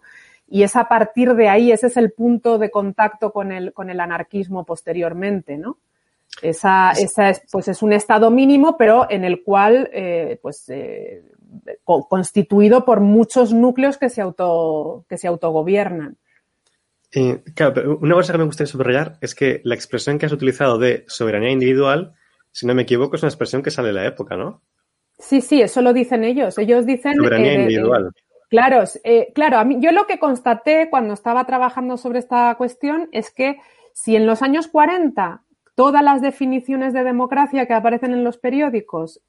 y 0.50 0.64
es 0.64 0.76
a 0.76 0.88
partir 0.88 1.34
de 1.36 1.50
ahí, 1.50 1.72
ese 1.72 1.88
es 1.88 1.98
el 1.98 2.12
punto 2.12 2.58
de 2.58 2.72
contacto 2.72 3.32
con 3.32 3.52
el, 3.52 3.74
con 3.74 3.90
el 3.90 4.00
anarquismo 4.00 4.66
posteriormente, 4.66 5.58
¿no? 5.58 5.78
Esa, 6.42 6.92
esa 6.92 7.30
es, 7.30 7.42
pues 7.52 7.68
es 7.68 7.82
un 7.82 7.94
estado 7.94 8.30
mínimo, 8.30 8.78
pero 8.78 9.08
en 9.10 9.26
el 9.26 9.44
cual, 9.44 9.90
eh, 9.92 10.40
pues, 10.42 10.70
eh, 10.70 11.24
constituido 11.84 12.86
por 12.86 13.00
muchos 13.00 13.54
núcleos 13.54 13.98
que 13.98 14.10
se, 14.10 14.22
auto, 14.22 15.06
que 15.10 15.18
se 15.18 15.28
autogobiernan. 15.28 16.18
claro, 17.56 17.74
pero 17.74 17.98
una 17.98 18.16
cosa 18.16 18.34
que 18.34 18.40
me 18.40 18.46
gustaría 18.46 18.72
subrayar 18.72 19.18
es 19.22 19.34
que 19.34 19.62
la 19.64 19.76
expresión 19.76 20.20
que 20.20 20.28
has 20.28 20.32
utilizado 20.32 20.78
de 20.78 21.06
soberanía 21.08 21.52
individual, 21.52 22.14
si 22.52 22.68
no 22.68 22.76
me 22.76 22.84
equivoco, 22.84 23.16
es 23.16 23.24
una 23.24 23.30
expresión 23.30 23.64
que 23.64 23.72
sale 23.72 23.88
de 23.88 23.94
la 23.96 24.06
época, 24.06 24.38
¿no? 24.38 24.62
Sí, 25.18 25.42
sí, 25.42 25.62
eso 25.62 25.82
lo 25.82 25.94
dicen 25.94 26.24
ellos. 26.24 26.58
Ellos 26.58 26.86
dicen. 26.86 27.16
Soberanía 27.16 27.54
eh, 27.54 27.62
individual. 27.62 28.12
Claro, 28.50 28.84
eh, 29.04 29.32
claro, 29.36 29.58
a 29.58 29.66
mí, 29.66 29.78
yo 29.80 29.92
lo 29.92 30.08
que 30.08 30.20
constaté 30.20 30.90
cuando 30.90 31.14
estaba 31.14 31.46
trabajando 31.46 31.98
sobre 31.98 32.20
esta 32.20 32.56
cuestión 32.56 33.10
es 33.12 33.30
que 33.32 33.60
si 33.94 34.16
en 34.16 34.26
los 34.26 34.42
años 34.42 34.68
40 34.68 35.44
todas 35.76 36.04
las 36.04 36.22
definiciones 36.22 36.94
de 36.94 37.04
democracia 37.04 37.66
que 37.66 37.74
aparecen 37.74 38.14
en 38.14 38.24
los 38.24 38.38
periódicos 38.38 39.22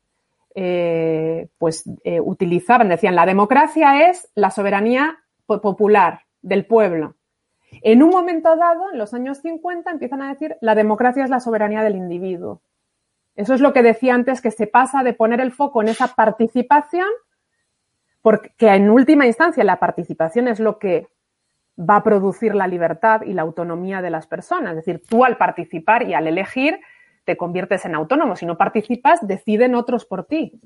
eh, 0.55 1.49
pues 1.59 1.85
eh, 2.05 2.21
utilizaban, 2.21 2.89
decían, 2.89 3.15
la 3.15 3.27
democracia 3.27 4.09
es 4.09 4.31
la 4.35 4.51
soberanía 4.51 5.19
popular 5.47 6.23
del 6.43 6.67
pueblo. 6.67 7.15
En 7.83 8.03
un 8.03 8.11
momento 8.11 8.57
dado, 8.57 8.91
en 8.93 8.99
los 8.99 9.15
años 9.15 9.39
50, 9.39 9.91
empiezan 9.91 10.23
a 10.23 10.31
decir, 10.31 10.57
la 10.61 10.75
democracia 10.75 11.23
es 11.23 11.31
la 11.31 11.41
soberanía 11.41 11.83
del 11.83 11.97
individuo. 11.97 12.63
Eso 13.37 13.55
es 13.55 13.61
lo 13.61 13.73
que 13.73 13.83
decía 13.83 14.15
antes, 14.15 14.41
que 14.41 14.51
se 14.51 14.67
pasa 14.67 15.03
de 15.03 15.13
poner 15.13 15.41
el 15.41 15.53
foco 15.53 15.83
en 15.83 15.89
esa 15.89 16.09
participación 16.09 17.09
porque 18.23 18.51
en 18.61 18.91
última 18.91 19.27
instancia 19.27 19.65
la 19.65 19.79
participación 19.79 20.49
es 20.49 20.61
lo 20.61 20.79
que 20.79 21.09
va 21.79 21.97
a 21.97 22.03
producir 22.03 22.55
la 22.55 22.67
libertad 22.67 23.23
y 23.23 23.33
la 23.33 23.43
autonomía 23.43 24.03
de 24.03 24.11
las 24.11 24.27
personas. 24.27 24.71
Es 24.71 24.85
decir, 24.85 25.03
tú 25.09 25.25
al 25.25 25.37
participar 25.37 26.09
y 26.09 26.15
al 26.15 26.27
elegir 26.27 26.81
te 27.25 27.37
conviertes 27.37 27.85
en 27.85 27.95
autónomo. 27.95 28.37
Si 28.37 28.47
no 28.47 28.57
participas, 28.57 29.27
deciden 29.27 29.75
otros 29.75 30.05
por 30.05 30.25
ti. 30.25 30.61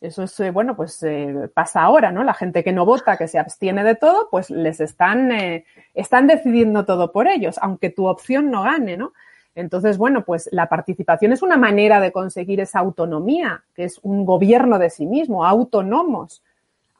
Eso 0.00 0.24
es, 0.24 0.38
eh, 0.40 0.50
bueno, 0.50 0.74
pues 0.74 1.00
eh, 1.04 1.48
pasa 1.54 1.82
ahora, 1.82 2.10
¿no? 2.10 2.24
La 2.24 2.34
gente 2.34 2.64
que 2.64 2.72
no 2.72 2.84
vota, 2.84 3.16
que 3.16 3.28
se 3.28 3.38
abstiene 3.38 3.84
de 3.84 3.94
todo, 3.94 4.28
pues 4.30 4.50
les 4.50 4.80
están, 4.80 5.30
eh, 5.30 5.64
están 5.94 6.26
decidiendo 6.26 6.84
todo 6.84 7.12
por 7.12 7.28
ellos, 7.28 7.56
aunque 7.62 7.90
tu 7.90 8.06
opción 8.06 8.50
no 8.50 8.62
gane, 8.62 8.96
¿no? 8.96 9.12
Entonces, 9.54 9.98
bueno, 9.98 10.24
pues 10.24 10.48
la 10.50 10.68
participación 10.68 11.32
es 11.32 11.42
una 11.42 11.56
manera 11.56 12.00
de 12.00 12.10
conseguir 12.10 12.60
esa 12.60 12.80
autonomía, 12.80 13.62
que 13.74 13.84
es 13.84 14.00
un 14.02 14.26
gobierno 14.26 14.80
de 14.80 14.90
sí 14.90 15.06
mismo, 15.06 15.44
autónomos. 15.44 16.42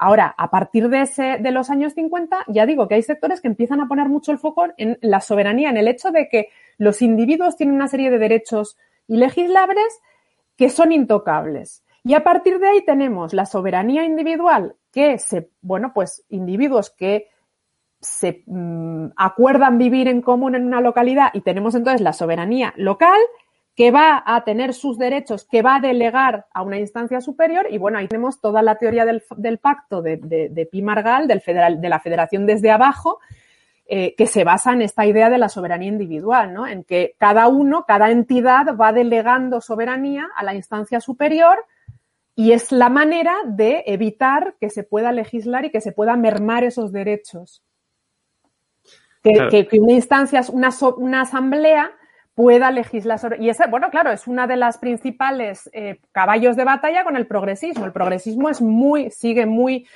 Ahora, 0.05 0.35
a 0.37 0.51
partir 0.51 0.89
de, 0.89 1.03
ese, 1.03 1.39
de 1.39 1.53
los 1.53 1.71
años 1.71 1.93
50, 1.93 2.47
ya 2.49 2.67
digo 2.67 2.89
que 2.89 2.97
hay 2.97 3.03
sectores 3.03 3.41
que 3.41 3.47
empiezan 3.47 3.81
a 3.81 3.87
poner 3.87 4.09
mucho 4.09 4.33
el 4.33 4.39
foco 4.39 4.67
en 4.77 4.99
la 5.01 5.21
soberanía, 5.21 5.71
en 5.71 5.77
el 5.77 5.87
hecho 5.87 6.11
de 6.11 6.29
que 6.29 6.49
los 6.77 7.03
individuos 7.03 7.57
tienen 7.57 7.77
una 7.77 7.87
serie 7.87 8.11
de 8.11 8.19
derechos 8.19 8.77
ilegislables 9.07 10.01
que 10.57 10.71
son 10.71 10.91
intocables. 10.91 11.85
Y 12.03 12.15
a 12.15 12.25
partir 12.25 12.59
de 12.59 12.67
ahí 12.67 12.85
tenemos 12.85 13.33
la 13.33 13.47
soberanía 13.47 14.05
individual, 14.05 14.75
que 14.91 15.21
se, 15.21 15.51
bueno, 15.61 15.93
pues 15.95 16.25
individuos 16.31 16.91
que 16.91 17.29
se 18.01 18.43
mm, 18.47 19.11
acuerdan 19.15 19.79
vivir 19.79 20.09
en 20.09 20.21
común 20.21 20.57
en 20.57 20.67
una 20.67 20.81
localidad 20.81 21.29
y 21.33 21.43
tenemos 21.43 21.77
entonces 21.77 22.01
la 22.01 22.13
soberanía 22.13 22.75
local 22.77 23.21
que 23.75 23.91
va 23.91 24.23
a 24.25 24.45
tener 24.45 24.75
sus 24.75 24.99
derechos, 24.99 25.47
que 25.51 25.63
va 25.63 25.77
a 25.77 25.81
delegar 25.81 26.47
a 26.53 26.63
una 26.63 26.79
instancia 26.79 27.21
superior. 27.21 27.67
Y 27.71 27.79
bueno, 27.79 27.99
ahí 27.99 28.09
tenemos 28.09 28.41
toda 28.41 28.61
la 28.61 28.77
teoría 28.77 29.07
del, 29.07 29.23
pacto 29.59 30.03
de, 30.03 30.19
de, 30.19 30.67
Pi 30.67 30.83
Margal, 30.83 31.27
del 31.27 31.41
federal, 31.41 31.81
de 31.81 31.89
la 31.89 32.01
federación 32.01 32.45
desde 32.45 32.71
abajo, 32.71 33.21
eh, 33.87 34.15
que 34.15 34.27
se 34.27 34.45
basa 34.45 34.73
en 34.73 34.83
esta 34.83 35.07
idea 35.07 35.31
de 35.31 35.39
la 35.39 35.49
soberanía 35.49 35.89
individual, 35.89 36.53
¿no? 36.53 36.67
En 36.67 36.85
que 36.85 37.15
cada 37.19 37.49
uno, 37.49 37.85
cada 37.87 38.11
entidad 38.11 38.77
va 38.79 38.93
delegando 38.93 39.61
soberanía 39.61 40.29
a 40.37 40.45
la 40.45 40.55
instancia 40.55 41.01
superior 41.01 41.65
y 42.35 42.53
es 42.53 42.73
la 42.73 42.91
manera 42.91 43.35
de 43.47 43.85
evitar 43.87 44.55
que 44.61 44.71
se 44.71 44.85
pueda 44.85 45.13
legislar 45.13 45.65
y 45.65 45.71
que 45.71 45.81
se 45.81 45.93
pueda 45.93 46.17
mermar 46.17 46.65
esos 46.65 46.93
derechos. 46.93 47.63
Que, 49.23 49.69
una 49.81 49.93
instancia, 49.93 50.43
una, 50.53 50.71
una 50.97 51.21
asamblea 51.21 51.93
pueda 52.35 52.71
legislar 52.71 53.19
sobre. 53.19 53.43
Y 53.43 53.49
ese, 53.49 53.67
bueno, 53.69 53.91
claro, 53.91 54.11
es 54.11 54.27
una 54.27 54.47
de 54.47 54.57
las 54.57 54.79
principales 54.79 55.69
eh, 55.73 56.01
caballos 56.13 56.57
de 56.57 56.65
batalla 56.65 57.05
con 57.05 57.17
el 57.17 57.27
progresismo. 57.27 57.85
El 57.85 57.93
progresismo 57.93 58.49
es 58.49 58.61
muy, 58.61 59.11
sigue 59.11 59.47
muy, 59.47 59.87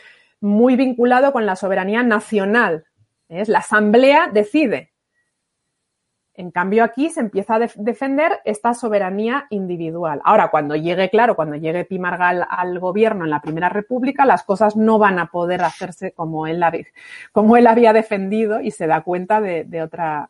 muy 0.40 0.76
vinculado 0.76 1.32
con 1.32 1.46
la 1.46 1.56
soberanía 1.56 2.02
nacional. 2.02 2.84
Es 3.28 3.48
la 3.48 3.58
asamblea 3.58 4.28
decide. 4.32 4.92
En 6.38 6.50
cambio, 6.50 6.84
aquí 6.84 7.08
se 7.08 7.20
empieza 7.20 7.54
a 7.54 7.58
defender 7.76 8.40
esta 8.44 8.74
soberanía 8.74 9.46
individual. 9.48 10.20
Ahora, 10.22 10.50
cuando 10.50 10.76
llegue, 10.76 11.08
claro, 11.08 11.34
cuando 11.34 11.56
llegue 11.56 11.86
Pimargal 11.86 12.46
al 12.50 12.78
gobierno 12.78 13.24
en 13.24 13.30
la 13.30 13.40
Primera 13.40 13.70
República, 13.70 14.26
las 14.26 14.44
cosas 14.44 14.76
no 14.76 14.98
van 14.98 15.18
a 15.18 15.30
poder 15.30 15.62
hacerse 15.62 16.12
como 16.12 16.46
él, 16.46 16.62
como 17.32 17.56
él 17.56 17.66
había 17.66 17.94
defendido 17.94 18.60
y 18.60 18.70
se 18.70 18.86
da 18.86 19.00
cuenta 19.00 19.40
de 19.40 19.82
otra, 19.82 20.28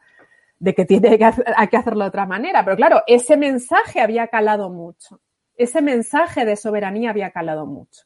de 0.59 0.75
que 0.75 0.85
tiene 0.85 1.19
que, 1.19 1.31
hay 1.57 1.69
que 1.69 1.77
hacerlo 1.77 2.05
de 2.05 2.09
otra 2.09 2.27
manera. 2.27 2.65
Pero 2.65 2.77
claro, 2.77 3.03
ese 3.07 3.37
mensaje 3.37 4.01
había 4.01 4.29
calado 4.29 4.71
mucho. 4.71 5.21
Ese 5.57 5.83
mensaje 5.83 6.45
de 6.45 6.57
soberanía 6.57 7.11
había 7.11 7.31
calado 7.31 7.67
mucho. 7.67 8.03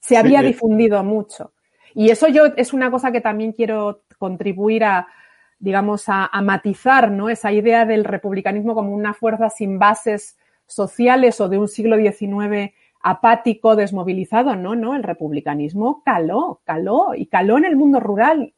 Se 0.00 0.16
había 0.16 0.42
difundido 0.42 1.02
mucho. 1.02 1.52
Y 1.94 2.10
eso 2.10 2.28
yo 2.28 2.46
es 2.56 2.72
una 2.72 2.90
cosa 2.90 3.10
que 3.10 3.20
también 3.20 3.52
quiero 3.52 4.02
contribuir 4.18 4.84
a, 4.84 5.08
digamos, 5.58 6.08
a, 6.08 6.26
a, 6.26 6.42
matizar 6.42 7.10
¿no? 7.10 7.28
esa 7.28 7.52
idea 7.52 7.84
del 7.84 8.04
republicanismo 8.04 8.74
como 8.74 8.92
una 8.92 9.14
fuerza 9.14 9.50
sin 9.50 9.78
bases 9.78 10.38
sociales 10.66 11.40
o 11.40 11.48
de 11.48 11.58
un 11.58 11.68
siglo 11.68 11.96
XIX 11.96 12.72
apático, 13.00 13.76
desmovilizado. 13.76 14.56
No, 14.56 14.74
no, 14.74 14.94
el 14.94 15.02
republicanismo 15.02 16.02
caló, 16.04 16.60
caló 16.64 17.14
y 17.14 17.26
caló 17.26 17.56
en 17.58 17.64
el 17.64 17.76
mundo 17.76 18.00
rural. 18.00 18.54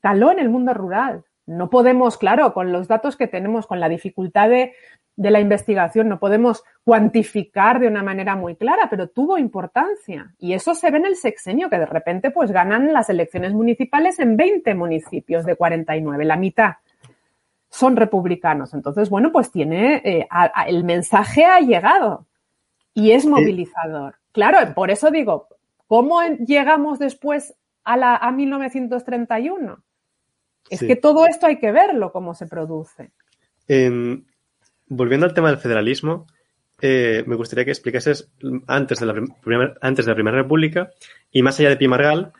Caló 0.00 0.32
en 0.32 0.38
el 0.38 0.48
mundo 0.48 0.74
rural. 0.74 1.24
No 1.50 1.68
podemos, 1.68 2.16
claro, 2.16 2.54
con 2.54 2.70
los 2.70 2.86
datos 2.86 3.16
que 3.16 3.26
tenemos, 3.26 3.66
con 3.66 3.80
la 3.80 3.88
dificultad 3.88 4.48
de, 4.48 4.72
de 5.16 5.30
la 5.32 5.40
investigación, 5.40 6.08
no 6.08 6.20
podemos 6.20 6.62
cuantificar 6.84 7.80
de 7.80 7.88
una 7.88 8.04
manera 8.04 8.36
muy 8.36 8.54
clara, 8.54 8.88
pero 8.88 9.08
tuvo 9.08 9.36
importancia. 9.36 10.32
Y 10.38 10.52
eso 10.52 10.76
se 10.76 10.92
ve 10.92 10.98
en 10.98 11.06
el 11.06 11.16
sexenio, 11.16 11.68
que 11.68 11.78
de 11.78 11.86
repente 11.86 12.30
pues 12.30 12.52
ganan 12.52 12.92
las 12.92 13.10
elecciones 13.10 13.52
municipales 13.52 14.20
en 14.20 14.36
20 14.36 14.74
municipios 14.76 15.44
de 15.44 15.56
49, 15.56 16.24
la 16.24 16.36
mitad 16.36 16.74
son 17.68 17.96
republicanos. 17.96 18.72
Entonces, 18.72 19.10
bueno, 19.10 19.32
pues 19.32 19.50
tiene, 19.50 20.02
eh, 20.04 20.26
a, 20.30 20.50
a, 20.54 20.68
el 20.68 20.84
mensaje 20.84 21.46
ha 21.46 21.58
llegado 21.60 22.26
y 22.94 23.10
es 23.10 23.26
movilizador. 23.26 24.16
Claro, 24.30 24.58
por 24.74 24.92
eso 24.92 25.10
digo, 25.10 25.48
¿cómo 25.88 26.22
llegamos 26.22 27.00
después 27.00 27.56
a, 27.82 27.96
la, 27.96 28.16
a 28.16 28.30
1931? 28.30 29.82
Es 30.68 30.80
sí. 30.80 30.86
que 30.86 30.96
todo 30.96 31.26
esto 31.26 31.46
hay 31.46 31.58
que 31.58 31.72
verlo, 31.72 32.12
cómo 32.12 32.34
se 32.34 32.46
produce. 32.46 33.10
Eh, 33.66 34.20
volviendo 34.86 35.26
al 35.26 35.34
tema 35.34 35.48
del 35.48 35.58
federalismo, 35.58 36.26
eh, 36.82 37.24
me 37.26 37.36
gustaría 37.36 37.64
que 37.64 37.70
explicases 37.70 38.30
antes 38.66 39.00
de, 39.00 39.06
la 39.06 39.14
primera, 39.42 39.74
antes 39.80 40.06
de 40.06 40.10
la 40.10 40.14
Primera 40.14 40.36
República 40.38 40.90
y 41.30 41.42
más 41.42 41.58
allá 41.60 41.70
de 41.70 41.76
Pimargal, 41.76 42.32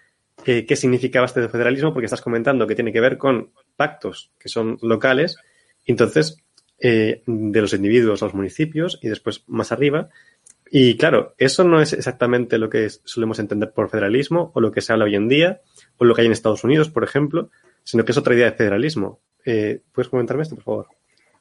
eh, 0.46 0.64
qué 0.64 0.76
significaba 0.76 1.26
este 1.26 1.48
federalismo, 1.48 1.92
porque 1.92 2.06
estás 2.06 2.22
comentando 2.22 2.66
que 2.66 2.74
tiene 2.74 2.92
que 2.92 3.00
ver 3.00 3.18
con 3.18 3.50
pactos 3.76 4.32
que 4.38 4.48
son 4.48 4.78
locales, 4.80 5.36
entonces, 5.84 6.38
eh, 6.78 7.22
de 7.26 7.60
los 7.60 7.74
individuos 7.74 8.22
a 8.22 8.26
los 8.26 8.34
municipios 8.34 8.98
y 9.02 9.08
después 9.08 9.44
más 9.46 9.72
arriba. 9.72 10.08
Y 10.70 10.96
claro, 10.96 11.34
eso 11.36 11.64
no 11.64 11.82
es 11.82 11.92
exactamente 11.92 12.56
lo 12.56 12.70
que 12.70 12.88
solemos 12.88 13.38
entender 13.38 13.72
por 13.72 13.90
federalismo 13.90 14.52
o 14.54 14.60
lo 14.60 14.70
que 14.70 14.80
se 14.80 14.92
habla 14.92 15.04
hoy 15.04 15.16
en 15.16 15.28
día 15.28 15.60
o 15.98 16.04
lo 16.04 16.14
que 16.14 16.22
hay 16.22 16.26
en 16.26 16.32
Estados 16.32 16.64
Unidos, 16.64 16.88
por 16.88 17.04
ejemplo, 17.04 17.50
sino 17.84 18.04
que 18.04 18.12
es 18.12 18.18
otra 18.18 18.34
idea 18.34 18.50
de 18.50 18.56
federalismo. 18.56 19.20
Eh, 19.44 19.80
¿Puedes 19.92 20.08
comentarme 20.08 20.42
esto, 20.42 20.54
por 20.54 20.64
favor? 20.64 20.86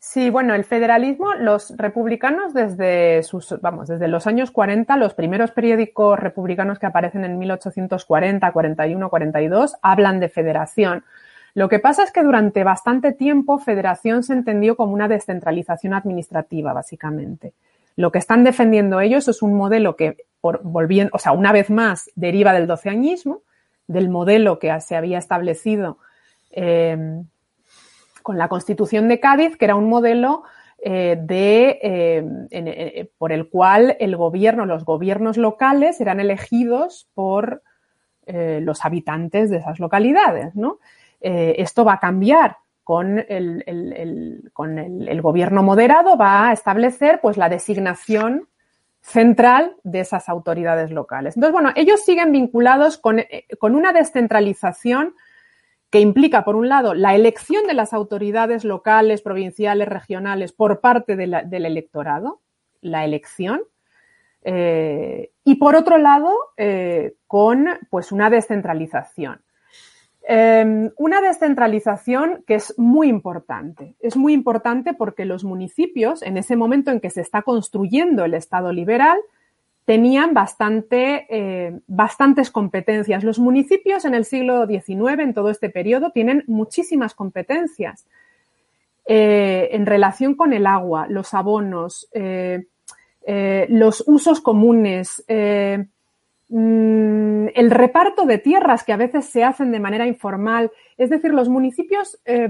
Sí, 0.02 0.30
bueno, 0.30 0.56
el 0.56 0.64
federalismo, 0.64 1.34
los 1.34 1.76
republicanos 1.76 2.54
desde 2.54 3.22
sus, 3.24 3.54
vamos, 3.62 3.90
desde 3.90 4.08
los 4.08 4.28
años 4.28 4.50
40, 4.50 4.96
los 4.96 5.14
primeros 5.14 5.52
periódicos 5.52 6.18
republicanos 6.18 6.80
que 6.80 6.86
aparecen 6.86 7.26
en 7.26 7.38
1840, 7.38 8.50
41, 8.50 9.10
42, 9.10 9.76
hablan 9.82 10.22
de 10.22 10.30
federación. 10.30 11.04
Lo 11.54 11.68
que 11.68 11.80
pasa 11.80 12.04
es 12.04 12.14
que 12.14 12.24
durante 12.24 12.64
bastante 12.64 13.12
tiempo 13.12 13.60
federación 13.60 14.24
se 14.24 14.32
entendió 14.34 14.78
como 14.78 14.94
una 14.94 15.10
descentralización 15.10 15.94
administrativa, 15.94 16.72
básicamente. 16.72 17.52
Lo 17.98 18.14
que 18.14 18.20
están 18.20 18.46
defendiendo 18.46 19.02
ellos 19.02 19.28
es 19.28 19.42
un 19.42 19.56
modelo 19.56 19.98
que, 19.98 20.16
por, 20.40 20.62
volviendo, 20.64 21.12
o 21.14 21.20
sea, 21.20 21.34
una 21.34 21.52
vez 21.52 21.70
más, 21.70 22.10
deriva 22.16 22.54
del 22.54 22.68
doceañismo, 22.68 23.42
del 23.88 24.08
modelo 24.08 24.60
que 24.60 24.80
se 24.80 24.96
había 24.96 25.18
establecido 25.18 25.98
eh, 26.52 27.22
con 28.24 28.38
la 28.38 28.48
Constitución 28.48 29.08
de 29.08 29.20
Cádiz, 29.20 29.58
que 29.58 29.66
era 29.66 29.76
un 29.76 29.90
modelo 29.90 30.44
eh, 30.82 31.18
de, 31.20 31.80
en, 31.82 32.48
eh, 32.52 33.10
por 33.18 33.34
el 33.34 33.50
cual 33.50 33.98
el 34.00 34.16
gobierno, 34.16 34.66
los 34.66 34.86
gobiernos 34.86 35.36
locales 35.36 36.00
eran 36.00 36.22
elegidos 36.22 37.10
por 37.14 37.64
eh, 38.26 38.60
los 38.62 38.86
habitantes 38.86 39.50
de 39.50 39.58
esas 39.58 39.80
localidades. 39.80 40.56
¿no? 40.56 40.80
Esto 41.20 41.84
va 41.84 41.94
a 41.94 42.00
cambiar 42.00 42.58
con, 42.86 43.20
el, 43.20 43.64
el, 43.68 43.94
el 43.94 44.52
con 44.54 44.80
el, 44.80 45.22
gobierno 45.22 45.64
moderado, 45.64 46.16
va 46.16 46.48
a 46.48 46.54
establecer 46.54 47.20
pues, 47.22 47.36
la 47.36 47.50
designación 47.50 48.48
central 49.02 49.76
de 49.84 50.00
esas 50.00 50.30
autoridades 50.30 50.92
locales. 50.92 51.36
Entonces, 51.36 51.52
bueno, 51.52 51.72
ellos 51.76 52.06
siguen 52.06 52.32
vinculados 52.32 52.98
con, 52.98 53.22
con 53.60 53.76
una 53.76 53.92
descentralización 53.92 55.14
que 55.90 56.00
implica, 56.00 56.44
por 56.46 56.56
un 56.56 56.70
lado, 56.70 56.94
la 56.94 57.16
elección 57.16 57.66
de 57.66 57.74
las 57.74 57.94
autoridades 57.94 58.64
locales, 58.64 59.22
provinciales, 59.22 59.88
regionales 59.88 60.52
por 60.52 60.82
parte 60.82 61.16
del 61.16 61.66
electorado, 61.66 62.42
la 62.82 63.06
elección, 63.06 63.62
eh, 64.44 65.32
y 65.44 65.56
por 65.56 65.76
otro 65.76 65.98
lado, 65.98 66.32
eh, 66.58 67.16
con 67.28 67.68
pues 67.90 68.12
una 68.12 68.30
descentralización. 68.30 69.42
Eh, 70.28 70.92
una 70.98 71.22
descentralización 71.22 72.44
que 72.46 72.56
es 72.56 72.78
muy 72.78 73.10
importante. 73.10 73.96
Es 74.00 74.16
muy 74.16 74.34
importante 74.34 74.94
porque 74.94 75.26
los 75.26 75.44
municipios, 75.44 76.22
en 76.22 76.38
ese 76.38 76.56
momento 76.56 76.92
en 76.92 77.00
que 77.00 77.10
se 77.10 77.22
está 77.22 77.42
construyendo 77.42 78.26
el 78.26 78.36
Estado 78.36 78.72
liberal, 78.72 79.18
tenían 79.90 80.36
bastante, 80.36 81.26
eh, 81.32 81.80
bastantes 81.88 82.52
competencias. 82.52 83.24
Los 83.24 83.40
municipios 83.40 84.06
en 84.06 84.14
el 84.14 84.24
siglo 84.24 84.68
XIX, 84.68 85.18
en 85.18 85.34
todo 85.34 85.50
este 85.50 85.72
periodo, 85.72 86.12
tienen 86.12 86.44
muchísimas 86.46 87.16
competencias 87.16 88.06
eh, 89.08 89.70
en 89.72 89.88
relación 89.88 90.36
con 90.36 90.54
el 90.54 90.68
agua, 90.68 91.08
los 91.10 91.34
abonos, 91.34 92.08
eh, 92.14 92.68
eh 93.26 93.66
los 93.68 94.04
usos 94.06 94.42
comunes, 94.42 95.24
eh, 95.28 95.88
el 96.52 97.70
reparto 97.70 98.26
de 98.26 98.40
tierras 98.40 98.84
que 98.84 98.92
a 98.92 98.98
veces 98.98 99.26
se 99.26 99.44
hacen 99.44 99.72
de 99.72 99.80
manera 99.80 100.08
informal. 100.08 100.72
Es 100.98 101.12
decir, 101.12 101.32
los 101.32 101.48
municipios 101.48 102.20
eh, 102.26 102.50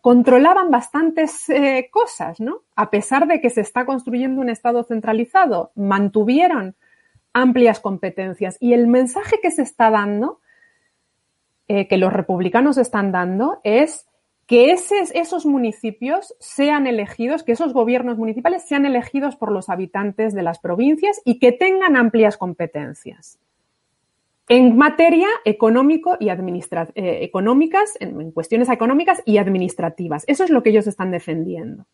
controlaban 0.00 0.70
bastantes 0.70 1.48
eh, 1.48 1.88
cosas, 1.92 2.40
¿no? 2.40 2.62
A 2.74 2.90
pesar 2.90 3.28
de 3.28 3.40
que 3.40 3.50
se 3.50 3.60
está 3.60 3.86
construyendo 3.86 4.40
un 4.40 4.50
Estado 4.50 4.82
centralizado, 4.82 5.70
mantuvieron 5.76 6.74
amplias 7.32 7.78
competencias. 7.78 8.56
Y 8.58 8.72
el 8.72 8.88
mensaje 8.88 9.38
que 9.40 9.52
se 9.52 9.62
está 9.62 9.90
dando, 9.90 10.40
eh, 11.68 11.86
que 11.86 11.96
los 11.96 12.12
republicanos 12.12 12.76
están 12.76 13.12
dando, 13.12 13.60
es 13.62 14.07
que 14.48 14.72
ese, 14.72 14.96
esos 15.12 15.44
municipios 15.44 16.34
sean 16.40 16.86
elegidos, 16.86 17.42
que 17.42 17.52
esos 17.52 17.74
gobiernos 17.74 18.16
municipales 18.16 18.66
sean 18.66 18.86
elegidos 18.86 19.36
por 19.36 19.52
los 19.52 19.68
habitantes 19.68 20.32
de 20.32 20.42
las 20.42 20.58
provincias 20.58 21.20
y 21.26 21.38
que 21.38 21.52
tengan 21.52 21.96
amplias 21.96 22.38
competencias 22.38 23.38
en 24.48 24.78
materia 24.78 25.28
económico 25.44 26.16
y 26.18 26.30
administra 26.30 26.88
eh, 26.94 27.18
económicas, 27.20 27.92
en, 28.00 28.32
cuestiones 28.32 28.70
económicas 28.70 29.22
y 29.26 29.36
administrativas. 29.36 30.24
Eso 30.26 30.44
es 30.44 30.50
lo 30.50 30.62
que 30.62 30.70
ellos 30.70 30.86
están 30.86 31.10
defendiendo. 31.10 31.84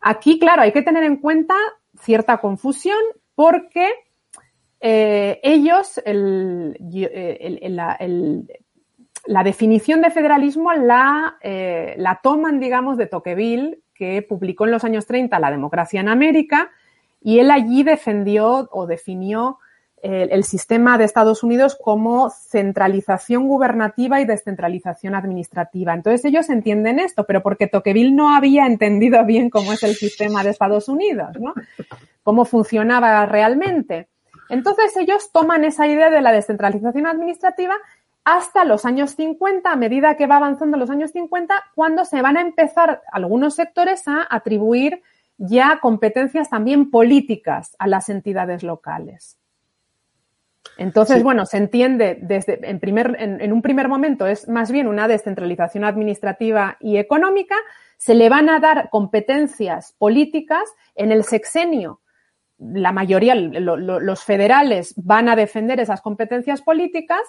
Aquí, 0.00 0.38
claro, 0.38 0.62
hay 0.62 0.70
que 0.70 0.82
tener 0.82 1.02
en 1.02 1.16
cuenta 1.16 1.56
cierta 2.00 2.38
confusión 2.38 3.00
porque 3.34 3.90
eh, 4.78 5.40
ellos, 5.42 6.00
el, 6.04 6.76
la, 7.74 7.98
la, 9.26 9.44
definición 9.44 10.00
de 10.02 10.10
federalismo 10.10 10.72
la, 10.72 11.36
eh, 11.40 11.94
la 11.98 12.20
toman, 12.22 12.60
digamos, 12.60 12.96
de 12.96 13.06
Tocqueville, 13.06 13.80
que 13.94 14.22
publicó 14.22 14.64
en 14.64 14.72
los 14.72 14.84
años 14.84 15.06
30 15.06 15.38
La 15.38 15.50
democracia 15.50 16.00
en 16.00 16.08
América, 16.08 16.70
y 17.20 17.38
él 17.38 17.50
allí 17.50 17.82
defendió 17.82 18.68
o 18.70 18.86
definió 18.86 19.58
el, 20.02 20.44
sistema 20.44 20.98
de 20.98 21.04
Estados 21.04 21.42
Unidos 21.42 21.76
como 21.82 22.30
centralización 22.30 23.48
gubernativa 23.48 24.20
y 24.20 24.24
descentralización 24.24 25.14
administrativa. 25.14 25.94
Entonces 25.94 26.24
ellos 26.24 26.48
entienden 26.48 26.98
esto, 26.98 27.24
pero 27.24 27.42
porque 27.42 27.66
Tocqueville 27.66 28.12
no 28.12 28.34
había 28.34 28.66
entendido 28.66 29.24
bien 29.24 29.50
cómo 29.50 29.72
es 29.72 29.82
el 29.82 29.94
sistema 29.94 30.44
de 30.44 30.50
Estados 30.50 30.88
Unidos, 30.88 31.30
¿no? 31.40 31.54
Cómo 32.22 32.44
funcionaba 32.44 33.26
realmente. 33.26 34.08
Entonces 34.48 34.96
ellos 34.96 35.30
toman 35.32 35.64
esa 35.64 35.86
idea 35.88 36.10
de 36.10 36.20
la 36.20 36.32
descentralización 36.32 37.06
administrativa 37.06 37.74
hasta 38.26 38.64
los 38.64 38.84
años 38.84 39.12
50, 39.12 39.70
a 39.70 39.76
medida 39.76 40.16
que 40.16 40.26
va 40.26 40.38
avanzando 40.38 40.76
los 40.76 40.90
años 40.90 41.12
50, 41.12 41.54
cuando 41.76 42.04
se 42.04 42.22
van 42.22 42.36
a 42.36 42.40
empezar 42.40 43.02
algunos 43.12 43.54
sectores 43.54 44.08
a 44.08 44.26
atribuir 44.28 45.00
ya 45.38 45.78
competencias 45.80 46.50
también 46.50 46.90
políticas 46.90 47.76
a 47.78 47.86
las 47.86 48.08
entidades 48.08 48.64
locales. 48.64 49.38
Entonces, 50.76 51.18
sí. 51.18 51.22
bueno, 51.22 51.46
se 51.46 51.58
entiende 51.58 52.18
desde 52.20 52.68
en, 52.68 52.80
primer, 52.80 53.16
en, 53.20 53.40
en, 53.40 53.52
un 53.52 53.62
primer 53.62 53.86
momento 53.86 54.26
es 54.26 54.48
más 54.48 54.72
bien 54.72 54.88
una 54.88 55.06
descentralización 55.06 55.84
administrativa 55.84 56.78
y 56.80 56.96
económica, 56.96 57.54
se 57.96 58.16
le 58.16 58.28
van 58.28 58.50
a 58.50 58.58
dar 58.58 58.90
competencias 58.90 59.94
políticas 59.98 60.64
en 60.96 61.12
el 61.12 61.22
sexenio. 61.22 62.00
La 62.58 62.90
mayoría, 62.90 63.36
lo, 63.36 63.76
lo, 63.76 64.00
los 64.00 64.24
federales 64.24 64.94
van 64.96 65.28
a 65.28 65.36
defender 65.36 65.78
esas 65.78 66.00
competencias 66.00 66.60
políticas, 66.60 67.20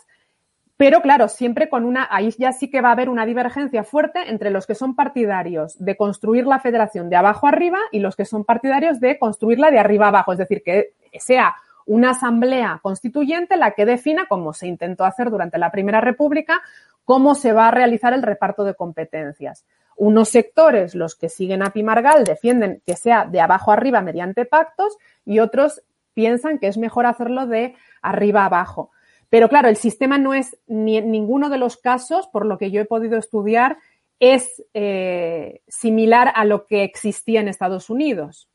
pero 0.77 1.01
claro, 1.01 1.27
siempre 1.27 1.69
con 1.69 1.85
una, 1.85 2.07
ahí 2.11 2.29
ya 2.37 2.51
sí 2.51 2.69
que 2.69 2.81
va 2.81 2.89
a 2.89 2.91
haber 2.91 3.09
una 3.09 3.25
divergencia 3.25 3.83
fuerte 3.83 4.29
entre 4.29 4.51
los 4.51 4.67
que 4.67 4.75
son 4.75 4.95
partidarios 4.95 5.75
de 5.83 5.97
construir 5.97 6.45
la 6.45 6.59
federación 6.59 7.09
de 7.09 7.15
abajo 7.15 7.47
arriba 7.47 7.79
y 7.91 7.99
los 7.99 8.15
que 8.15 8.25
son 8.25 8.45
partidarios 8.45 8.99
de 8.99 9.17
construirla 9.17 9.71
de 9.71 9.79
arriba 9.79 10.09
abajo, 10.09 10.33
es 10.33 10.37
decir, 10.37 10.61
que 10.63 10.93
sea 11.19 11.55
una 11.87 12.11
asamblea 12.11 12.79
constituyente 12.83 13.57
la 13.57 13.71
que 13.71 13.85
defina, 13.85 14.27
como 14.27 14.53
se 14.53 14.67
intentó 14.67 15.03
hacer 15.03 15.31
durante 15.31 15.57
la 15.57 15.71
Primera 15.71 15.99
República, 15.99 16.61
cómo 17.05 17.33
se 17.33 17.53
va 17.53 17.69
a 17.69 17.71
realizar 17.71 18.13
el 18.13 18.21
reparto 18.21 18.63
de 18.63 18.75
competencias. 18.75 19.65
Unos 19.95 20.29
sectores, 20.29 20.93
los 20.93 21.15
que 21.15 21.29
siguen 21.29 21.63
a 21.63 21.71
Pimargal, 21.71 22.23
defienden 22.23 22.83
que 22.85 22.95
sea 22.95 23.25
de 23.25 23.41
abajo 23.41 23.71
arriba 23.71 24.01
mediante 24.01 24.45
pactos 24.45 24.95
y 25.25 25.39
otros 25.39 25.81
piensan 26.13 26.59
que 26.59 26.67
es 26.67 26.77
mejor 26.77 27.07
hacerlo 27.07 27.47
de 27.47 27.73
arriba 28.01 28.45
abajo. 28.45 28.91
Pero 29.29 29.49
claro, 29.49 29.67
el 29.67 29.75
sistema 29.75 30.17
no 30.17 30.33
es 30.33 30.57
ni 30.67 30.97
en 30.97 31.11
ninguno 31.11 31.49
de 31.49 31.57
los 31.57 31.77
casos, 31.77 32.27
por 32.27 32.45
lo 32.45 32.57
que 32.57 32.71
yo 32.71 32.81
he 32.81 32.85
podido 32.85 33.17
estudiar, 33.17 33.77
es 34.19 34.63
eh, 34.73 35.61
similar 35.67 36.31
a 36.35 36.45
lo 36.45 36.65
que 36.65 36.83
existía 36.83 37.41
en 37.41 37.47
Estados 37.47 37.89
Unidos. 37.89 38.49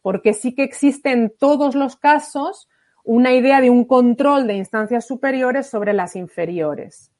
Porque 0.00 0.32
sí 0.32 0.54
que 0.54 0.62
existe 0.62 1.10
en 1.10 1.32
todos 1.36 1.74
los 1.74 1.96
casos 1.96 2.68
una 3.04 3.32
idea 3.32 3.60
de 3.60 3.70
un 3.70 3.84
control 3.84 4.46
de 4.46 4.54
instancias 4.54 5.06
superiores 5.06 5.66
sobre 5.66 5.92
las 5.92 6.16
inferiores. 6.16 7.12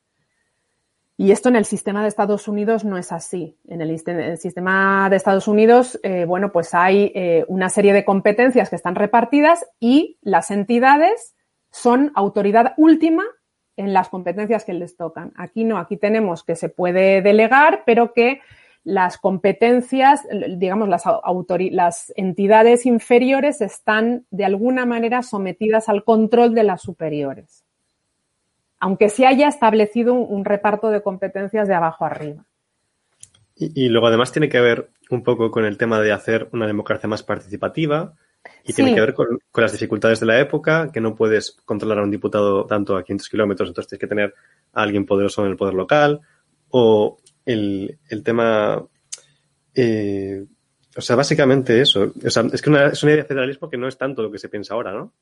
Y 1.16 1.30
esto 1.30 1.48
en 1.48 1.56
el 1.56 1.64
sistema 1.64 2.02
de 2.02 2.08
Estados 2.08 2.48
Unidos 2.48 2.84
no 2.84 2.96
es 2.98 3.12
así. 3.12 3.56
En 3.68 3.80
el, 3.80 3.96
sistema 4.38 5.08
de 5.10 5.16
Estados 5.16 5.46
Unidos, 5.46 6.00
eh, 6.02 6.24
bueno, 6.24 6.50
pues 6.50 6.74
hay 6.74 7.12
eh, 7.14 7.44
una 7.48 7.68
serie 7.68 7.92
de 7.92 8.04
competencias 8.04 8.70
que 8.70 8.76
están 8.76 8.94
repartidas 8.94 9.64
y 9.78 10.18
las 10.22 10.50
entidades 10.50 11.34
son 11.72 12.12
autoridad 12.14 12.74
última 12.76 13.24
en 13.76 13.92
las 13.92 14.08
competencias 14.08 14.64
que 14.64 14.74
les 14.74 14.96
tocan. 14.96 15.32
Aquí 15.36 15.64
no, 15.64 15.78
aquí 15.78 15.96
tenemos 15.96 16.44
que 16.44 16.54
se 16.54 16.68
puede 16.68 17.22
delegar, 17.22 17.82
pero 17.84 18.12
que 18.12 18.40
las 18.84 19.16
competencias, 19.16 20.22
digamos, 20.56 20.88
las, 20.88 21.04
las 21.70 22.12
entidades 22.16 22.84
inferiores 22.84 23.60
están 23.60 24.26
de 24.30 24.44
alguna 24.44 24.86
manera 24.86 25.22
sometidas 25.22 25.88
al 25.88 26.04
control 26.04 26.54
de 26.54 26.64
las 26.64 26.82
superiores, 26.82 27.64
aunque 28.80 29.08
se 29.08 29.26
haya 29.26 29.48
establecido 29.48 30.14
un, 30.14 30.44
reparto 30.44 30.90
de 30.90 31.02
competencias 31.02 31.68
de 31.68 31.74
abajo 31.74 32.04
arriba. 32.04 32.44
Y, 33.54 33.84
y, 33.84 33.88
luego 33.88 34.08
además 34.08 34.32
tiene 34.32 34.48
que 34.48 34.60
ver 34.60 34.90
un 35.10 35.22
poco 35.22 35.50
con 35.50 35.64
el 35.64 35.78
tema 35.78 36.00
de 36.00 36.10
hacer 36.10 36.48
una 36.52 36.66
democracia 36.66 37.08
más 37.08 37.22
participativa, 37.22 38.14
y 38.64 38.72
tiene 38.72 38.94
que 38.94 39.00
ver 39.00 39.14
con, 39.14 39.38
las 39.54 39.72
dificultades 39.72 40.20
de 40.20 40.26
la 40.26 40.40
época, 40.40 40.90
que 40.92 41.00
no 41.00 41.14
puedes 41.14 41.56
controlar 41.64 41.98
a 41.98 42.02
un 42.02 42.10
diputado 42.10 42.66
tanto 42.66 42.96
a 42.96 43.02
500 43.02 43.28
kilómetros, 43.28 43.68
entonces 43.68 43.88
tienes 43.88 44.00
que 44.00 44.06
tener 44.06 44.34
a 44.72 44.82
alguien 44.82 45.06
poderoso 45.06 45.44
en 45.44 45.50
el 45.50 45.56
poder 45.56 45.74
local. 45.74 46.20
O 46.70 47.18
el, 47.44 47.98
tema. 48.24 48.82
Eh, 49.74 50.44
o 50.96 51.00
sea, 51.00 51.16
básicamente 51.16 51.80
eso. 51.80 52.12
O 52.24 52.30
sea, 52.30 52.44
es 52.52 52.62
que 52.62 52.70
una, 52.70 52.86
es 52.86 53.02
una 53.02 53.12
idea 53.12 53.22
de 53.22 53.28
federalismo 53.28 53.68
que 53.68 53.76
no 53.76 53.88
es 53.88 53.98
tanto 53.98 54.22
lo 54.22 54.30
que 54.30 54.38
se 54.38 54.48
piensa 54.48 54.74
ahora, 54.74 54.92
¿no? 54.92 55.12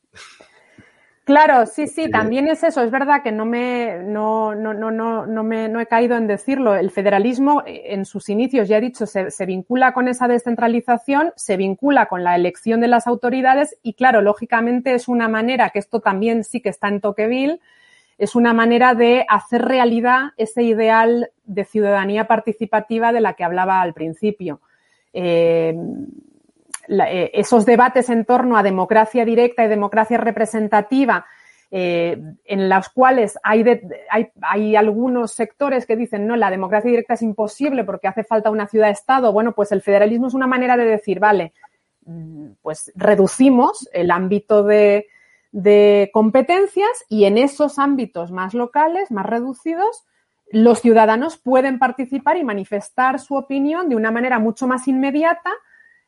Claro, 1.25 1.67
sí, 1.67 1.87
sí, 1.87 2.11
también 2.11 2.49
es 2.49 2.65
eso. 2.65 2.83
Es 2.83 2.91
verdad 2.91 3.23
que 3.23 3.31
no 3.31 3.45
me, 3.45 3.99
no, 4.03 4.55
no, 4.55 4.75
no, 4.75 4.91
no, 4.91 5.27
no 5.27 5.43
me, 5.45 5.69
no 5.69 5.79
he 5.79 5.87
caído 5.87 6.17
en 6.17 6.27
decirlo. 6.27 6.75
El 6.75 6.91
federalismo, 6.91 7.63
eh, 7.67 7.83
en 7.95 8.05
sus 8.05 8.29
inicios, 8.29 8.69
ya 8.69 8.79
he 8.79 8.81
dicho, 8.81 9.07
se, 9.07 9.31
se, 9.31 9.47
vincula 9.47 9.93
con 9.93 10.09
esa 10.09 10.27
descentralización, 10.27 11.33
se 11.37 11.57
vincula 11.57 12.07
con 12.07 12.25
la 12.25 12.35
elección 12.35 12.81
de 12.81 12.89
las 12.89 13.07
autoridades 13.07 13.77
y, 13.83 13.95
claro, 13.95 14.23
lógicamente 14.23 14.95
es 14.95 15.09
una 15.09 15.29
manera, 15.29 15.71
que 15.71 15.79
esto 15.79 16.01
también 16.01 16.43
sí 16.43 16.61
que 16.61 16.71
está 16.71 16.89
en 16.89 17.01
Toqueville, 17.01 17.61
es 18.19 18.35
una 18.35 18.53
manera 18.53 18.95
de 18.95 19.25
hacer 19.29 19.63
realidad 19.63 20.33
ese 20.37 20.63
ideal 20.63 21.31
de 21.45 21.65
ciudadanía 21.65 22.27
participativa 22.27 23.13
de 23.13 23.21
la 23.21 23.35
que 23.35 23.45
hablaba 23.45 23.81
al 23.83 23.95
principio. 23.95 24.61
Eh, 25.13 25.75
eh, 26.91 27.31
esos 27.35 27.65
debates 27.65 28.11
en 28.11 28.25
torno 28.25 28.57
a 28.57 28.65
democracia 28.65 29.25
directa 29.25 29.65
y 29.65 29.69
democracia 29.69 30.19
representativa, 30.19 31.25
eh, 31.71 32.21
en 32.45 32.69
los 32.69 32.89
cuales 32.89 33.39
hay, 33.45 33.65
hay, 34.43 34.75
algunos 34.75 35.31
sectores 35.31 35.87
que 35.87 35.95
dicen, 35.95 36.27
no, 36.27 36.35
la 36.35 36.51
democracia 36.51 36.91
directa 36.91 37.15
es 37.15 37.23
imposible 37.23 37.85
porque 37.85 38.09
hace 38.09 38.25
falta 38.25 38.51
una 38.51 38.67
ciudad-estado. 38.67 39.33
Bueno, 39.33 39.53
pues 39.53 39.71
el 39.71 39.83
federalismo 39.83 40.27
es 40.27 40.35
una 40.35 40.49
manera 40.49 40.77
de 40.77 40.85
decir, 40.85 41.21
vale, 41.21 41.53
mm, 42.07 42.55
pues 42.61 42.91
reducimos 42.97 43.89
el 43.93 44.11
ámbito 44.11 44.65
de, 44.65 45.07
de 45.53 46.11
competencias 46.13 47.05
y 47.09 47.25
en 47.25 47.39
esos 47.39 47.79
ámbitos 47.79 48.33
más 48.33 48.53
locales, 48.53 49.13
más 49.13 49.27
reducidos, 49.27 50.07
los 50.51 50.81
ciudadanos 50.81 51.37
pueden 51.37 51.79
participar 51.79 52.37
y 52.37 52.43
manifestar 52.43 53.21
su 53.21 53.37
opinión 53.37 53.89
de 53.89 53.95
una 53.95 54.11
manera 54.11 54.41
mucho 54.41 54.67
más 54.67 54.89
inmediata 54.89 55.53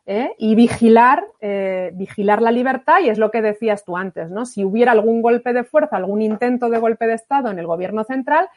¿eh? 0.06 0.34
y 0.38 0.54
vigilar, 0.54 1.24
eh, 1.40 1.90
vigilar 1.94 2.42
la 2.42 2.50
libertad, 2.50 3.00
y 3.02 3.08
es 3.08 3.18
lo 3.18 3.30
que 3.30 3.42
decías 3.42 3.84
tú 3.84 3.96
antes, 3.96 4.30
¿no? 4.30 4.46
Si 4.46 4.64
hubiera 4.64 4.92
algún 4.92 5.22
golpe 5.22 5.52
de 5.52 5.64
fuerza, 5.64 5.96
algún 5.96 6.22
intento 6.22 6.68
de 6.68 6.78
golpe 6.78 7.06
de 7.06 7.14
Estado 7.14 7.50
en 7.50 7.58
el 7.58 7.66
gobierno 7.66 8.04
central, 8.04 8.48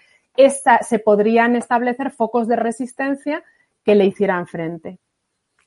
se 0.81 0.99
podrían 0.99 1.55
establecer 1.55 2.11
focos 2.11 2.47
de 2.47 2.57
resistencia 2.57 3.43
que 3.83 3.95
le 3.95 4.05
hicieran 4.05 4.47
frente. 4.47 4.99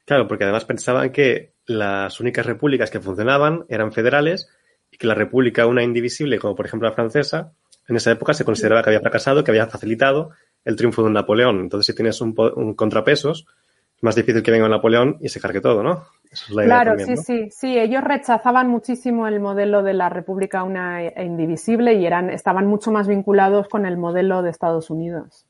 Claro, 0.05 0.27
porque 0.27 0.45
además 0.45 0.65
pensaban 0.65 1.11
que 1.11 1.53
las 1.67 2.21
únicas 2.21 2.45
repúblicas 2.47 2.91
que 2.91 3.01
funcionaban 3.01 3.65
eran 3.69 3.93
federales 3.93 4.49
y 4.91 4.97
que 4.97 5.07
la 5.07 5.15
república, 5.15 5.67
una 5.67 5.83
indivisible, 5.83 6.39
como 6.39 6.55
por 6.55 6.67
ejemplo 6.67 6.89
la 6.89 6.95
francesa, 6.95 7.53
en 7.87 7.97
esa 7.97 8.11
época 8.11 8.35
se 8.35 8.45
consideraba 8.45 8.83
que 8.83 8.91
había 8.91 9.01
fracasado, 9.01 9.45
que 9.45 9.51
había 9.51 9.67
facilitado 9.67 10.31
el 10.65 10.77
triunfo 10.77 11.03
de 11.05 11.11
Napoleón. 11.11 11.61
Entonces, 11.61 11.87
si 11.87 11.95
tienes 11.95 12.21
un, 12.21 12.35
un 12.57 12.75
contrapesos, 12.75 13.47
más 14.01 14.15
difícil 14.15 14.43
que 14.43 14.51
venga 14.51 14.69
Napoleón 14.69 15.17
y 15.21 15.29
se 15.29 15.41
cargue 15.41 15.61
todo, 15.61 15.83
¿no? 15.83 16.07
claro, 16.49 16.99
sí, 16.99 17.17
sí, 17.17 17.49
sí. 17.51 17.79
Ellos 17.79 18.05
rechazaban 18.05 18.69
muchísimo 18.69 19.27
el 19.27 19.41
modelo 19.41 19.83
de 19.83 19.95
la 19.95 20.09
República 20.09 20.63
una 20.63 21.03
e 21.03 21.25
indivisible 21.25 21.95
y 21.95 22.07
eran, 22.07 22.31
estaban 22.31 22.67
mucho 22.67 22.93
más 22.93 23.09
vinculados 23.09 23.69
con 23.69 23.87
el 23.87 23.97
modelo 23.97 24.43
de 24.43 24.51
Estados 24.51 24.91
Unidos. 24.91 25.47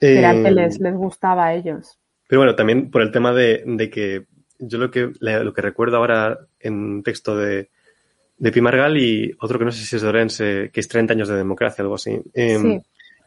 era 0.00 0.30
el 0.30 0.44
que 0.44 0.50
les, 0.52 0.80
les, 0.80 0.94
gustaba 0.94 1.46
a 1.46 1.54
ellos. 1.54 1.98
Pero 2.28 2.40
bueno, 2.40 2.54
también 2.54 2.90
por 2.90 3.02
el 3.02 3.10
tema 3.10 3.32
de, 3.32 3.62
de 3.66 3.90
que 3.90 4.26
yo 4.58 4.78
lo 4.78 4.90
que, 4.90 5.10
lo 5.20 5.52
que 5.52 5.62
recuerdo 5.62 5.96
ahora 5.96 6.38
en 6.60 6.74
un 6.74 7.02
texto 7.02 7.36
de, 7.36 7.68
de 8.38 8.52
Pimargal 8.52 8.96
y 8.96 9.34
otro 9.40 9.58
que 9.58 9.64
no 9.64 9.72
sé 9.72 9.84
si 9.84 9.96
es 9.96 10.02
de 10.02 10.08
Orense, 10.08 10.70
que 10.72 10.80
es 10.80 10.88
30 10.88 11.14
años 11.14 11.28
de 11.28 11.36
democracia, 11.36 11.82
algo 11.82 11.96
así. 11.96 12.22
Em, 12.32 12.62
sí 12.62 12.82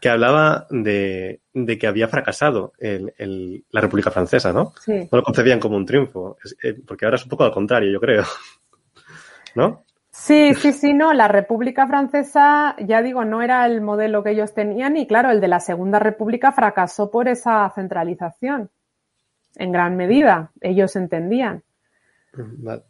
que 0.05 0.11
hablaba 0.11 0.67
de, 0.69 1.41
que 1.79 1.87
había 1.87 2.07
fracasado 2.07 2.73
el, 2.77 3.65
la 3.71 3.81
República 3.81 4.11
Francesa, 4.11 4.53
¿no? 4.53 4.71
No 4.85 5.07
lo 5.09 5.23
concebían 5.23 5.59
como 5.59 5.77
un 5.77 5.85
triunfo, 5.87 6.37
eh, 6.61 6.75
porque 6.85 7.05
ahora 7.05 7.15
es 7.15 7.23
un 7.23 7.29
poco 7.29 7.43
al 7.43 7.51
contrario, 7.51 7.91
yo 7.91 7.99
creo. 7.99 8.23
¿No? 9.55 9.83
Sí, 10.11 10.53
sí, 10.53 10.73
sí, 10.73 10.93
no. 10.93 11.11
La 11.11 11.27
República 11.27 11.87
Francesa, 11.87 12.75
ya 12.85 13.01
digo, 13.01 13.25
no 13.25 13.41
era 13.41 13.65
el 13.65 13.81
modelo 13.81 14.21
que 14.21 14.29
ellos 14.29 14.53
tenían 14.53 14.95
y 14.95 15.07
claro, 15.07 15.31
el 15.31 15.41
de 15.41 15.47
la 15.47 15.59
Segunda 15.59 15.97
República 15.97 16.51
fracasó 16.51 17.09
por 17.09 17.27
esa 17.27 17.67
centralización. 17.73 18.69
En 19.55 19.71
gran 19.71 19.97
medida, 19.97 20.51
ellos 20.61 20.95
entendían. 20.95 21.63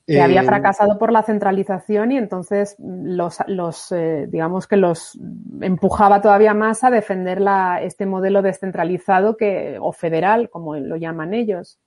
Que 0.07 0.21
había 0.21 0.41
eh, 0.41 0.45
fracasado 0.45 0.97
por 0.97 1.11
la 1.11 1.23
centralización 1.23 2.11
y 2.11 2.17
entonces 2.17 2.75
los, 2.79 3.37
los 3.47 3.91
eh, 3.91 4.27
digamos 4.29 4.67
que 4.67 4.77
los 4.77 5.17
empujaba 5.61 6.21
todavía 6.21 6.53
más 6.53 6.83
a 6.83 6.89
defender 6.89 7.41
la, 7.41 7.81
este 7.81 8.05
modelo 8.05 8.41
descentralizado 8.41 9.37
que, 9.37 9.77
o 9.79 9.91
federal, 9.91 10.49
como 10.49 10.75
lo 10.75 10.95
llaman 10.97 11.33
ellos. 11.33 11.79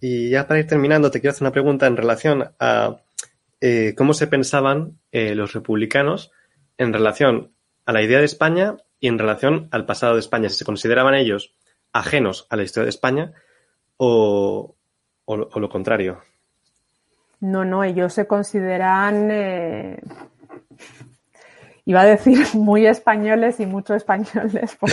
Y 0.00 0.30
ya 0.30 0.46
para 0.46 0.60
ir 0.60 0.66
terminando, 0.66 1.10
te 1.10 1.20
quiero 1.20 1.32
hacer 1.32 1.44
una 1.44 1.52
pregunta 1.52 1.86
en 1.86 1.96
relación 1.96 2.44
a 2.58 2.96
eh, 3.60 3.94
cómo 3.96 4.14
se 4.14 4.26
pensaban 4.26 4.98
los 5.12 5.52
republicanos 5.52 6.32
en 6.78 6.92
relación 6.92 7.52
a 7.84 7.92
la 7.92 8.02
idea 8.02 8.18
de 8.18 8.24
España 8.24 8.76
y 8.98 9.08
en 9.08 9.18
relación 9.18 9.68
al 9.70 9.84
pasado 9.84 10.14
de 10.14 10.20
España. 10.20 10.48
Si 10.48 10.56
se 10.56 10.64
consideraban 10.64 11.14
ellos 11.14 11.54
ajenos 11.92 12.46
a 12.48 12.56
la 12.56 12.62
historia 12.62 12.84
de 12.84 12.90
España 12.90 13.32
o, 13.98 14.74
o 15.24 15.36
lo 15.60 15.68
contrario. 15.68 16.22
No, 17.42 17.64
no, 17.64 17.82
ellos 17.82 18.12
se 18.12 18.28
consideran, 18.28 19.28
eh, 19.32 20.00
iba 21.84 22.02
a 22.02 22.04
decir 22.04 22.38
muy 22.54 22.86
españoles 22.86 23.58
y 23.58 23.66
mucho 23.66 23.96
españoles, 23.96 24.76
por 24.80 24.90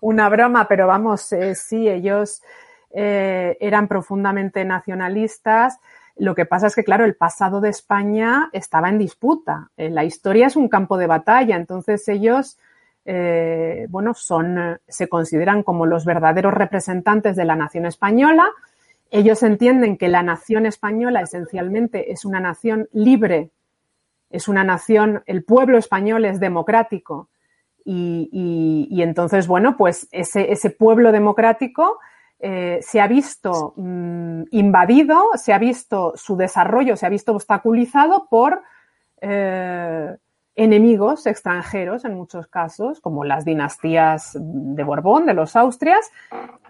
una 0.00 0.28
broma, 0.28 0.66
pero 0.66 0.88
vamos, 0.88 1.32
eh, 1.32 1.54
sí, 1.54 1.88
ellos 1.88 2.42
eh, 2.90 3.56
eran 3.60 3.86
profundamente 3.86 4.64
nacionalistas. 4.64 5.78
Lo 6.16 6.34
que 6.34 6.44
pasa 6.44 6.66
es 6.66 6.74
que, 6.74 6.82
claro, 6.82 7.04
el 7.04 7.14
pasado 7.14 7.60
de 7.60 7.68
España 7.68 8.50
estaba 8.52 8.88
en 8.88 8.98
disputa. 8.98 9.70
la 9.76 10.02
historia 10.02 10.48
es 10.48 10.56
un 10.56 10.68
campo 10.68 10.96
de 10.98 11.06
batalla, 11.06 11.54
entonces 11.54 12.08
ellos, 12.08 12.58
bueno, 13.88 14.14
son, 14.14 14.80
se 14.86 15.08
consideran 15.08 15.62
como 15.62 15.86
los 15.86 16.04
verdaderos 16.04 16.54
representantes 16.54 17.36
de 17.36 17.44
la 17.44 17.56
nación 17.56 17.86
española 17.86 18.48
ellos 19.10 19.42
entienden 19.42 19.96
que 19.96 20.08
la 20.08 20.22
nación 20.22 20.66
española 20.66 21.20
esencialmente 21.20 22.12
es 22.12 22.24
una 22.24 22.40
nación 22.40 22.88
libre, 22.92 23.50
es 24.30 24.48
una 24.48 24.64
nación, 24.64 25.22
el 25.26 25.44
pueblo 25.44 25.78
español 25.78 26.24
es 26.24 26.40
democrático 26.40 27.28
y, 27.84 29.02
entonces, 29.02 29.46
bueno, 29.46 29.76
pues 29.76 30.08
ese, 30.10 30.70
pueblo 30.70 31.12
democrático 31.12 31.98
eh, 32.40 32.80
se 32.82 33.00
ha 33.00 33.06
visto 33.06 33.74
mm, 33.76 34.44
invadido, 34.50 35.22
se 35.34 35.52
ha 35.52 35.58
visto 35.58 36.14
su 36.16 36.36
desarrollo, 36.36 36.96
se 36.96 37.06
ha 37.06 37.10
visto 37.10 37.32
obstaculizado 37.32 38.26
por, 38.30 38.62
eh, 39.20 40.16
enemigos 40.56 41.26
extranjeros 41.26 42.04
en 42.04 42.14
muchos 42.14 42.46
casos, 42.46 43.00
como 43.00 43.24
las 43.24 43.44
dinastías 43.44 44.32
de 44.34 44.84
Borbón, 44.84 45.26
de 45.26 45.34
los 45.34 45.56
Austrias, 45.56 46.10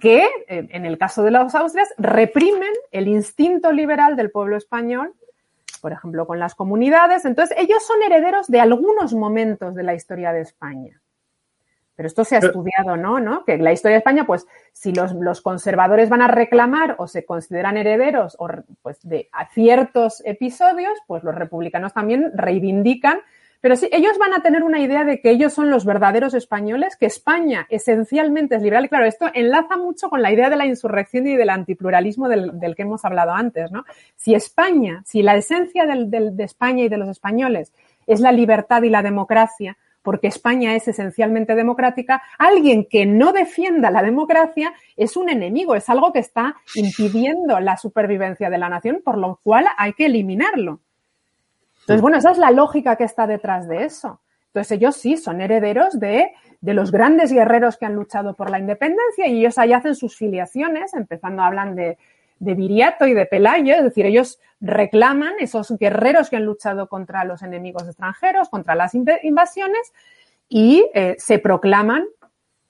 que 0.01 0.25
eh, 0.49 0.67
en 0.71 0.87
el 0.87 0.97
caso 0.97 1.23
de 1.23 1.31
los 1.31 1.55
Austrias 1.55 1.89
reprimen 1.99 2.73
el 2.93 3.09
instinto 3.09 3.73
liberal 3.73 4.17
del 4.17 4.31
pueblo 4.31 4.57
español, 4.57 5.13
por 5.83 5.93
ejemplo, 5.93 6.27
con 6.27 6.39
las 6.39 6.55
comunidades. 6.55 7.27
Entonces, 7.27 7.57
ellos 7.61 7.87
son 7.87 8.03
herederos 8.03 8.47
de 8.47 8.61
algunos 8.61 9.13
momentos 9.13 9.75
de 9.75 9.83
la 9.83 9.95
historia 9.95 10.33
de 10.33 10.41
España. 10.41 11.01
Pero 11.97 12.07
esto 12.09 12.25
se 12.25 12.37
ha 12.37 12.39
estudiado, 12.41 12.97
¿no? 12.97 13.21
¿no? 13.21 13.45
Que 13.45 13.57
la 13.59 13.71
historia 13.71 13.97
de 13.97 13.99
España, 13.99 14.27
pues, 14.27 14.47
si 14.73 14.93
los, 14.93 15.13
los, 15.13 15.43
conservadores 15.43 16.09
van 16.09 16.23
a 16.23 16.29
reclamar 16.29 16.97
o 16.99 17.07
se 17.07 17.25
consideran 17.25 17.77
herederos 17.77 18.35
o, 18.41 18.49
pues, 18.83 18.99
de 19.03 19.29
a 19.31 19.49
ciertos 19.51 20.23
episodios, 20.25 20.99
pues 21.07 21.23
los 21.23 21.35
republicanos 21.35 21.93
también 21.93 22.33
reivindican 22.35 23.21
pero 23.65 23.77
sí, 23.77 23.89
ellos 23.93 24.19
van 24.19 24.35
a 24.35 24.43
tener 24.43 24.63
una 24.63 24.79
idea 24.79 25.05
de 25.05 25.23
que 25.23 25.31
ellos 25.31 25.55
son 25.55 25.71
los 25.71 25.87
verdaderos 25.87 26.35
españoles, 26.35 26.97
que 26.97 27.07
España 27.07 27.67
esencialmente 27.71 28.57
es 28.57 28.63
liberal. 28.63 28.85
Y 28.85 28.89
claro, 28.91 29.07
esto 29.07 29.31
enlaza 29.33 29.79
mucho 29.79 30.11
con 30.11 30.21
la 30.21 30.31
idea 30.31 30.51
de 30.51 30.57
la 30.57 30.67
insurrección 30.67 31.27
y 31.27 31.35
del 31.35 31.49
antipluralismo 31.49 32.29
del, 32.29 32.75
que 32.77 32.83
hemos 32.83 33.07
hablado 33.07 33.33
antes, 33.33 33.73
¿no? 33.73 33.87
Si 34.17 34.35
España, 34.35 35.03
si 35.07 35.23
la 35.23 35.35
esencia 35.37 35.87
del, 35.87 36.11
de 36.11 36.45
España 36.45 36.85
y 36.85 36.91
de 36.91 36.99
los 36.99 37.09
españoles 37.09 37.73
es 38.07 38.21
la 38.21 38.33
libertad 38.33 38.83
y 38.83 38.91
la 38.91 39.01
democracia, 39.01 39.79
porque 40.03 40.27
España 40.27 40.77
es 40.77 40.87
esencialmente 40.87 41.55
democrática, 41.55 42.23
alguien 42.39 42.85
que 42.85 43.07
no 43.07 43.33
defienda 43.33 43.91
la 43.91 44.03
democracia 44.03 44.75
es 44.95 45.17
un 45.17 45.31
enemigo, 45.31 45.75
es 45.75 45.89
algo 45.89 46.13
que 46.13 46.19
está 46.19 46.57
impidiendo 46.75 47.59
la 47.61 47.79
supervivencia 47.79 48.51
de 48.51 48.59
la 48.59 48.69
nación, 48.69 49.01
por 49.03 49.17
lo 49.17 49.41
cual 49.43 49.65
hay 49.79 49.95
que 49.95 50.05
eliminarlo. 50.05 50.81
Entonces, 51.85 52.01
bueno, 52.01 52.19
esa 52.19 52.31
es 52.31 52.39
la 52.39 52.51
lógica 52.51 52.97
que 52.97 53.05
está 53.05 53.27
detrás 53.27 53.69
de 53.69 53.85
eso. 53.85 54.21
Entonces, 54.47 54.73
ellos 54.73 54.97
sí 54.97 55.17
son 55.17 55.41
herederos 55.41 55.99
de, 55.99 56.33
de 56.61 56.75
los 56.75 56.91
grandes 56.91 57.33
guerreros 57.33 57.77
que 57.77 57.87
han 57.87 57.95
luchado 57.95 58.35
por 58.35 58.51
la 58.51 58.59
independencia 58.59 59.27
y 59.27 59.41
ellos 59.41 59.59
ahí 59.59 59.73
hacen 59.73 59.95
sus 59.95 60.17
filiaciones, 60.17 60.95
empezando 60.95 61.43
a 61.43 61.47
hablar 61.47 61.75
de, 61.75 61.99
de 62.39 62.55
Viriato 62.55 63.07
y 63.07 63.15
de 63.15 63.27
Pelayo, 63.27 63.75
es 63.75 63.83
decir, 63.83 64.07
ellos 64.07 64.39
reclaman 64.61 65.35
esos 65.41 65.77
guerreros 65.79 66.31
que 66.31 66.37
han 66.37 66.45
luchado 66.45 66.89
contra 66.89 67.25
los 67.25 67.43
enemigos 67.43 67.87
extranjeros, 67.87 68.49
contra 68.49 68.75
las 68.75 68.95
invasiones 68.95 69.93
y 70.49 70.89
eh, 70.95 71.17
se 71.19 71.39
proclaman 71.39 72.05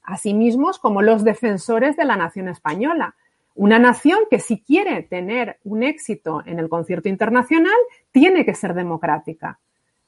a 0.02 0.16
sí 0.16 0.34
mismos 0.34 0.78
como 0.78 1.02
los 1.02 1.24
defensores 1.24 1.96
de 1.96 2.04
la 2.04 2.16
nación 2.16 2.48
española. 2.48 3.16
Una 3.54 3.78
nación 3.78 4.20
que 4.30 4.40
si 4.40 4.62
quiere 4.62 5.02
tener 5.02 5.58
un 5.62 5.84
éxito 5.84 6.42
en 6.44 6.58
el 6.58 6.68
concierto 6.68 7.08
internacional, 7.08 7.76
tiene 8.10 8.44
que 8.44 8.54
ser 8.54 8.74
democrática. 8.74 9.60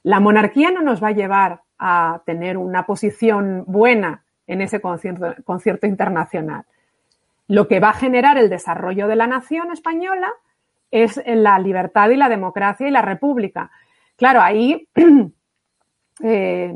La 0.03 0.19
monarquía 0.19 0.71
no 0.71 0.81
nos 0.81 1.01
va 1.01 1.09
a 1.09 1.13
llevar 1.13 1.61
a 1.79 2.21
tener 2.25 2.57
una 2.57 2.85
posición 2.85 3.63
buena 3.65 4.23
en 4.47 4.61
ese 4.61 4.81
concierto, 4.81 5.87
internacional. 5.87 6.65
Lo 7.47 7.67
que 7.67 7.79
va 7.79 7.89
a 7.89 7.93
generar 7.93 8.37
el 8.37 8.49
desarrollo 8.49 9.07
de 9.07 9.15
la 9.15 9.27
nación 9.27 9.71
española 9.71 10.33
es 10.91 11.21
la 11.25 11.59
libertad 11.59 12.09
y 12.09 12.17
la 12.17 12.29
democracia 12.29 12.87
y 12.87 12.91
la 12.91 13.01
república. 13.01 13.71
Claro, 14.15 14.41
ahí, 14.41 14.87
eh, 16.23 16.73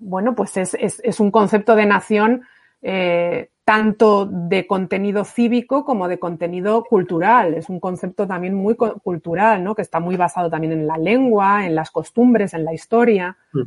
bueno, 0.00 0.34
pues 0.34 0.56
es, 0.56 0.74
es, 0.74 1.00
es, 1.02 1.20
un 1.20 1.30
concepto 1.30 1.74
de 1.74 1.86
nación 1.86 2.42
eh, 2.82 3.50
tanto 3.68 4.24
de 4.24 4.66
contenido 4.66 5.26
cívico 5.26 5.84
como 5.84 6.08
de 6.08 6.18
contenido 6.18 6.84
cultural. 6.84 7.52
Es 7.52 7.68
un 7.68 7.80
concepto 7.80 8.26
también 8.26 8.54
muy 8.54 8.76
cultural, 8.76 9.62
¿no? 9.62 9.74
Que 9.74 9.82
está 9.82 10.00
muy 10.00 10.16
basado 10.16 10.48
también 10.48 10.72
en 10.72 10.86
la 10.86 10.96
lengua, 10.96 11.66
en 11.66 11.74
las 11.74 11.90
costumbres, 11.90 12.54
en 12.54 12.64
la 12.64 12.72
historia. 12.72 13.36
Mm. 13.52 13.64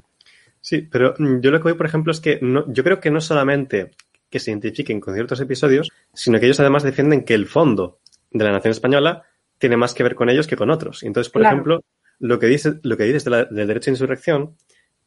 Sí, 0.60 0.82
pero 0.92 1.14
mm, 1.20 1.42
yo 1.42 1.52
lo 1.52 1.60
que 1.60 1.66
voy, 1.66 1.74
por 1.76 1.86
ejemplo, 1.86 2.12
es 2.12 2.20
que 2.20 2.40
no, 2.42 2.66
yo 2.74 2.84
creo 2.84 3.00
que 3.00 3.12
no 3.12 3.22
solamente 3.22 3.92
que 4.32 4.40
se 4.40 4.50
identifiquen 4.50 5.00
con 5.00 5.14
ciertos 5.14 5.40
episodios, 5.40 5.92
sino 6.14 6.40
que 6.40 6.48
ellos 6.48 6.60
además 6.60 6.82
defienden 6.82 7.24
que 7.24 7.36
el 7.36 7.46
fondo 7.46 8.00
de 8.32 8.44
la 8.44 8.54
nación 8.54 8.72
española 8.72 9.22
tiene 9.60 9.78
más 9.78 9.94
que 9.94 10.02
ver 10.02 10.16
con 10.16 10.32
ellos 10.32 10.48
que 10.48 10.56
con 10.56 10.72
otros. 10.72 11.04
Entonces, 11.04 11.32
por 11.32 11.44
claro. 11.44 11.58
ejemplo, 11.58 11.84
lo 12.18 12.40
que 12.40 12.48
dice, 12.48 12.80
lo 12.82 12.98
que 12.98 13.04
dices 13.04 13.24
de 13.24 13.30
la, 13.30 13.46
del 13.46 13.68
derecho 13.68 13.92
a 13.92 13.94
insurrección 13.94 14.56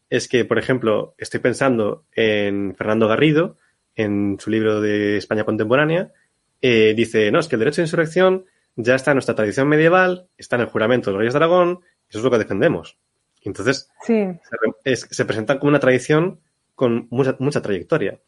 es 0.09 0.29
que, 0.29 0.45
por 0.45 0.61
ejemplo, 0.61 1.17
estoy 1.19 1.41
pensando 1.41 2.05
en 2.15 2.77
Fernando 2.77 3.09
Garrido, 3.09 3.57
en 3.97 4.37
su 4.41 4.51
libro 4.51 4.81
de 4.81 5.17
España 5.17 5.45
contemporánea, 5.45 6.13
eh, 6.61 6.95
dice, 6.97 7.31
no, 7.31 7.39
es 7.39 7.49
que 7.49 7.57
el 7.57 7.61
derecho 7.61 7.83
de 7.83 7.87
insurrección 7.87 8.47
ya 8.77 8.95
está 8.95 9.11
en 9.11 9.17
nuestra 9.17 9.35
tradición 9.35 9.69
medieval, 9.69 10.29
está 10.37 10.57
en 10.57 10.63
el 10.63 10.69
juramento 10.69 11.11
de 11.11 11.13
los 11.13 11.19
reyes 11.21 11.35
de 11.35 11.39
Aragón, 11.39 11.81
eso 12.09 12.19
es 12.19 12.25
lo 12.25 12.31
que 12.31 12.39
defendemos. 12.39 12.99
Entonces, 13.43 13.91
sí. 14.03 14.15
se, 14.15 14.57
es, 14.85 15.07
se, 15.11 15.25
presenta 15.25 15.59
como 15.59 15.69
una 15.69 15.81
tradición 15.81 16.41
con 16.75 17.07
mucha, 17.11 17.37
mucha 17.39 17.61
trayectoria. 17.61 18.21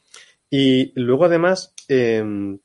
Y 0.51 0.93
luego, 1.01 1.25
además, 1.25 1.75
eh, 1.89 2.59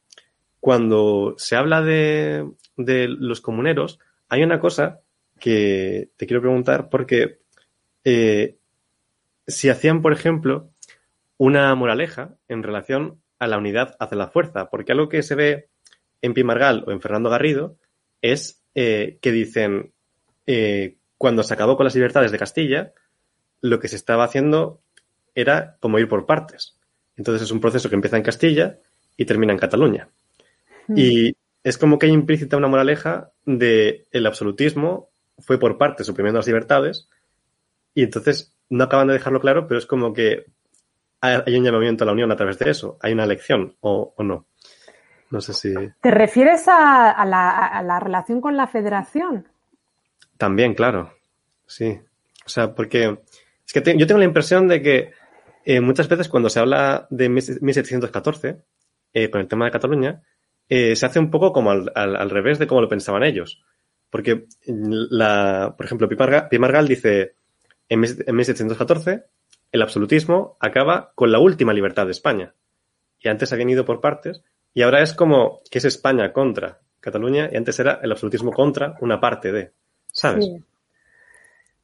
cuando 0.60 1.36
se 1.38 1.56
habla 1.56 1.82
de, 1.82 2.50
de, 2.78 3.08
los 3.08 3.42
comuneros, 3.42 4.00
hay 4.30 4.44
una 4.44 4.60
cosa 4.60 5.02
que 5.40 6.10
te 6.18 6.28
quiero 6.28 6.42
preguntar, 6.42 6.90
porque 6.90 7.40
eh, 8.04 8.58
si 9.48 9.70
hacían, 9.70 10.02
por 10.02 10.14
ejemplo, 10.14 10.71
una 11.42 11.74
moraleja 11.74 12.36
en 12.48 12.62
relación 12.62 13.20
a 13.40 13.48
la 13.48 13.58
unidad 13.58 13.96
hacia 14.00 14.16
la 14.16 14.28
fuerza, 14.28 14.70
porque 14.70 14.92
algo 14.92 15.10
que 15.10 15.24
se 15.24 15.34
ve 15.34 15.70
en 16.22 16.36
Pimargal 16.36 16.84
o 16.86 16.92
en 16.92 17.02
Fernando 17.02 17.32
Garrido 17.32 17.78
es 18.22 18.62
eh, 18.76 19.18
que 19.24 19.32
dicen, 19.32 19.92
eh, 20.46 20.98
cuando 21.18 21.42
se 21.42 21.56
acabó 21.56 21.78
con 21.78 21.86
las 21.86 21.96
libertades 21.96 22.32
de 22.32 22.38
Castilla, 22.38 22.94
lo 23.60 23.80
que 23.80 23.88
se 23.88 23.96
estaba 23.96 24.24
haciendo 24.24 24.84
era 25.34 25.78
como 25.80 25.98
ir 25.98 26.08
por 26.08 26.28
partes. 26.28 26.78
Entonces 27.18 27.42
es 27.42 27.52
un 27.52 27.60
proceso 27.60 27.90
que 27.90 27.96
empieza 27.96 28.18
en 28.18 28.24
Castilla 28.24 28.78
y 29.18 29.26
termina 29.26 29.52
en 29.52 29.58
Cataluña. 29.58 30.10
Mm. 30.90 30.94
Y 30.96 31.36
es 31.64 31.80
como 31.80 31.98
que 31.98 32.06
hay 32.06 32.12
implícita 32.12 32.56
una 32.56 32.68
moraleja 32.68 33.32
de 33.48 34.06
el 34.12 34.28
absolutismo 34.28 35.10
fue 35.40 35.60
por 35.60 35.80
partes, 35.80 36.06
suprimiendo 36.06 36.38
las 36.38 36.46
libertades, 36.46 37.10
y 37.96 38.04
entonces 38.04 38.56
no 38.70 38.84
acaban 38.84 39.08
de 39.08 39.14
dejarlo 39.14 39.40
claro, 39.40 39.68
pero 39.68 39.80
es 39.80 39.88
como 39.88 40.14
que 40.14 40.46
hay 41.22 41.56
un 41.56 41.64
llamamiento 41.64 42.04
a 42.04 42.08
la 42.08 42.14
unión 42.14 42.32
a 42.32 42.36
través 42.36 42.58
de 42.58 42.70
eso. 42.72 42.98
¿Hay 43.02 43.14
una 43.14 43.24
elección 43.24 43.76
o, 43.82 44.14
o 44.18 44.24
no? 44.24 44.48
No 45.30 45.40
sé 45.40 45.54
si. 45.54 45.74
¿Te 46.02 46.12
refieres 46.12 46.68
a, 46.68 47.12
a, 47.12 47.26
la, 47.26 47.68
a, 47.68 47.82
la, 47.84 48.00
relación 48.00 48.42
con 48.42 48.58
la 48.58 48.68
federación? 48.68 49.48
También, 50.38 50.74
claro. 50.74 51.14
Sí. 51.66 52.00
O 52.46 52.50
sea, 52.50 52.74
porque 52.74 53.20
es 53.66 53.74
que 53.74 53.82
te, 53.82 53.98
yo 53.98 54.08
tengo 54.08 54.20
la 54.20 54.26
impresión 54.26 54.68
de 54.68 54.82
que 54.82 55.12
eh, 55.64 55.80
muchas 55.80 56.10
veces 56.10 56.28
cuando 56.28 56.50
se 56.50 56.60
habla 56.60 57.08
de 57.10 57.30
1714, 57.30 58.58
eh, 59.14 59.30
con 59.30 59.42
el 59.42 59.48
tema 59.48 59.66
de 59.66 59.72
Cataluña, 59.72 60.22
eh, 60.68 60.96
se 60.96 61.06
hace 61.06 61.20
un 61.20 61.30
poco 61.30 61.54
como 61.54 61.72
al, 61.72 61.92
al, 61.96 62.16
al, 62.16 62.30
revés 62.30 62.60
de 62.60 62.68
cómo 62.68 62.82
lo 62.82 62.90
pensaban 62.90 63.24
ellos. 63.24 63.64
Porque, 64.10 64.48
la, 64.66 65.74
por 65.78 65.86
ejemplo, 65.86 66.10
Pimargal, 66.10 66.88
dice 66.88 67.36
en, 67.88 68.04
en 68.04 68.36
1714 68.36 69.24
el 69.72 69.82
absolutismo 69.82 70.58
acaba 70.60 71.12
con 71.16 71.32
la 71.32 71.40
última 71.40 71.74
libertad 71.74 72.06
de 72.06 72.12
España. 72.12 72.54
Y 73.20 73.30
antes 73.30 73.54
habían 73.54 73.70
ido 73.70 73.86
por 73.86 74.02
partes, 74.02 74.44
y 74.74 74.82
ahora 74.82 75.02
es 75.02 75.14
como 75.14 75.62
que 75.70 75.80
es 75.80 75.86
España 75.86 76.34
contra 76.34 76.80
Cataluña, 77.00 77.50
y 77.52 77.58
antes 77.58 77.80
era 77.80 78.00
el 78.02 78.12
absolutismo 78.12 78.52
contra 78.52 78.96
una 79.02 79.20
parte 79.20 79.52
de, 79.52 79.72
¿sabes? 80.08 80.46
Sí. 80.46 80.64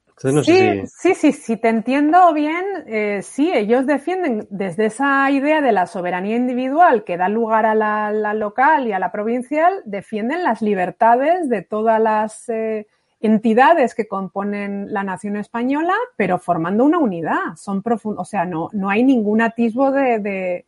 Entonces, 0.08 0.34
no 0.34 0.44
sí, 0.44 0.52
sé 0.52 0.88
si... 0.88 1.14
sí, 1.14 1.14
sí, 1.14 1.32
si 1.32 1.58
te 1.58 1.70
entiendo 1.70 2.34
bien, 2.34 2.66
eh, 2.88 3.22
sí, 3.22 3.52
ellos 3.54 3.86
defienden 3.86 4.48
desde 4.50 4.88
esa 4.88 5.30
idea 5.30 5.62
de 5.62 5.72
la 5.72 5.86
soberanía 5.86 6.36
individual 6.36 7.04
que 7.04 7.18
da 7.18 7.30
lugar 7.30 7.68
a 7.68 7.76
la, 7.76 8.12
la 8.12 8.34
local 8.34 8.88
y 8.88 8.94
a 8.94 9.00
la 9.00 9.12
provincial, 9.12 9.84
defienden 9.86 10.44
las 10.44 10.64
libertades 10.64 11.50
de 11.50 11.62
todas 11.62 12.02
las 12.02 12.50
eh, 12.50 12.88
entidades 13.20 13.95
que 13.95 14.07
componen 14.07 14.93
la 14.93 15.03
nación 15.03 15.38
española, 15.38 15.93
pero 16.15 16.38
formando 16.38 16.84
una 16.84 16.99
unidad. 16.99 17.55
Son 17.55 17.82
profundos, 17.82 18.22
o 18.22 18.26
sea, 18.26 18.45
no, 18.45 18.70
no 18.74 18.89
hay 18.89 19.03
ningún 19.03 19.41
atisbo 19.41 19.91
de, 19.91 20.20
de, 20.20 20.65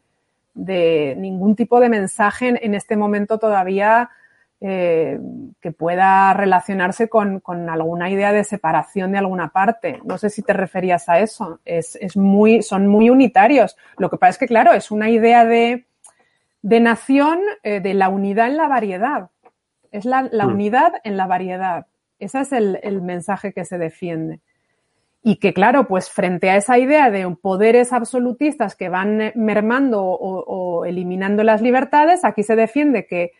de, 0.53 1.15
ningún 1.17 1.55
tipo 1.55 1.79
de 1.79 1.89
mensaje 1.89 2.47
en, 2.47 2.59
en 2.61 2.73
este 2.73 2.97
momento 2.97 3.37
todavía 3.37 4.09
eh, 4.61 5.17
que 5.61 5.71
pueda 5.71 6.33
relacionarse 6.33 7.07
con, 7.07 7.39
con, 7.39 7.69
alguna 7.69 8.09
idea 8.09 8.33
de 8.33 8.43
separación 8.43 9.13
de 9.13 9.19
alguna 9.19 9.49
parte. 9.49 10.01
No 10.03 10.17
sé 10.17 10.29
si 10.29 10.41
te 10.41 10.51
referías 10.51 11.07
a 11.07 11.19
eso. 11.19 11.61
Es, 11.63 11.95
es 12.01 12.17
muy, 12.17 12.61
son 12.61 12.87
muy 12.87 13.09
unitarios. 13.09 13.77
Lo 13.97 14.09
que 14.09 14.17
pasa 14.17 14.31
es 14.31 14.37
que, 14.37 14.47
claro, 14.47 14.73
es 14.73 14.91
una 14.91 15.09
idea 15.09 15.45
de, 15.45 15.85
de 16.61 16.79
nación, 16.81 17.39
eh, 17.63 17.79
de 17.79 17.93
la 17.93 18.09
unidad 18.09 18.47
en 18.47 18.57
la 18.57 18.67
variedad. 18.67 19.29
Es 19.91 20.03
la, 20.03 20.27
la 20.29 20.45
mm. 20.45 20.51
unidad 20.51 20.93
en 21.05 21.15
la 21.15 21.25
variedad. 21.25 21.87
Ese 22.19 22.41
es 22.41 22.51
el, 22.51 23.01
mensaje 23.01 23.53
que 23.53 23.65
se 23.65 23.77
defiende. 23.77 24.41
Y 25.21 25.37
que, 25.37 25.53
claro, 25.53 25.87
pues 25.87 26.09
frente 26.09 26.49
a 26.49 26.57
esa 26.57 26.77
idea 26.77 27.09
de 27.11 27.29
poderes 27.41 27.91
absolutistas 27.91 28.75
que 28.75 28.89
van 28.89 29.31
mermando 29.35 30.03
o, 30.03 30.85
eliminando 30.85 31.43
las 31.43 31.61
libertades, 31.61 32.23
aquí 32.23 32.43
se 32.43 32.55
defiende 32.55 33.05
que 33.05 33.31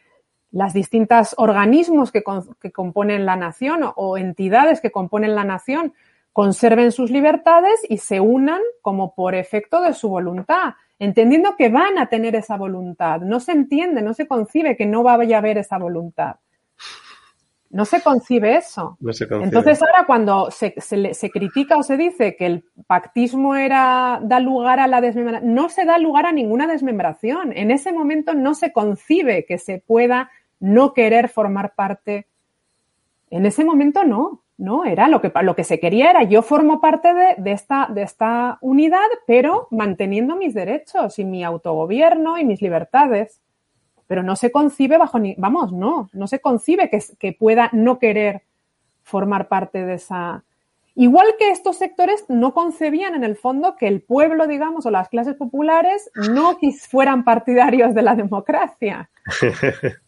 las 0.51 0.73
distintas 0.73 1.35
organismos 1.37 2.11
que 2.11 2.23
componen 2.73 3.25
la 3.25 3.35
nación 3.35 3.83
o, 3.83 3.93
o, 3.95 4.17
entidades 4.17 4.81
que 4.81 4.91
componen 4.91 5.35
la 5.35 5.43
nación 5.43 5.93
conserven 6.33 6.91
sus 6.91 7.11
libertades 7.11 7.81
y 7.87 7.97
se 7.97 8.19
unan 8.19 8.61
como 8.81 9.13
por 9.13 9.35
efecto 9.35 9.81
de 9.81 9.93
su 9.93 10.09
voluntad, 10.09 10.75
entendiendo 10.97 11.55
que 11.57 11.69
van 11.69 11.97
a 11.97 12.07
tener 12.07 12.35
esa 12.35 12.57
voluntad. 12.57 13.21
No 13.21 13.39
se 13.39 13.51
entiende, 13.51 14.01
no 14.01 14.13
se 14.13 14.27
concibe 14.27 14.75
que 14.75 14.85
no 14.85 15.03
vaya 15.03 15.37
a 15.37 15.39
haber 15.39 15.57
esa 15.57 15.77
voluntad. 15.77 16.37
No 17.71 17.85
se 17.85 18.01
concibe 18.01 18.57
eso. 18.57 18.97
No 18.99 19.13
se 19.13 19.27
concibe. 19.27 19.45
Entonces 19.45 19.81
ahora 19.81 20.05
cuando 20.07 20.49
se, 20.49 20.73
se 20.77 21.13
se 21.13 21.29
critica 21.29 21.77
o 21.77 21.83
se 21.83 21.97
dice 21.97 22.35
que 22.35 22.47
el 22.47 22.65
pactismo 22.87 23.55
era 23.55 24.19
da 24.23 24.39
lugar 24.39 24.79
a 24.79 24.87
la 24.87 25.01
desmembración, 25.01 25.53
no 25.53 25.69
se 25.69 25.85
da 25.85 25.99
lugar 25.99 26.25
a 26.25 26.31
ninguna 26.31 26.65
desmembración. 26.65 27.53
En 27.55 27.69
ese 27.69 27.93
momento 27.93 28.33
no 28.33 28.55
se 28.55 28.71
concibe 28.71 29.45
que 29.45 29.59
se 29.59 29.83
pueda 29.85 30.31
no 30.59 30.93
querer 30.93 31.29
formar 31.29 31.75
parte. 31.75 32.25
En 33.29 33.45
ese 33.45 33.63
momento 33.63 34.03
no, 34.03 34.41
no, 34.57 34.85
era 34.85 35.07
lo 35.07 35.21
que, 35.21 35.31
lo 35.43 35.55
que 35.55 35.63
se 35.63 35.79
quería 35.79 36.09
era 36.09 36.23
yo 36.23 36.41
formo 36.41 36.81
parte 36.81 37.13
de, 37.13 37.35
de 37.37 37.51
esta, 37.51 37.87
de 37.93 38.01
esta 38.01 38.57
unidad, 38.61 39.07
pero 39.27 39.67
manteniendo 39.69 40.35
mis 40.35 40.55
derechos 40.55 41.19
y 41.19 41.23
mi 41.23 41.43
autogobierno 41.43 42.39
y 42.39 42.45
mis 42.45 42.63
libertades 42.63 43.39
pero 44.09 44.23
no 44.23 44.35
se 44.35 44.51
concibe 44.51 44.97
bajo 44.97 45.19
ni, 45.19 45.35
vamos, 45.37 45.71
no, 45.71 46.09
no 46.13 46.25
se 46.25 46.39
concibe 46.39 46.89
que, 46.89 46.99
que 47.19 47.31
pueda 47.31 47.69
no 47.73 47.99
querer 47.99 48.41
formar 49.03 49.47
parte 49.47 49.85
de 49.85 49.93
esa. 49.93 50.43
Igual 50.95 51.27
que 51.37 51.51
estos 51.51 51.77
sectores 51.77 52.25
no 52.27 52.55
concebían 52.55 53.13
en 53.13 53.23
el 53.23 53.35
fondo 53.35 53.75
que 53.75 53.87
el 53.87 54.01
pueblo, 54.01 54.47
digamos, 54.47 54.87
o 54.87 54.89
las 54.89 55.09
clases 55.09 55.35
populares 55.35 56.09
no 56.33 56.57
fueran 56.89 57.23
partidarios 57.23 57.93
de 57.93 58.01
la 58.01 58.15
democracia. 58.15 59.09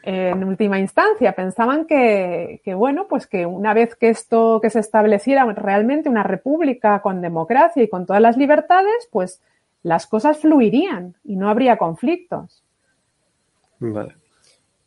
En 0.00 0.42
última 0.42 0.78
instancia, 0.78 1.32
pensaban 1.32 1.84
que, 1.84 2.62
que, 2.64 2.72
bueno, 2.72 3.08
pues 3.08 3.26
que 3.26 3.44
una 3.44 3.74
vez 3.74 3.94
que 3.94 4.08
esto, 4.08 4.58
que 4.62 4.70
se 4.70 4.78
estableciera 4.78 5.44
realmente 5.52 6.08
una 6.08 6.22
república 6.22 7.02
con 7.02 7.20
democracia 7.20 7.82
y 7.82 7.88
con 7.88 8.06
todas 8.06 8.22
las 8.22 8.38
libertades, 8.38 9.08
pues 9.10 9.42
las 9.82 10.06
cosas 10.06 10.38
fluirían 10.38 11.16
y 11.24 11.36
no 11.36 11.50
habría 11.50 11.76
conflictos. 11.76 12.62
Vale. 13.80 14.16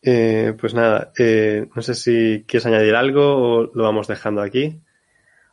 Eh, 0.01 0.53
pues 0.59 0.73
nada, 0.73 1.11
eh, 1.17 1.67
no 1.75 1.81
sé 1.81 1.93
si 1.93 2.43
quieres 2.47 2.65
añadir 2.65 2.95
algo 2.95 3.37
o 3.37 3.71
lo 3.73 3.83
vamos 3.83 4.07
dejando 4.07 4.41
aquí. 4.41 4.79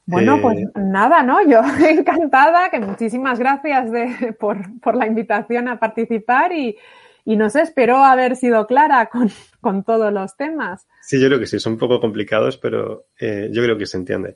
Bueno, 0.07 0.37
Eh, 0.37 0.41
pues 0.41 0.59
nada, 0.75 1.23
¿no? 1.23 1.47
Yo 1.47 1.61
encantada, 1.89 2.71
que 2.71 2.81
muchísimas 2.81 3.39
gracias 3.39 3.93
de, 3.93 4.33
por, 4.41 4.81
por 4.81 4.97
la 4.97 5.07
invitación 5.07 5.69
a 5.69 5.79
participar 5.79 6.53
y, 6.53 6.79
y 7.27 7.37
no 7.37 7.51
sé, 7.51 7.61
espero 7.61 7.99
haber 7.99 8.37
sido 8.37 8.67
clara 8.67 9.07
con, 9.13 9.31
con 9.61 9.85
todos 9.85 10.11
los 10.11 10.35
temas. 10.35 10.87
Sí, 11.03 11.21
yo 11.21 11.27
creo 11.29 11.39
que 11.39 11.47
sí, 11.47 11.59
son 11.59 11.75
un 11.75 11.79
poco 11.79 12.01
complicados, 12.01 12.57
pero 12.57 13.05
eh, 13.21 13.51
yo 13.53 13.63
creo 13.63 13.77
que 13.77 13.85
se 13.85 13.99
entiende. 13.99 14.35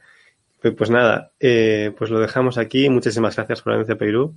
Pues, 0.61 0.74
pues 0.74 0.90
nada, 0.90 1.32
eh, 1.40 1.92
pues 1.96 2.11
lo 2.11 2.20
dejamos 2.20 2.59
aquí. 2.59 2.90
Muchísimas 2.90 3.34
gracias 3.34 3.62
por 3.62 3.74
la 3.74 3.82
de 3.82 3.96
Perú. 3.96 4.36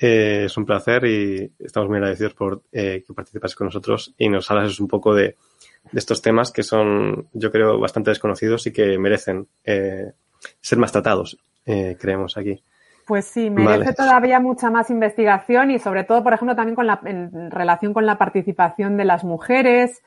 Eh, 0.00 0.44
es 0.44 0.56
un 0.56 0.64
placer 0.64 1.04
y 1.06 1.52
estamos 1.58 1.88
muy 1.88 1.98
agradecidos 1.98 2.34
por 2.34 2.62
eh, 2.72 3.02
que 3.06 3.14
participas 3.14 3.54
con 3.54 3.66
nosotros 3.66 4.14
y 4.16 4.28
nos 4.28 4.48
hablas 4.50 4.78
un 4.78 4.86
poco 4.86 5.14
de, 5.14 5.36
de 5.92 5.98
estos 5.98 6.22
temas 6.22 6.52
que 6.52 6.62
son, 6.62 7.28
yo 7.32 7.50
creo, 7.50 7.78
bastante 7.78 8.10
desconocidos 8.10 8.66
y 8.66 8.72
que 8.72 8.98
merecen 8.98 9.46
eh, 9.64 10.12
ser 10.60 10.78
más 10.78 10.92
tratados, 10.92 11.38
eh, 11.66 11.96
creemos 11.98 12.36
aquí. 12.36 12.62
Pues 13.06 13.24
sí, 13.24 13.48
merece 13.48 13.78
Vale. 13.78 13.94
todavía 13.94 14.38
mucha 14.38 14.70
más 14.70 14.90
investigación 14.90 15.70
y 15.70 15.78
sobre 15.78 16.04
todo, 16.04 16.22
por 16.22 16.34
ejemplo, 16.34 16.54
también 16.54 16.76
con 16.76 16.86
la, 16.86 17.00
en 17.04 17.50
relación 17.50 17.94
con 17.94 18.04
la 18.04 18.18
participación 18.18 18.98
de 18.98 19.06
las 19.06 19.24
mujeres. 19.24 20.02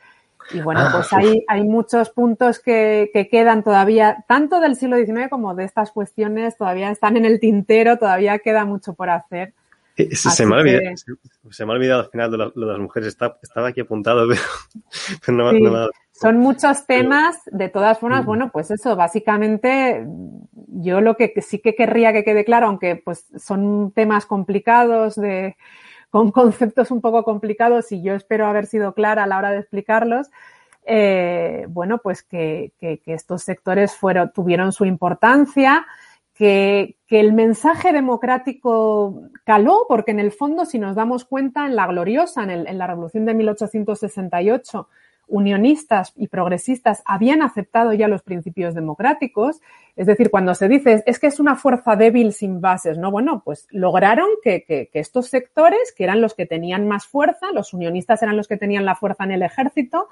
Y 0.53 0.61
bueno, 0.61 0.81
Ah, 0.83 0.89
pues 0.91 1.11
hay, 1.13 1.43
hay 1.47 1.63
muchos 1.63 2.09
puntos 2.11 2.59
que, 2.59 3.09
que 3.11 3.27
quedan 3.27 3.63
todavía, 3.63 4.23
tanto 4.27 4.59
del 4.59 4.75
siglo 4.75 4.97
XIX 4.97 5.29
como 5.29 5.55
de 5.55 5.63
estas 5.63 5.91
cuestiones, 5.91 6.57
todavía 6.57 6.91
están 6.91 7.17
en 7.17 7.25
el 7.25 7.39
tintero, 7.39 7.97
todavía 7.97 8.39
queda 8.39 8.65
mucho 8.65 8.93
por 8.93 9.09
hacer. 9.09 9.53
Eh, 9.97 10.15
Se, 10.15 10.29
se 10.29 10.45
me 10.45 10.55
ha 10.55 10.59
olvidado, 10.59 10.81
que- 10.81 10.97
se, 10.97 11.05
se 11.51 11.65
me 11.65 11.73
ha 11.73 11.75
olvidado 11.75 12.01
al 12.03 12.09
final 12.09 12.31
lo 12.55 12.65
de 12.67 12.71
las 12.71 12.79
mujeres. 12.79 13.09
Está- 13.09 13.37
estaba 13.41 13.67
aquí 13.69 13.81
apuntado, 13.81 14.27
pero, 14.27 14.41
pero 15.25 15.37
no, 15.37 15.45
me- 15.51 15.57
Sí. 15.57 15.63
no 15.63 15.71
me 15.71 15.75
ha 15.77 15.79
dado. 15.81 15.91
Son 16.11 16.37
muchos 16.37 16.85
temas, 16.85 17.37
de 17.47 17.69
todas 17.69 17.97
formas, 17.99 18.23
Mm. 18.23 18.25
bueno, 18.27 18.49
pues 18.53 18.69
eso, 18.71 18.95
básicamente 18.95 20.05
yo 20.67 21.01
lo 21.01 21.15
que 21.17 21.33
sí 21.41 21.59
que 21.59 21.73
querría 21.75 22.13
que 22.13 22.23
quede 22.23 22.45
claro, 22.45 22.67
aunque 22.67 22.95
pues 22.95 23.25
son 23.37 23.91
temas 23.91 24.25
complicados, 24.27 25.15
de, 25.15 25.55
con 26.11 26.31
conceptos 26.73 26.91
un 26.91 27.01
poco 27.01 27.23
complicados 27.23 27.91
y 27.91 28.03
yo 28.03 28.13
espero 28.13 28.45
haber 28.45 28.67
sido 28.67 28.93
clara 28.93 29.23
a 29.23 29.27
la 29.27 29.37
hora 29.39 29.51
de 29.51 29.59
explicarlos, 29.59 30.29
eh, 30.85 31.65
bueno, 31.69 31.97
pues 31.99 32.21
que, 32.23 32.71
que- 32.79 32.99
que 32.99 33.13
estos 33.13 33.41
sectores 33.43 33.95
fueron, 33.95 34.31
tuvieron 34.31 34.71
su 34.71 34.85
importancia, 34.85 35.85
que, 36.41 36.97
el 37.09 37.33
mensaje 37.33 37.93
democrático 37.93 39.23
caló, 39.43 39.85
porque 39.87 40.09
en 40.11 40.19
el 40.19 40.31
fondo, 40.31 40.65
si 40.65 40.79
nos 40.79 40.95
damos 40.95 41.23
cuenta, 41.25 41.67
en 41.67 41.75
la 41.75 41.85
gloriosa, 41.85 42.41
en, 42.43 42.77
la 42.77 42.87
revolución 42.87 43.25
de 43.25 43.33
1868, 43.35 44.87
unionistas 45.27 46.13
y 46.15 46.29
progresistas 46.29 47.03
habían 47.05 47.43
aceptado 47.43 47.93
ya 47.93 48.07
los 48.07 48.23
principios 48.23 48.73
democráticos. 48.73 49.61
Es 49.95 50.07
decir, 50.07 50.31
cuando 50.31 50.55
se 50.55 50.67
dice 50.67 51.03
es 51.05 51.19
que 51.19 51.27
es 51.27 51.39
una 51.39 51.55
fuerza 51.55 51.95
débil 51.95 52.33
sin 52.33 52.59
bases, 52.59 52.97
¿no? 52.97 53.11
Bueno, 53.11 53.43
pues 53.45 53.67
lograron 53.69 54.27
que, 54.43 54.63
que- 54.63 54.89
que 54.91 54.99
estos 54.99 55.27
sectores, 55.27 55.93
que 55.95 56.05
eran 56.05 56.21
los 56.21 56.33
que 56.33 56.47
tenían 56.47 56.87
más 56.87 57.05
fuerza, 57.05 57.51
los 57.53 57.71
unionistas 57.73 58.23
eran 58.23 58.35
los 58.35 58.47
que 58.47 58.57
tenían 58.57 58.83
la 58.83 58.95
fuerza 58.95 59.25
en 59.25 59.31
el 59.31 59.43
ejército, 59.43 60.07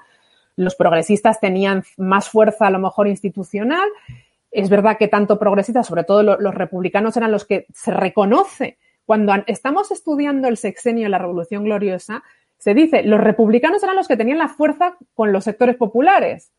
los 0.56 0.74
progresistas 0.76 1.40
tenían 1.40 1.82
más 1.96 2.28
fuerza 2.28 2.66
a 2.68 2.70
lo 2.70 2.78
mejor 2.78 3.08
institucional. 3.08 3.88
Es 4.50 4.68
verdad 4.68 4.96
que 4.98 5.08
tanto 5.08 5.38
progresistas, 5.38 5.86
sobre 5.86 6.04
todo 6.04 6.22
lo- 6.22 6.40
los 6.40 6.54
republicanos, 6.54 7.16
eran 7.16 7.30
los 7.32 7.44
que 7.44 7.66
se 7.72 7.90
reconoce. 7.92 8.78
Cuando 9.06 9.32
an- 9.32 9.44
estamos 9.46 9.90
estudiando 9.90 10.48
el 10.48 10.56
sexenio 10.56 11.08
la 11.08 11.18
Revolución 11.18 11.64
Gloriosa, 11.64 12.22
se 12.58 12.74
dice, 12.74 13.02
los 13.04 13.20
republicanos 13.20 13.82
eran 13.82 13.96
los 13.96 14.06
que 14.08 14.16
tenían 14.16 14.38
la 14.38 14.48
fuerza 14.48 14.96
con 15.14 15.32
los 15.32 15.44
sectores 15.44 15.76
populares. 15.76 16.52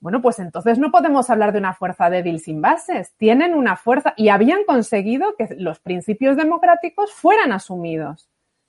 Bueno, 0.00 0.22
pues 0.22 0.38
entonces 0.38 0.78
no 0.78 0.90
podemos 0.90 1.28
hablar 1.28 1.52
de 1.52 1.58
una 1.58 1.74
fuerza 1.74 2.08
débil 2.08 2.40
sin 2.40 2.62
bases. 2.62 3.12
Tienen 3.18 3.54
una 3.54 3.76
fuerza 3.76 4.14
y 4.16 4.30
habían 4.30 4.64
conseguido 4.64 5.36
que 5.36 5.48
los 5.58 5.78
principios 5.78 6.36
democráticos 6.38 7.12
fueran 7.12 7.52
asumidos, 7.52 8.28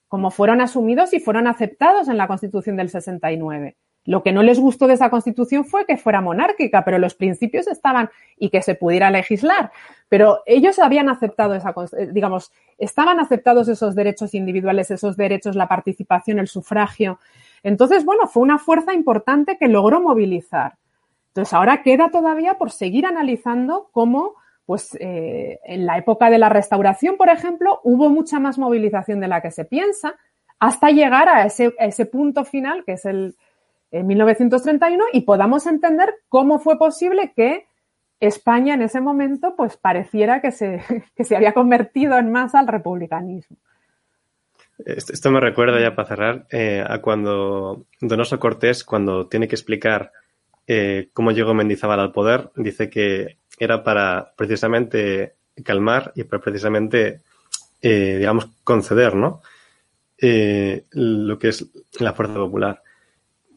como 0.10 0.30
fueron 0.30 0.60
asumidos 0.60 1.14
y 1.14 1.22
fueron 1.22 1.47
aceptados 1.47 2.10
en 2.10 2.18
la 2.18 2.28
Constitución 2.28 2.76
del 2.76 2.89
69. 2.89 3.78
Lo 4.06 4.24
que 4.24 4.32
no 4.32 4.41
les 4.41 4.60
gustó 4.60 4.88
de 4.88 4.95
esa 4.95 5.12
Constitución 5.12 5.64
fue 5.64 5.86
que 5.86 5.95
fuera 5.95 6.22
monárquica, 6.22 6.84
pero 6.84 6.97
los 6.97 7.14
principios 7.14 7.68
estaban 7.68 8.10
y 8.38 8.49
que 8.49 8.64
se 8.64 8.74
pudiera 8.74 9.12
legislar. 9.12 9.72
Pero 10.10 10.39
ellos 10.47 10.80
habían 10.80 11.08
aceptado 11.08 11.54
esa, 11.54 11.74
eh, 11.97 12.10
digamos, 12.12 12.52
estaban 12.80 13.20
aceptados 13.20 13.68
esos 13.68 13.93
derechos 13.93 14.34
individuales, 14.34 14.89
esos 14.89 15.18
derechos, 15.18 15.56
la 15.56 15.68
participación, 15.68 16.39
el 16.39 16.47
sufragio. 16.47 17.20
Entonces, 17.62 18.04
bueno, 18.04 18.28
fue 18.28 18.41
una 18.41 18.58
fuerza 18.58 18.93
importante 18.93 19.58
que 19.58 19.68
logró 19.68 20.02
movilizar. 20.02 20.74
Entonces, 21.28 21.54
ahora 21.54 21.84
queda 21.84 22.10
todavía 22.10 22.56
por 22.56 22.72
seguir 22.72 23.06
analizando 23.06 23.89
cómo, 23.91 24.34
pues, 24.66 24.97
eh, 24.99 25.60
en 25.64 25.86
la 25.86 25.97
época 25.99 26.32
de 26.32 26.39
la 26.39 26.49
restauración, 26.49 27.18
por 27.18 27.30
ejemplo, 27.30 27.80
hubo 27.84 28.10
mucha 28.10 28.39
más 28.39 28.58
movilización 28.58 29.20
de 29.20 29.28
la 29.28 29.41
que 29.41 29.52
se 29.52 29.64
piensa, 29.64 30.16
hasta 30.60 30.89
llegar 30.89 31.30
a 31.30 31.45
ese, 31.45 31.74
a 31.80 31.86
ese 31.86 32.06
punto 32.06 32.45
final, 32.45 32.84
que 32.84 32.93
es 32.93 33.06
el 33.06 33.36
en 33.91 34.07
1931, 34.07 35.03
y 35.13 35.21
podamos 35.21 35.67
entender 35.67 36.15
cómo 36.29 36.59
fue 36.59 36.77
posible 36.77 37.33
que 37.35 37.67
España 38.21 38.75
en 38.75 38.83
ese 38.83 39.01
momento, 39.01 39.55
pues, 39.57 39.77
pareciera 39.77 40.41
que 40.41 40.51
se, 40.51 40.81
que 41.15 41.23
se 41.23 41.35
había 41.35 41.53
convertido 41.53 42.17
en 42.17 42.31
masa 42.31 42.59
al 42.59 42.67
republicanismo. 42.67 43.57
Esto, 44.85 45.31
me 45.31 45.39
recuerda 45.39 45.79
ya 45.79 45.95
para 45.95 46.07
cerrar 46.07 46.47
eh, 46.49 46.83
a 46.87 46.99
cuando 47.01 47.85
Donoso 47.99 48.39
Cortés, 48.39 48.83
cuando 48.83 49.27
tiene 49.27 49.47
que 49.47 49.55
explicar 49.55 50.11
eh, 50.65 51.09
cómo 51.13 51.31
llegó 51.31 51.53
Mendizábal 51.53 51.99
al 51.99 52.11
poder, 52.11 52.51
dice 52.55 52.89
que 52.89 53.37
era 53.59 53.83
para 53.83 54.33
precisamente 54.35 55.35
calmar 55.63 56.11
y 56.15 56.23
precisamente, 56.23 57.21
eh, 57.81 58.15
digamos, 58.17 58.47
conceder, 58.63 59.15
¿no? 59.15 59.41
Lo 60.17 61.39
que 61.39 61.49
es 61.49 61.67
la 61.99 62.13
fuerza 62.13 62.35
popular. 62.35 62.81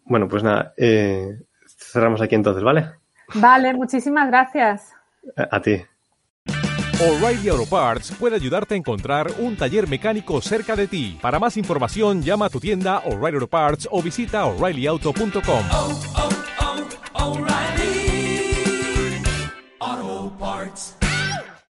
Bueno, 0.05 0.29
pues 0.29 0.43
nada, 0.43 0.75
eh, 0.77 1.39
cerramos 1.67 2.21
aquí 2.21 2.35
entonces, 2.35 2.63
¿vale? 2.63 2.91
Vale, 3.35 3.73
muchísimas 3.75 4.29
gracias. 4.29 4.93
A, 5.37 5.57
a 5.57 5.63
ti. 5.63 5.83
O'Reilly 7.01 7.49
Auto 7.49 7.67
Parts 7.67 8.13
puede 8.13 8.37
ayudarte 8.37 8.75
a 8.75 8.77
encontrar 8.79 9.27
un 9.39 9.57
taller 9.57 9.89
mecánico 9.89 10.41
cerca 10.41 10.77
de 10.77 10.87
ti. 10.87 11.19
Para 11.21 11.41
más 11.41 11.57
información, 11.57 12.23
llama 12.23 12.47
a 12.47 12.51
tu 12.51 12.61
tienda 12.61 12.99
O'Reilly 13.01 13.35
Auto 13.35 13.49
Parts 13.49 13.89
o 13.91 14.01
visita 14.01 14.45
oreillyauto.com. 14.45 15.65
oh, 15.73 16.01
oh, 16.17 16.24